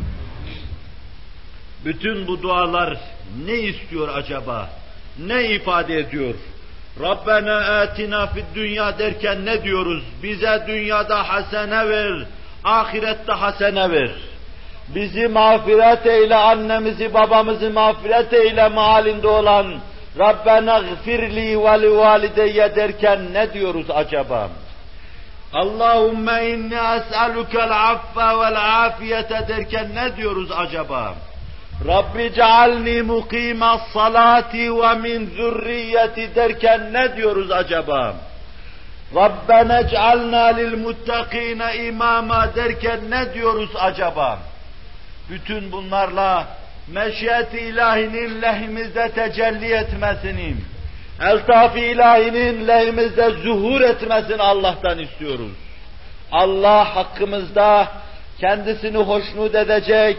Bütün 1.85 2.27
bu 2.27 2.43
dualar 2.43 2.99
ne 3.47 3.55
istiyor 3.55 4.09
acaba? 4.15 4.71
Ne 5.27 5.45
ifade 5.45 5.99
ediyor? 5.99 6.35
Rabbena 7.01 7.57
atina 7.57 8.27
fid 8.27 8.45
dünya 8.55 8.99
derken 8.99 9.47
ne 9.47 9.63
diyoruz? 9.63 10.05
Bize 10.23 10.65
dünyada 10.69 11.29
hasene 11.29 11.89
ver, 11.89 12.27
ahirette 12.65 13.33
hasene 13.33 13.91
ver. 13.91 14.11
Bizi 14.89 15.29
mağfiret 15.29 16.07
eyle, 16.07 16.37
annemizi 16.37 17.15
babamızı 17.15 17.71
mağfiret 17.71 18.33
eyle 18.33 18.69
mahallinde 18.69 19.29
olan 19.29 19.75
Rabbena 20.19 20.79
gfirli 20.79 21.65
ve 21.65 21.81
li 21.81 21.97
valideyye 21.97 22.77
derken 22.77 23.33
ne 23.33 23.53
diyoruz 23.53 23.87
acaba? 23.91 24.49
Allahümme 25.53 26.49
inni 26.51 26.75
es'alukel 26.75 27.71
affe 27.71 28.39
vel 28.41 28.85
afiyete 28.87 29.49
derken 29.49 29.95
ne 29.95 30.17
diyoruz 30.17 30.51
acaba? 30.53 31.15
Rabbi 31.89 32.35
cealni 32.35 33.03
mukime 33.03 33.79
salati 33.93 34.77
ve 34.77 34.95
min 34.95 35.31
zürriyeti 35.37 36.35
derken 36.35 36.93
ne 36.93 37.17
diyoruz 37.17 37.51
acaba? 37.51 38.15
Rabbena 39.15 39.89
cealna 39.89 40.45
lil 40.45 40.79
muttakine 40.79 41.77
imama 41.77 42.55
derken 42.57 43.01
ne 43.11 43.35
diyoruz 43.35 43.71
acaba? 43.79 44.39
Bütün 45.31 45.73
bunlarla 45.73 46.47
meşiyet-i 46.93 47.59
ilahinin 47.59 48.43
lehimizde 48.43 49.11
tecelli 49.15 49.73
etmesini, 49.73 50.55
eltaf-ı 51.21 51.79
ilahinin 51.79 52.69
lehimizde 52.69 53.31
zuhur 53.31 53.81
etmesini 53.81 54.43
Allah'tan 54.43 54.99
istiyoruz. 54.99 55.53
Allah 56.33 56.97
hakkımızda 56.97 57.89
kendisini 58.41 58.97
hoşnut 58.97 59.55
edecek, 59.55 60.17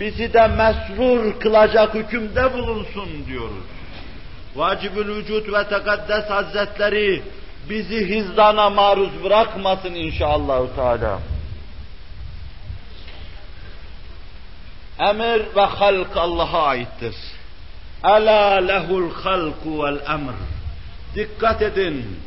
bizi 0.00 0.32
de 0.32 0.46
mesrur 0.46 1.40
kılacak 1.40 1.94
hükümde 1.94 2.52
bulunsun 2.52 3.08
diyoruz. 3.26 3.64
Vacibül 4.56 5.16
vücut 5.16 5.52
ve 5.52 5.68
tekaddes 5.68 6.30
hazretleri 6.30 7.22
bizi 7.68 8.08
hizdana 8.08 8.70
maruz 8.70 9.24
bırakmasın 9.24 9.94
inşallah 9.94 10.60
Teala. 10.76 11.18
Emir 14.98 15.56
ve 15.56 15.60
halk 15.60 16.16
Allah'a 16.16 16.62
aittir. 16.62 17.14
Ela 18.04 18.54
lehul 18.54 19.10
halku 19.10 19.84
vel 19.84 20.00
emr. 20.14 20.34
Dikkat 21.14 21.62
edin. 21.62 22.20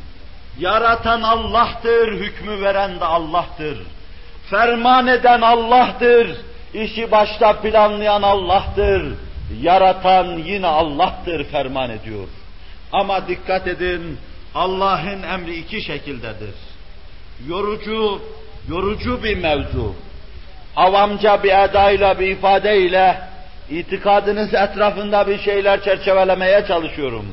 Yaratan 0.58 1.22
Allah'tır, 1.22 2.12
hükmü 2.12 2.60
veren 2.62 3.00
de 3.00 3.04
Allah'tır. 3.04 3.78
Ferman 4.50 5.06
eden 5.06 5.40
Allah'tır, 5.40 6.36
İşi 6.74 7.10
başta 7.10 7.60
planlayan 7.60 8.22
Allah'tır, 8.22 9.14
yaratan 9.62 10.26
yine 10.38 10.66
Allah'tır 10.66 11.44
ferman 11.44 11.90
ediyor. 11.90 12.28
Ama 12.92 13.28
dikkat 13.28 13.66
edin, 13.66 14.18
Allah'ın 14.54 15.22
emri 15.22 15.56
iki 15.56 15.82
şekildedir. 15.82 16.54
Yorucu, 17.48 18.22
yorucu 18.68 19.24
bir 19.24 19.36
mevzu. 19.36 19.94
Avamca 20.76 21.42
bir 21.42 21.68
edayla, 21.68 22.20
bir 22.20 22.26
ifadeyle 22.26 23.20
itikadınız 23.70 24.54
etrafında 24.54 25.28
bir 25.28 25.38
şeyler 25.38 25.84
çerçevelemeye 25.84 26.64
çalışıyorum. 26.68 27.26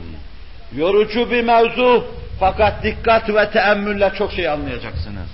Yorucu 0.75 1.31
bir 1.31 1.43
mevzu 1.43 2.07
fakat 2.39 2.83
dikkat 2.83 3.29
ve 3.29 3.49
teemmülle 3.49 4.11
çok 4.17 4.31
şey 4.31 4.49
anlayacaksınız. 4.49 5.29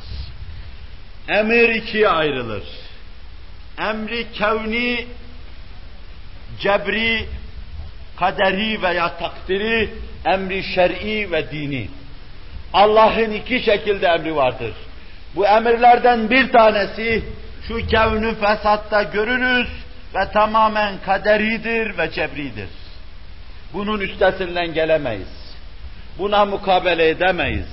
Emir 1.29 1.69
ikiye 1.69 2.09
ayrılır. 2.09 2.63
Emri 3.79 4.31
kevni, 4.31 5.05
cebri, 6.59 7.25
kaderi 8.17 8.81
veya 8.81 9.17
takdiri, 9.17 9.89
emri 10.25 10.63
şer'i 10.63 11.31
ve 11.31 11.51
dini. 11.51 11.87
Allah'ın 12.73 13.31
iki 13.31 13.59
şekilde 13.59 14.07
emri 14.07 14.35
vardır. 14.35 14.73
Bu 15.35 15.47
emirlerden 15.47 16.29
bir 16.29 16.51
tanesi 16.51 17.23
şu 17.69 17.87
kevnü 17.87 18.35
fesatta 18.35 19.03
görürüz 19.03 19.67
ve 20.15 20.31
tamamen 20.33 20.93
kaderidir 21.05 21.97
ve 21.97 22.11
cebridir. 22.11 22.69
Bunun 23.73 23.99
üstesinden 23.99 24.73
gelemeyiz. 24.73 25.55
Buna 26.19 26.45
mukabele 26.45 27.09
edemeyiz. 27.09 27.67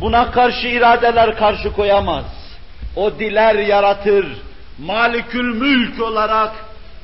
Buna 0.00 0.30
karşı 0.30 0.66
iradeler 0.66 1.36
karşı 1.36 1.72
koyamaz. 1.72 2.24
O 2.96 3.18
diler 3.18 3.54
yaratır. 3.54 4.26
Malikül 4.78 5.54
mülk 5.54 6.00
olarak 6.00 6.52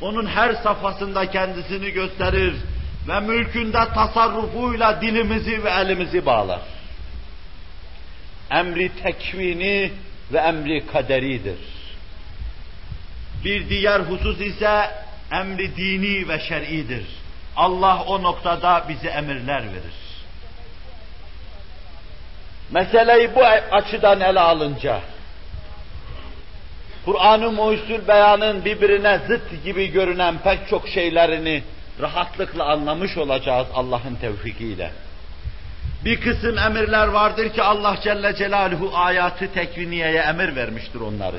onun 0.01 0.27
her 0.27 0.55
safhasında 0.55 1.31
kendisini 1.31 1.91
gösterir 1.91 2.55
ve 3.09 3.21
mülkünde 3.21 3.79
tasarrufuyla 3.95 5.01
dilimizi 5.01 5.65
ve 5.65 5.71
elimizi 5.71 6.27
bağlar. 6.27 6.61
Emri 8.51 8.91
tekvini 9.03 9.93
ve 10.33 10.39
emri 10.39 10.87
kaderidir. 10.87 11.80
Bir 13.45 13.69
diğer 13.69 14.01
husus 14.01 14.41
ise 14.41 14.91
emri 15.33 15.77
dini 15.77 16.29
ve 16.29 16.41
şer'idir. 16.41 17.07
Allah 17.57 18.03
o 18.07 18.23
noktada 18.23 18.85
bize 18.89 19.09
emirler 19.09 19.63
verir. 19.63 20.01
Meseleyi 22.71 23.35
bu 23.35 23.45
açıdan 23.71 24.21
ele 24.21 24.41
alınca, 24.41 25.01
Kur'an-ı 27.05 27.53
Muhyüzül 27.53 28.09
Beyan'ın 28.09 28.65
birbirine 28.65 29.21
zıt 29.29 29.65
gibi 29.65 29.87
görünen 29.93 30.39
pek 30.39 30.69
çok 30.69 30.89
şeylerini 30.89 31.63
rahatlıkla 32.01 32.65
anlamış 32.65 33.17
olacağız 33.17 33.67
Allah'ın 33.75 34.15
tevfikiyle. 34.15 34.91
Bir 36.05 36.21
kısım 36.21 36.59
emirler 36.59 37.09
vardır 37.09 37.53
ki 37.53 37.63
Allah 37.63 37.97
Celle 38.03 38.37
Celaluhu 38.37 38.91
ayatı 38.95 39.53
tekviniyeye 39.55 40.21
emir 40.21 40.57
vermiştir 40.57 41.01
onları. 41.01 41.37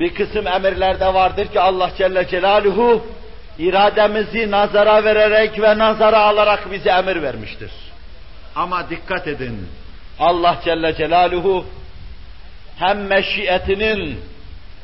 Bir 0.00 0.14
kısım 0.14 0.46
emirler 0.46 1.00
de 1.00 1.14
vardır 1.14 1.46
ki 1.46 1.60
Allah 1.60 1.90
Celle 1.98 2.28
Celaluhu 2.28 3.06
irademizi 3.58 4.50
nazara 4.50 5.04
vererek 5.04 5.60
ve 5.60 5.78
nazara 5.78 6.18
alarak 6.18 6.72
bize 6.72 6.90
emir 6.90 7.22
vermiştir. 7.22 7.70
Ama 8.56 8.90
dikkat 8.90 9.28
edin, 9.28 9.68
Allah 10.18 10.58
Celle 10.64 10.94
Celaluhu 10.94 11.66
hem 12.78 13.06
meşiyetinin 13.06 14.20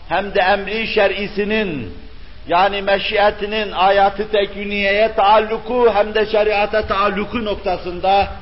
hem 0.08 0.34
de 0.34 0.40
emri 0.40 0.86
şer'isinin 0.86 1.94
yani 2.48 2.82
meşiyetinin 2.82 3.72
ayatı 3.72 4.30
tekviniyeye 4.30 5.14
taalluku 5.14 5.90
hem 5.94 6.14
de 6.14 6.26
şeriata 6.26 6.86
taalluku 6.86 7.44
noktasında 7.44 8.32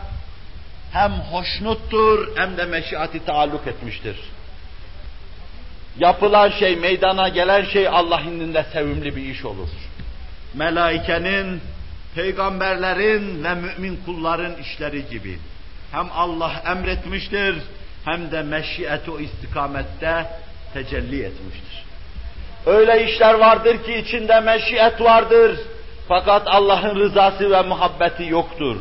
hem 0.92 1.12
hoşnuttur 1.12 2.36
hem 2.36 2.56
de 2.56 2.64
meşiyati 2.64 3.24
taalluk 3.24 3.66
etmiştir. 3.66 4.16
Yapılan 5.98 6.50
şey, 6.50 6.76
meydana 6.76 7.28
gelen 7.28 7.64
şey 7.64 7.88
Allah 7.88 8.20
indinde 8.20 8.66
sevimli 8.72 9.16
bir 9.16 9.22
iş 9.22 9.44
olur. 9.44 9.68
Melaikenin, 10.54 11.60
peygamberlerin 12.14 13.44
ve 13.44 13.54
mümin 13.54 14.00
kulların 14.06 14.52
işleri 14.62 15.08
gibi. 15.08 15.38
Hem 15.92 16.06
Allah 16.14 16.62
emretmiştir, 16.66 17.56
hem 18.04 18.30
de 18.30 18.42
meşiyeti 18.42 19.10
o 19.10 19.20
istikamette 19.20 20.26
tecelli 20.74 21.22
etmiştir. 21.22 21.84
Öyle 22.66 23.04
işler 23.04 23.34
vardır 23.34 23.82
ki 23.84 23.94
içinde 23.94 24.40
meşiyet 24.40 25.00
vardır, 25.00 25.58
fakat 26.08 26.42
Allah'ın 26.46 26.96
rızası 26.96 27.50
ve 27.50 27.62
muhabbeti 27.62 28.24
yoktur. 28.24 28.76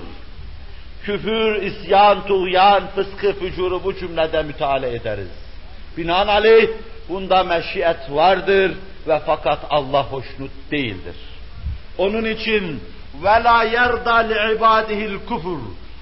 Küfür, 1.03 1.61
isyan, 1.61 2.28
tuğyan, 2.28 2.84
fıskı, 2.95 3.34
fücuru 3.39 3.84
bu 3.84 3.95
cümlede 3.95 4.43
müteala 4.43 4.88
ederiz. 4.88 5.30
Binaenaleyh 5.97 6.68
bunda 7.09 7.45
meşiyet 7.45 8.11
vardır 8.11 8.72
ve 9.09 9.20
fakat 9.26 9.59
Allah 9.70 10.03
hoşnut 10.05 10.51
değildir. 10.70 11.16
Onun 11.99 12.24
için 12.24 12.80
وَلَا 13.22 13.64
يَرْضَى 13.76 14.32
لِعِبَادِهِ 14.32 15.16
الْكُفُرُ 15.16 15.59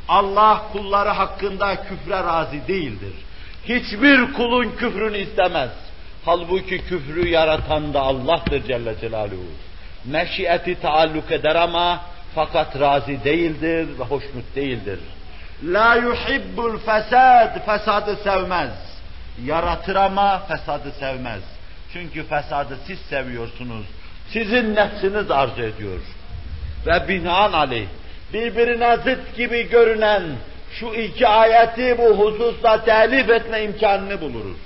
Allah 0.09 0.63
kulları 0.73 1.09
hakkında 1.09 1.77
küfre 1.83 2.17
razı 2.17 2.69
değildir. 2.69 3.15
Hiçbir 3.65 4.33
kulun 4.33 4.77
küfrünü 4.79 5.19
istemez. 5.19 5.71
Halbuki 6.25 6.79
küfrü 6.85 7.29
yaratan 7.29 7.95
da 7.95 8.01
Allah'tır 8.01 8.67
Celle 8.67 8.95
Celaluhu. 9.01 9.51
Meşiyeti 10.05 10.81
taalluk 10.81 11.33
eder 11.33 11.55
ama 11.55 12.01
fakat 12.35 12.81
razı 12.81 13.25
değildir 13.25 13.89
ve 13.99 14.05
hoşnut 14.05 14.57
değildir. 14.57 15.01
La 15.65 15.95
yuhibbul 15.95 16.79
fesad, 16.79 17.67
fesadı 17.67 18.17
sevmez. 18.17 18.71
Yaratır 19.44 19.96
ama 19.96 20.40
fesadı 20.40 20.92
sevmez. 20.92 21.42
Çünkü 21.94 22.24
fesadı 22.24 22.78
siz 22.88 23.00
seviyorsunuz. 23.00 23.86
Sizin 24.30 24.76
nefsiniz 24.76 25.32
arzu 25.32 25.62
ediyor. 25.62 26.00
Ve 26.86 27.08
binaenaleyh 27.08 27.88
birbirine 28.34 28.98
zıt 28.98 29.36
gibi 29.36 29.70
görünen 29.70 30.24
şu 30.80 30.86
iki 30.86 31.28
ayeti 31.28 31.98
bu 31.98 32.20
hususta 32.20 32.84
telif 32.86 33.30
etme 33.30 33.64
imkanını 33.64 34.22
buluruz. 34.22 34.58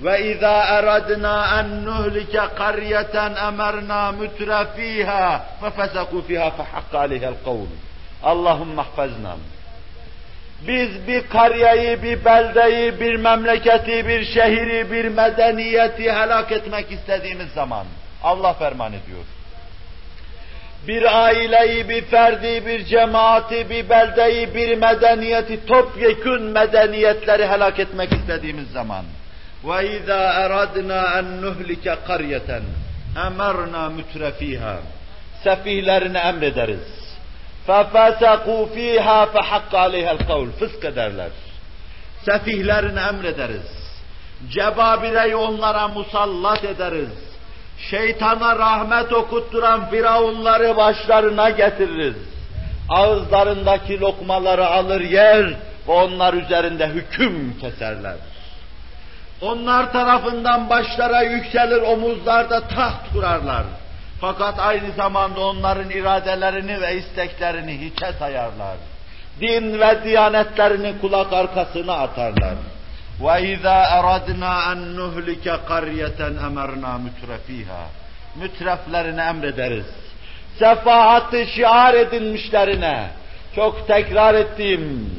Ve 0.00 0.32
izâ 0.32 0.64
eradna 0.64 1.60
en 1.60 1.84
nuhlike 1.84 2.42
qaryeten 2.58 3.34
emerna 3.48 4.12
mütre 4.12 4.66
fîhâ 4.76 5.42
fe 5.60 5.66
fesekû 5.66 6.22
fîhâ 6.28 6.50
fe 6.50 6.62
hakka 6.72 6.98
aleyhel 6.98 7.34
kavl. 7.44 7.66
Allahümme 8.22 8.82
ahfazna. 8.82 9.36
Biz 10.67 11.07
bir 11.07 11.27
karyeyi, 11.27 12.03
bir 12.03 12.25
beldeyi, 12.25 12.99
bir 12.99 13.15
memleketi, 13.15 14.07
bir 14.07 14.25
şehri, 14.25 14.91
bir 14.91 15.05
medeniyeti 15.05 16.11
helak 16.11 16.51
etmek 16.51 16.91
istediğimiz 16.91 17.51
zaman 17.51 17.85
Allah 18.23 18.53
ferman 18.53 18.93
ediyor 18.93 19.25
bir 20.87 21.25
aileyi, 21.25 21.89
bir 21.89 22.01
ferdi, 22.01 22.65
bir 22.65 22.85
cemaati, 22.85 23.69
bir 23.69 23.89
beldeyi, 23.89 24.55
bir 24.55 24.77
medeniyeti, 24.77 25.65
topyekün 25.65 26.41
medeniyetleri 26.41 27.47
helak 27.47 27.79
etmek 27.79 28.11
istediğimiz 28.11 28.71
zaman 28.71 29.05
وَاِذَا 29.63 30.21
اَرَدْنَا 30.45 31.01
اَنْ 31.19 31.25
نُهْلِكَ 31.43 31.85
قَرْيَةً 32.09 32.61
اَمَرْنَا 33.15 33.83
مُتْرَف۪يهَا 33.97 34.75
Sefihlerini 35.43 36.17
emrederiz. 36.17 37.02
فَفَسَقُوا 37.67 38.65
ف۪يهَا 38.75 39.25
فَحَقَّ 39.33 39.71
عَلَيْهَا 39.75 40.17
الْقَوْلِ 40.17 40.51
Fısk 40.51 40.85
ederler. 40.85 41.29
Sefihlerini 42.25 42.99
emrederiz. 42.99 43.95
Cebabireyi 44.49 45.35
onlara 45.35 45.87
musallat 45.87 46.63
ederiz 46.63 47.29
şeytana 47.79 48.59
rahmet 48.59 49.13
okutturan 49.13 49.89
firavunları 49.89 50.77
başlarına 50.77 51.49
getiririz. 51.49 52.15
Ağızlarındaki 52.89 53.99
lokmaları 53.99 54.67
alır 54.67 55.01
yer 55.01 55.45
ve 55.87 55.91
onlar 55.91 56.33
üzerinde 56.33 56.87
hüküm 56.87 57.59
keserler. 57.61 58.15
Onlar 59.41 59.91
tarafından 59.91 60.69
başlara 60.69 61.21
yükselir, 61.21 61.81
omuzlarda 61.81 62.59
taht 62.59 63.13
kurarlar. 63.13 63.63
Fakat 64.23 64.59
aynı 64.59 64.91
zamanda 64.91 65.39
onların 65.41 65.89
iradelerini 65.89 66.81
ve 66.81 66.95
isteklerini 66.95 67.81
hiçe 67.81 68.13
sayarlar. 68.19 68.77
Din 69.41 69.79
ve 69.79 70.03
diyanetlerini 70.03 70.93
kulak 71.01 71.33
arkasına 71.33 71.93
atarlar. 71.93 72.55
وَاِذَا 73.21 73.77
اَرَدْنَا 73.99 74.53
اَنْ 74.71 74.79
نُهْلِكَ 74.99 75.47
قَرْيَةً 75.71 76.19
اَمَرْنَا 76.47 76.91
مُتْرَف۪يهَا 77.05 77.83
Mütreflerine 78.35 79.21
emrederiz. 79.21 79.85
Sefahatı 80.59 81.45
şiar 81.45 81.93
edinmişlerine, 81.93 83.07
çok 83.55 83.87
tekrar 83.87 84.33
ettiğim, 84.33 85.09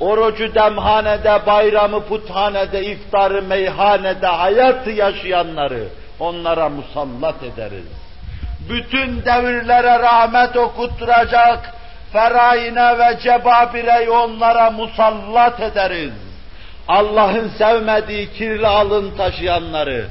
orucu 0.00 0.54
demhanede, 0.54 1.46
bayramı 1.46 2.04
puthanede, 2.04 2.84
iftarı 2.84 3.42
meyhanede, 3.42 4.26
hayatı 4.26 4.90
yaşayanları, 4.90 5.88
onlara 6.20 6.68
musallat 6.68 7.42
ederiz. 7.42 7.86
Bütün 8.69 9.25
devirlere 9.25 9.99
rahmet 9.99 10.57
okutturacak 10.57 11.73
Ferayine 12.13 12.99
ve 12.99 13.19
Cebabire'yi 13.23 14.09
onlara 14.09 14.71
musallat 14.71 15.59
ederiz. 15.59 16.13
Allah'ın 16.87 17.49
sevmediği 17.57 18.33
kirli 18.33 18.67
alın 18.67 19.17
taşıyanları, 19.17 20.05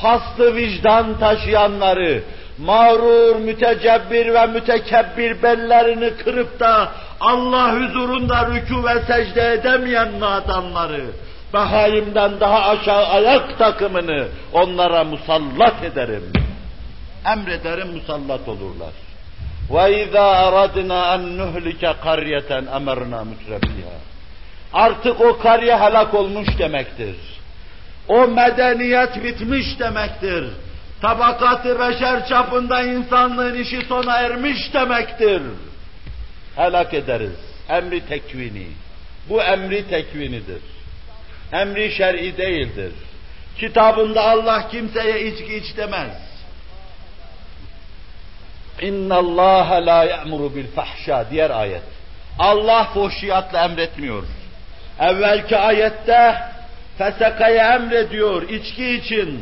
paslı 0.00 0.56
vicdan 0.56 1.18
taşıyanları, 1.18 2.22
mağrur, 2.58 3.36
mütecebbir 3.36 4.34
ve 4.34 4.46
mütekebbir 4.46 5.42
bellerini 5.42 6.10
kırıp 6.16 6.60
da 6.60 6.88
Allah 7.20 7.72
huzurunda 7.72 8.34
rükû 8.34 8.84
ve 8.84 9.00
secde 9.06 9.52
edemeyen 9.52 10.20
nadanları, 10.20 11.04
Bahayim'den 11.52 12.40
daha 12.40 12.68
aşağı 12.68 13.06
ayak 13.06 13.58
takımını 13.58 14.28
onlara 14.52 15.04
musallat 15.04 15.84
ederim 15.84 16.32
Emrederim 17.25 17.87
musallat 17.87 18.47
olurlar. 18.47 18.93
وَاِذَا 19.69 20.27
أَرَدْنَا 20.47 20.99
اَنْ 21.15 21.21
نُهْلِكَ 21.41 21.83
قَرْيَةً 21.85 22.51
اَمَرْنَا 22.77 23.19
مُتْرَبِيهَا 23.31 23.97
Artık 24.73 25.21
o 25.21 25.37
kariye 25.37 25.77
helak 25.77 26.13
olmuş 26.13 26.47
demektir. 26.59 27.15
O 28.07 28.27
medeniyet 28.27 29.23
bitmiş 29.23 29.79
demektir. 29.79 30.45
Tabakatı 31.01 31.79
beşer 31.79 32.27
çapında 32.27 32.81
insanlığın 32.81 33.55
işi 33.55 33.81
sona 33.81 34.17
ermiş 34.17 34.73
demektir. 34.73 35.41
Helak 36.55 36.93
ederiz. 36.93 37.39
Emri 37.69 38.05
tekvini. 38.05 38.67
Bu 39.29 39.41
emri 39.41 39.89
tekvinidir. 39.89 40.61
Emri 41.51 41.91
şer'i 41.91 42.37
değildir. 42.37 42.91
Kitabında 43.59 44.21
Allah 44.21 44.67
kimseye 44.69 45.27
içki 45.27 45.55
iç 45.55 45.77
demez. 45.77 46.26
İnna 48.81 49.15
Allah 49.15 49.85
la 49.85 50.03
ya'muru 50.03 50.55
bil 50.55 50.67
fahşa 50.75 51.25
diğer 51.31 51.49
ayet. 51.49 51.83
Allah 52.39 52.83
fuhşiyatla 52.93 53.65
emretmiyor. 53.65 54.23
Evvelki 54.99 55.57
ayette 55.57 56.35
fesekaya 56.97 57.75
emrediyor 57.75 58.49
içki 58.49 58.89
için. 58.89 59.41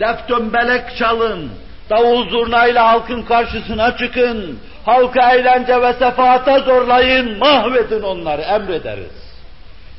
Deftön 0.00 0.52
belek 0.52 0.96
çalın. 0.98 1.52
Davul 1.90 2.28
zurnayla 2.28 2.88
halkın 2.88 3.22
karşısına 3.22 3.96
çıkın. 3.96 4.58
Halkı 4.84 5.20
eğlence 5.20 5.82
ve 5.82 5.92
sefaata 5.92 6.58
zorlayın. 6.58 7.38
Mahvedin 7.38 8.02
onları 8.02 8.42
emrederiz. 8.42 9.24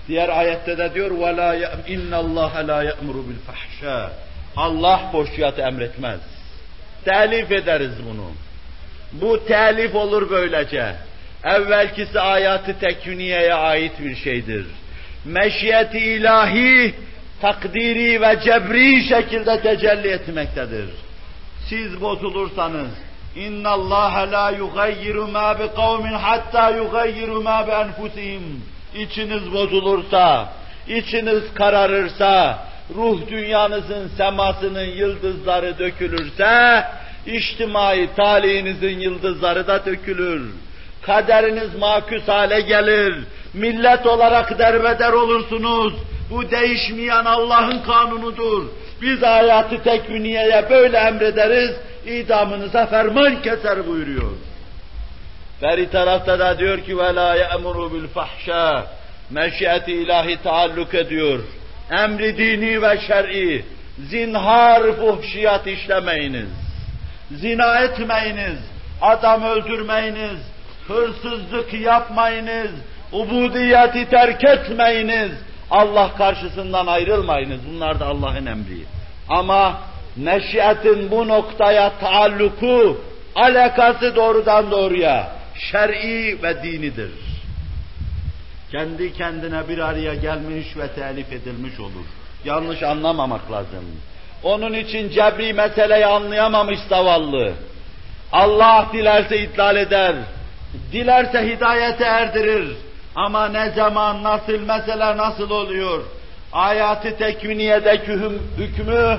Diğer 0.08 0.30
ayette 0.30 0.78
de 0.78 0.94
diyor 0.94 1.12
وَلَا 1.12 1.66
اِنَّ 1.88 2.12
اللّٰهَ 2.12 2.54
لَا 2.66 2.90
يَأْمُرُ 2.90 3.18
بِالْفَحْشَى 3.28 4.08
Allah 4.58 5.02
boşyatı 5.14 5.62
emretmez. 5.62 6.20
Telif 7.06 7.52
ederiz 7.52 7.94
bunu. 8.10 8.32
Bu 9.12 9.46
telif 9.46 9.96
olur 9.96 10.30
böylece. 10.30 10.96
Evvelkisi 11.44 12.20
ayatı 12.20 12.80
teküniyeye 12.80 13.54
ait 13.54 13.92
bir 14.00 14.16
şeydir. 14.16 14.66
Meşiyeti 15.26 16.00
ilahi, 16.00 16.96
takdiri 17.42 18.22
ve 18.22 18.40
cebri 18.46 19.04
şekilde 19.04 19.62
tecelli 19.62 20.08
etmektedir. 20.08 20.90
Siz 21.70 22.02
bozulursanız, 22.02 22.90
اِنَّ 23.36 23.64
اللّٰهَ 23.64 24.14
لَا 24.36 24.46
يُغَيِّرُ 24.62 25.18
مَا 25.38 25.50
بِقَوْمٍ 25.60 26.06
حَتَّى 26.26 26.66
يُغَيِّرُ 26.80 27.32
مَا 27.48 27.58
بِأَنْفُسِهِمْ 27.68 28.42
İçiniz 28.96 29.54
bozulursa, 29.54 30.54
içiniz 30.88 31.54
kararırsa, 31.54 32.60
ruh 32.96 33.28
dünyanızın 33.30 34.08
semasının 34.08 34.86
yıldızları 34.86 35.80
dökülürse, 35.80 36.84
içtimai 37.26 38.10
talihinizin 38.16 39.00
yıldızları 39.00 39.68
da 39.68 39.86
dökülür. 39.86 40.42
Kaderiniz 41.02 41.76
makus 41.76 42.28
hale 42.28 42.62
gelir. 42.62 43.16
Millet 43.54 44.06
olarak 44.06 44.60
derbeder 44.60 45.14
olursunuz. 45.14 45.94
Bu 46.32 46.52
değişmeyen 46.52 47.26
Allah'ın 47.26 47.80
kanunudur. 47.80 48.66
Biz 49.02 49.22
hayatı 49.22 49.84
tekviniyeye 49.84 50.70
böyle 50.70 50.98
emrederiz, 50.98 51.76
idamınıza 52.06 52.86
ferman 52.86 53.42
keser 53.42 53.88
buyuruyor. 53.88 54.32
Beri 55.62 55.90
tarafta 55.90 56.40
da 56.40 56.60
diyor 56.60 56.80
ki 56.80 56.92
وَلَا 56.92 57.44
يَأْمُرُ 57.44 57.92
بِالْفَحْشَى 57.92 58.84
Meşiyeti 59.30 59.92
ilahi 59.92 60.44
taalluk 60.44 60.94
ediyor. 60.94 61.40
Emri 61.92 62.38
dini 62.38 62.82
ve 62.82 63.00
şer'i. 63.08 63.66
Zinhar 64.10 64.84
fuhşiyat 64.96 65.68
işlemeyiniz. 65.68 66.50
Zina 67.31 67.81
etmeyiniz. 67.81 68.59
Adam 69.01 69.43
öldürmeyiniz. 69.43 70.39
Hırsızlık 70.89 71.75
yapmayınız. 71.75 72.71
Ubudiyeti 73.13 74.11
terk 74.11 74.45
etmeyiniz. 74.45 75.33
Allah 75.71 76.11
karşısından 76.19 76.87
ayrılmayınız. 76.87 77.61
Bunlar 77.69 78.01
da 78.01 78.07
Allah'ın 78.07 78.47
emri. 78.47 78.85
Ama 79.29 79.81
neşiyetin 80.17 81.11
bu 81.11 81.29
noktaya 81.29 81.93
taalluku, 81.99 83.01
alakası 83.35 84.17
doğrudan 84.17 84.71
doğruya 84.71 85.33
şer'i 85.55 86.43
ve 86.43 86.63
dinidir. 86.63 87.13
Kendi 88.71 89.13
kendine 89.13 89.69
bir 89.69 89.79
araya 89.79 90.15
gelmiş 90.15 90.77
ve 90.77 90.89
telif 90.89 91.33
edilmiş 91.33 91.81
olur. 91.81 92.07
Yanlış 92.45 92.83
anlamamak 92.83 93.53
lazım. 93.53 93.85
Onun 94.43 94.73
için 94.73 95.11
cebri 95.11 95.53
meseleyi 95.53 96.07
anlayamamış 96.07 96.79
zavallı. 96.89 97.53
Allah 98.33 98.87
dilerse 98.93 99.39
idlal 99.39 99.77
eder, 99.77 100.15
dilerse 100.93 101.47
hidayete 101.49 102.05
erdirir. 102.05 102.77
Ama 103.15 103.49
ne 103.49 103.71
zaman, 103.71 104.23
nasıl, 104.23 104.61
mesele 104.61 105.17
nasıl 105.17 105.51
oluyor? 105.51 106.05
Ayatı 106.53 107.19
tekviniyedeki 107.19 108.13
hükmü, 108.59 109.19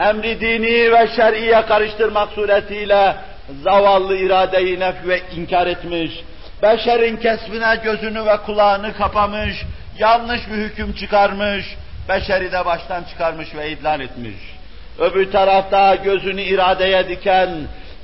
emri 0.00 0.40
dini 0.40 0.92
ve 0.92 1.08
şer'iye 1.16 1.66
karıştırmak 1.66 2.28
suretiyle 2.32 3.16
zavallı 3.62 4.16
iradeyi 4.16 4.80
nef 4.80 4.94
ve 5.06 5.22
inkar 5.36 5.66
etmiş, 5.66 6.10
beşerin 6.62 7.16
kesbine 7.16 7.80
gözünü 7.84 8.26
ve 8.26 8.36
kulağını 8.36 8.96
kapamış, 8.96 9.56
yanlış 9.98 10.40
bir 10.50 10.56
hüküm 10.56 10.92
çıkarmış, 10.92 11.64
beşeri 12.10 12.52
de 12.52 12.64
baştan 12.64 13.04
çıkarmış 13.04 13.54
ve 13.54 13.70
idlan 13.70 14.00
etmiş. 14.00 14.34
Öbür 14.98 15.32
tarafta 15.32 15.94
gözünü 15.94 16.42
iradeye 16.42 17.08
diken, 17.08 17.50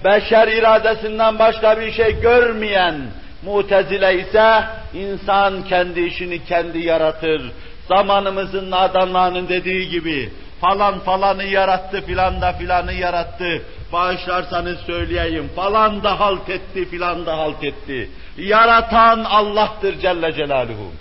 beşer 0.04 0.48
iradesinden 0.48 1.38
başka 1.38 1.80
bir 1.80 1.92
şey 1.92 2.20
görmeyen, 2.20 2.94
Mutezile 3.42 4.20
ise 4.20 4.64
insan 4.94 5.64
kendi 5.64 6.00
işini 6.00 6.44
kendi 6.44 6.78
yaratır. 6.78 7.52
Zamanımızın 7.88 8.72
adamlarının 8.72 9.48
dediği 9.48 9.88
gibi 9.88 10.30
falan 10.60 10.98
falanı 10.98 11.44
yarattı 11.44 12.06
filan 12.06 12.40
da 12.40 12.52
filanı 12.52 12.92
yarattı. 12.92 13.62
Bağışlarsanız 13.92 14.78
söyleyeyim 14.78 15.50
falan 15.56 16.04
da 16.04 16.20
halt 16.20 16.50
etti 16.50 16.90
filan 16.90 17.26
da 17.26 17.38
halt 17.38 17.64
etti. 17.64 18.10
Yaratan 18.38 19.24
Allah'tır 19.24 19.98
Celle 19.98 20.32
Celaluhu. 20.32 20.92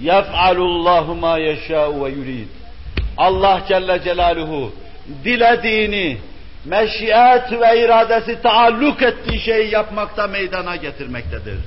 Yef'alullahu 0.00 1.14
ma 1.14 1.38
yeşâ'u 1.38 2.04
ve 2.04 2.10
yurid. 2.10 2.48
Allah 3.16 3.62
Celle 3.68 4.02
Celaluhu 4.02 4.72
dilediğini, 5.24 6.18
meşiyet 6.64 7.52
ve 7.52 7.80
iradesi 7.84 8.42
taalluk 8.42 9.02
ettiği 9.02 9.40
şeyi 9.40 9.70
yapmakta 9.70 10.26
meydana 10.26 10.76
getirmektedir. 10.76 11.58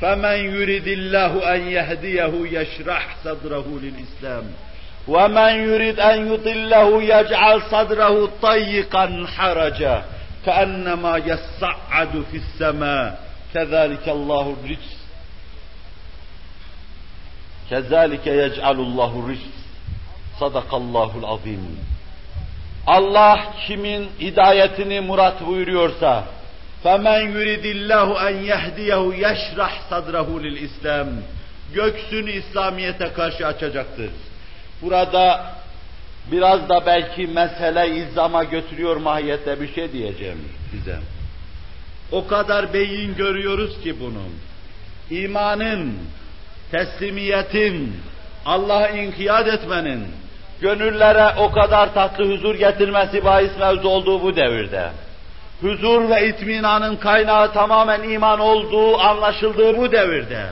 فَمَنْ 0.00 0.38
يُرِدِ 0.56 0.88
اللّٰهُ 0.98 1.32
اَنْ 1.52 1.60
يَهْدِيَهُ 1.76 2.32
يَشْرَحْ 2.56 3.04
صَدْرَهُ 3.24 3.66
لِلْإِسْلَامِ 3.84 4.44
وَمَنْ 5.14 5.52
يُرِدْ 5.68 5.98
اَنْ 6.10 6.18
يُطِلَّهُ 6.32 6.88
يَجْعَلْ 7.14 7.62
صَدْرَهُ 7.74 8.14
طَيِّقًا 8.42 9.26
حَرَجًا 9.36 10.04
كَأَنَّمَا 10.46 11.14
يَصَّعَّدُ 11.30 12.12
فِي 12.30 12.36
السَّمَاءِ 12.36 13.06
كَذَٰلِكَ 13.54 14.06
اللّٰهُ 14.08 14.56
الرِّجْسِ 14.56 14.93
كَذَٰلِكَ 17.70 18.26
يَجْعَلُ 18.26 18.76
اللّٰهُ 18.86 19.12
الرِّجْسِ 19.22 19.56
صَدَقَ 20.40 20.70
اللّٰهُ 20.82 21.10
الْعَظِيمُ 21.20 21.64
Allah 22.86 23.52
kimin 23.66 24.08
hidayetini 24.20 25.00
murat 25.00 25.46
buyuruyorsa 25.46 26.24
فَمَنْ 26.84 27.20
يُرِدِ 27.36 27.64
اللّٰهُ 27.76 28.08
اَنْ 28.28 28.34
يَهْدِيَهُ 28.52 29.02
يَشْرَحْ 29.26 29.72
صَدْرَهُ 29.90 30.28
لِلْإِسْلَامِ 30.44 31.08
Göksünü 31.74 32.30
İslamiyet'e 32.30 33.12
karşı 33.12 33.46
açacaktır. 33.46 34.10
Burada 34.82 35.54
biraz 36.32 36.68
da 36.68 36.86
belki 36.86 37.26
mesele 37.26 37.96
izama 37.96 38.44
götürüyor 38.44 38.96
mahiyette 38.96 39.60
bir 39.60 39.74
şey 39.74 39.92
diyeceğim 39.92 40.38
size. 40.70 40.98
O 42.12 42.26
kadar 42.26 42.72
beyin 42.74 43.14
görüyoruz 43.14 43.80
ki 43.82 44.00
bunun. 44.00 44.34
İmanın, 45.10 45.98
teslimiyetin, 46.71 47.93
Allah'a 48.45 48.87
inkiyat 48.87 49.47
etmenin, 49.47 50.07
gönüllere 50.61 51.27
o 51.37 51.51
kadar 51.51 51.93
tatlı 51.93 52.31
huzur 52.31 52.55
getirmesi 52.55 53.25
bahis 53.25 53.57
mevzu 53.59 53.89
olduğu 53.89 54.21
bu 54.21 54.35
devirde, 54.35 54.89
huzur 55.61 56.09
ve 56.09 56.27
itminanın 56.27 56.95
kaynağı 56.95 57.53
tamamen 57.53 58.09
iman 58.09 58.39
olduğu 58.39 58.99
anlaşıldığı 58.99 59.77
bu 59.77 59.91
devirde, 59.91 60.43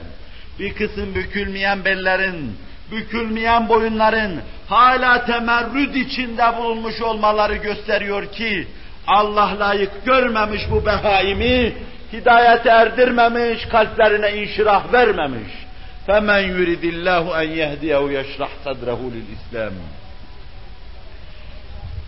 bir 0.58 0.74
kısım 0.74 1.14
bükülmeyen 1.14 1.84
bellerin, 1.84 2.56
bükülmeyen 2.92 3.68
boyunların 3.68 4.32
hala 4.68 5.24
temerrüd 5.24 5.94
içinde 5.94 6.56
bulunmuş 6.56 7.02
olmaları 7.02 7.56
gösteriyor 7.56 8.26
ki, 8.26 8.68
Allah 9.06 9.56
layık 9.60 10.04
görmemiş 10.04 10.62
bu 10.70 10.86
behaimi, 10.86 11.72
hidayete 12.12 12.68
erdirmemiş, 12.68 13.66
kalplerine 13.66 14.32
inşirah 14.32 14.92
vermemiş. 14.92 15.63
فَمَنْ 16.07 16.41
يُرِدِ 16.57 16.83
اللّٰهُ 16.93 17.23
اَنْ 17.41 17.49
يَهْدِيَهُ 17.61 18.01
يَشْرَحْ 18.17 18.51
صَدْرَهُ 18.65 19.01
لِلْاِسْلَامِ 19.15 19.73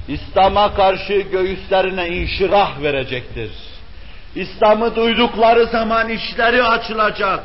İslam'a 0.08 0.74
karşı 0.74 1.14
göğüslerine 1.14 2.08
inşirah 2.08 2.82
verecektir. 2.82 3.52
İslam'ı 4.36 4.96
duydukları 4.96 5.66
zaman 5.66 6.10
işleri 6.10 6.64
açılacak 6.64 7.44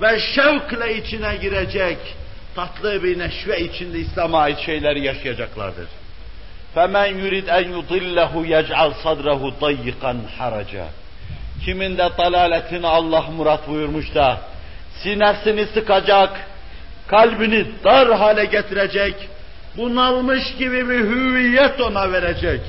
ve 0.00 0.20
şevkle 0.34 0.96
içine 0.96 1.36
girecek, 1.36 1.98
tatlı 2.54 3.02
bir 3.02 3.18
neşve 3.18 3.60
içinde 3.60 3.98
İslam'a 3.98 4.38
ait 4.38 4.58
şeyleri 4.58 5.04
yaşayacaklardır. 5.04 5.88
فَمَنْ 6.76 7.08
يُرِدْ 7.22 7.46
اَنْ 7.48 7.64
يُضِلَّهُ 7.76 8.32
يَجْعَلْ 8.46 8.92
صَدْرَهُ 9.04 9.58
ضَيِّقًا 9.60 10.16
حَرَجًا 10.38 10.86
Kimin 11.64 11.98
de 11.98 12.10
dalaletini 12.18 12.86
Allah 12.86 13.22
murat 13.22 13.68
buyurmuş 13.68 14.14
da, 14.14 14.40
sinesini 15.02 15.66
sıkacak, 15.66 16.30
kalbini 17.06 17.66
dar 17.84 18.12
hale 18.12 18.44
getirecek, 18.44 19.14
bunalmış 19.76 20.54
gibi 20.58 20.88
bir 20.88 20.98
hüviyet 20.98 21.80
ona 21.80 22.12
verecek. 22.12 22.60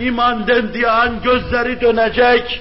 İman 0.00 0.46
dendiği 0.46 0.88
an 0.88 1.22
gözleri 1.22 1.80
dönecek, 1.80 2.60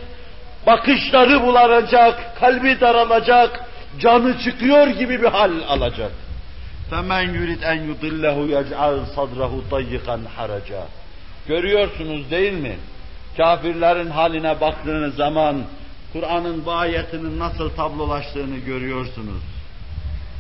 bakışları 0.68 1.42
bulanacak, 1.42 2.40
kalbi 2.40 2.82
daralacak, 2.82 3.66
canı 4.00 4.40
çıkıyor 4.40 4.88
gibi 4.88 5.22
bir 5.22 5.28
hal 5.28 5.52
alacak. 5.68 6.12
فَمَنْ 6.92 7.26
يُرِدْ 7.38 7.62
اَنْ 7.72 7.80
يُضِلَّهُ 7.90 8.38
يَجْعَلْ 8.58 8.96
صَدْرَهُ 9.16 9.54
ضَيِّقًا 9.72 10.20
حَرَجًا 10.38 10.84
Görüyorsunuz 11.48 12.32
değil 12.32 12.54
mi? 12.54 12.76
Kafirlerin 13.38 14.10
haline 14.10 14.62
baktığınız 14.62 15.16
zaman 15.16 15.64
Kur'an'ın 16.21 16.65
bu 16.65 16.73
ayetinin 16.73 17.39
nasıl 17.39 17.71
tablolaştığını 17.71 18.59
görüyorsunuz. 18.59 19.43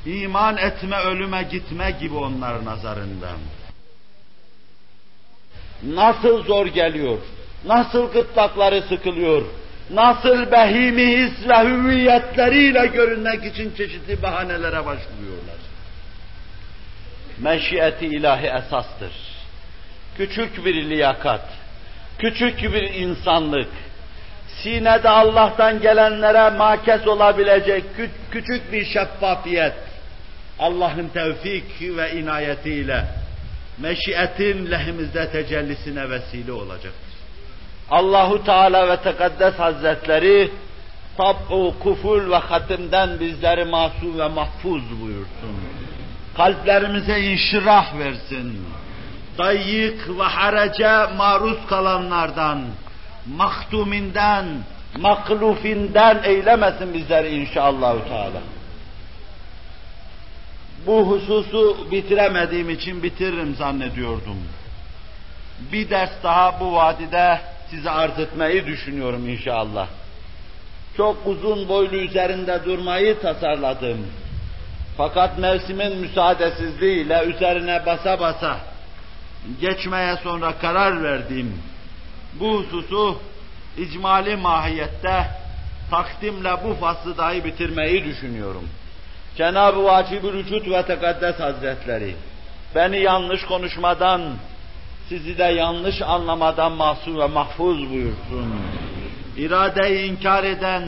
İman 0.07 0.57
etme, 0.57 0.97
ölüme 0.97 1.43
gitme 1.43 1.91
gibi 2.01 2.14
onların 2.14 2.64
nazarında. 2.64 3.29
Nasıl 5.83 6.45
zor 6.45 6.66
geliyor, 6.66 7.18
nasıl 7.64 8.12
gırtlakları 8.12 8.83
sıkılıyor, 8.83 9.43
nasıl 9.91 10.53
behimi 10.53 11.33
ve 11.49 11.64
hüviyetleriyle 11.64 12.87
görünmek 12.87 13.45
için 13.45 13.74
çeşitli 13.77 14.22
bahanelere 14.22 14.87
başvuruyorlar. 14.87 15.61
Meşiyeti 17.39 18.07
ilahi 18.07 18.47
esastır. 18.47 19.12
Küçük 20.16 20.64
bir 20.64 20.74
liyakat, 20.74 21.49
küçük 22.18 22.62
bir 22.62 22.95
insanlık, 22.95 23.68
sinede 24.67 25.09
Allah'tan 25.09 25.81
gelenlere 25.81 26.51
makes 26.51 27.07
olabilecek 27.07 27.85
küçük 28.31 28.73
bir 28.73 28.85
şeffafiyet, 28.85 29.73
Allah'ın 30.59 31.09
tevfik 31.09 31.97
ve 31.97 32.12
inayetiyle 32.12 33.05
meşiyetin 33.79 34.71
lehimizde 34.71 35.31
tecellisine 35.31 36.11
vesile 36.11 36.53
olacaktır. 36.53 37.17
Allahu 37.91 38.45
Teala 38.45 38.89
ve 38.89 38.97
Tekaddes 38.97 39.55
Hazretleri 39.55 40.51
tab'u 41.17 41.75
kuful 41.83 42.31
ve 42.31 42.37
hatimden 42.37 43.21
bizleri 43.21 43.64
masum 43.64 44.19
ve 44.19 44.29
mahfuz 44.29 45.01
buyursun. 45.03 45.57
Kalplerimize 46.37 47.21
inşirah 47.21 47.99
versin. 47.99 48.67
Dayyık 49.39 50.19
ve 50.19 50.23
harece 50.23 51.07
maruz 51.17 51.67
kalanlardan, 51.67 52.62
mahtuminden, 53.35 54.47
maklufinden 54.99 56.20
eylemesin 56.24 56.95
bizleri 56.95 57.35
inşallah 57.35 57.95
Teala. 58.09 58.41
Bu 60.87 61.11
hususu 61.11 61.91
bitiremediğim 61.91 62.70
için 62.70 63.03
bitiririm 63.03 63.55
zannediyordum. 63.55 64.37
Bir 65.72 65.91
ders 65.91 66.11
daha 66.22 66.61
bu 66.61 66.74
vadide 66.74 67.41
size 67.70 67.91
arz 67.91 68.18
etmeyi 68.18 68.66
düşünüyorum 68.66 69.29
inşallah. 69.29 69.87
Çok 70.97 71.27
uzun 71.27 71.68
boylu 71.68 71.97
üzerinde 71.97 72.64
durmayı 72.64 73.20
tasarladım. 73.20 74.07
Fakat 74.97 75.39
mevsimin 75.39 75.97
müsaadesizliğiyle 75.97 77.24
üzerine 77.24 77.87
basa 77.87 78.20
basa 78.20 78.57
geçmeye 79.61 80.16
sonra 80.16 80.53
karar 80.61 81.03
verdim. 81.03 81.62
Bu 82.41 82.59
hususu 82.59 83.18
icmali 83.78 84.37
mahiyette 84.37 85.26
takdimle 85.91 86.51
bu 86.64 86.74
faslı 86.74 87.18
dahi 87.18 87.45
bitirmeyi 87.45 88.05
düşünüyorum. 88.05 88.68
Cenab-ı 89.37 89.84
Vacib-ül 89.84 90.32
Vücut 90.32 90.70
ve 90.70 90.82
Tekaddes 90.82 91.41
Hazretleri 91.41 92.16
beni 92.74 92.99
yanlış 92.99 93.45
konuşmadan, 93.45 94.22
sizi 95.09 95.39
de 95.39 95.45
yanlış 95.45 96.03
anlamadan 96.03 96.72
masum 96.72 97.18
ve 97.18 97.26
mahfuz 97.26 97.91
buyursun. 97.91 98.55
İradeyi 99.37 100.11
inkar 100.11 100.45
eden, 100.45 100.82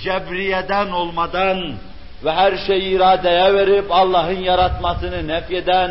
cebriyeden 0.00 0.90
olmadan 0.90 1.74
ve 2.24 2.32
her 2.32 2.56
şeyi 2.66 2.96
iradeye 2.96 3.54
verip 3.54 3.92
Allah'ın 3.92 4.40
yaratmasını 4.40 5.28
nefyeden, 5.28 5.90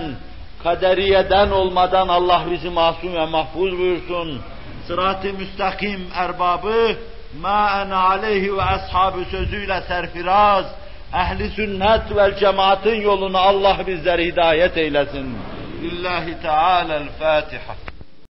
kaderiyeden 0.63 1.51
olmadan 1.51 2.07
Allah 2.07 2.43
bizi 2.51 2.69
masum 2.69 3.13
ve 3.13 3.25
mahfuz 3.25 3.79
buyursun. 3.79 4.41
Sırat-ı 4.89 5.33
müstakim 5.33 6.07
erbabı, 6.15 6.95
ma 7.41 7.83
en 7.85 7.89
aleyhi 7.89 8.57
ve 8.57 8.61
ashabı 8.61 9.25
sözüyle 9.31 9.81
serfiraz, 9.87 10.65
ehli 11.13 11.49
sünnet 11.49 12.15
vel 12.15 12.35
cemaatin 12.35 13.01
yolunu 13.01 13.37
Allah 13.37 13.77
bizleri 13.87 14.25
hidayet 14.25 14.77
eylesin. 14.77 15.37
Lillahi 15.81 16.41
Teala'l-Fatiha. 16.41 17.88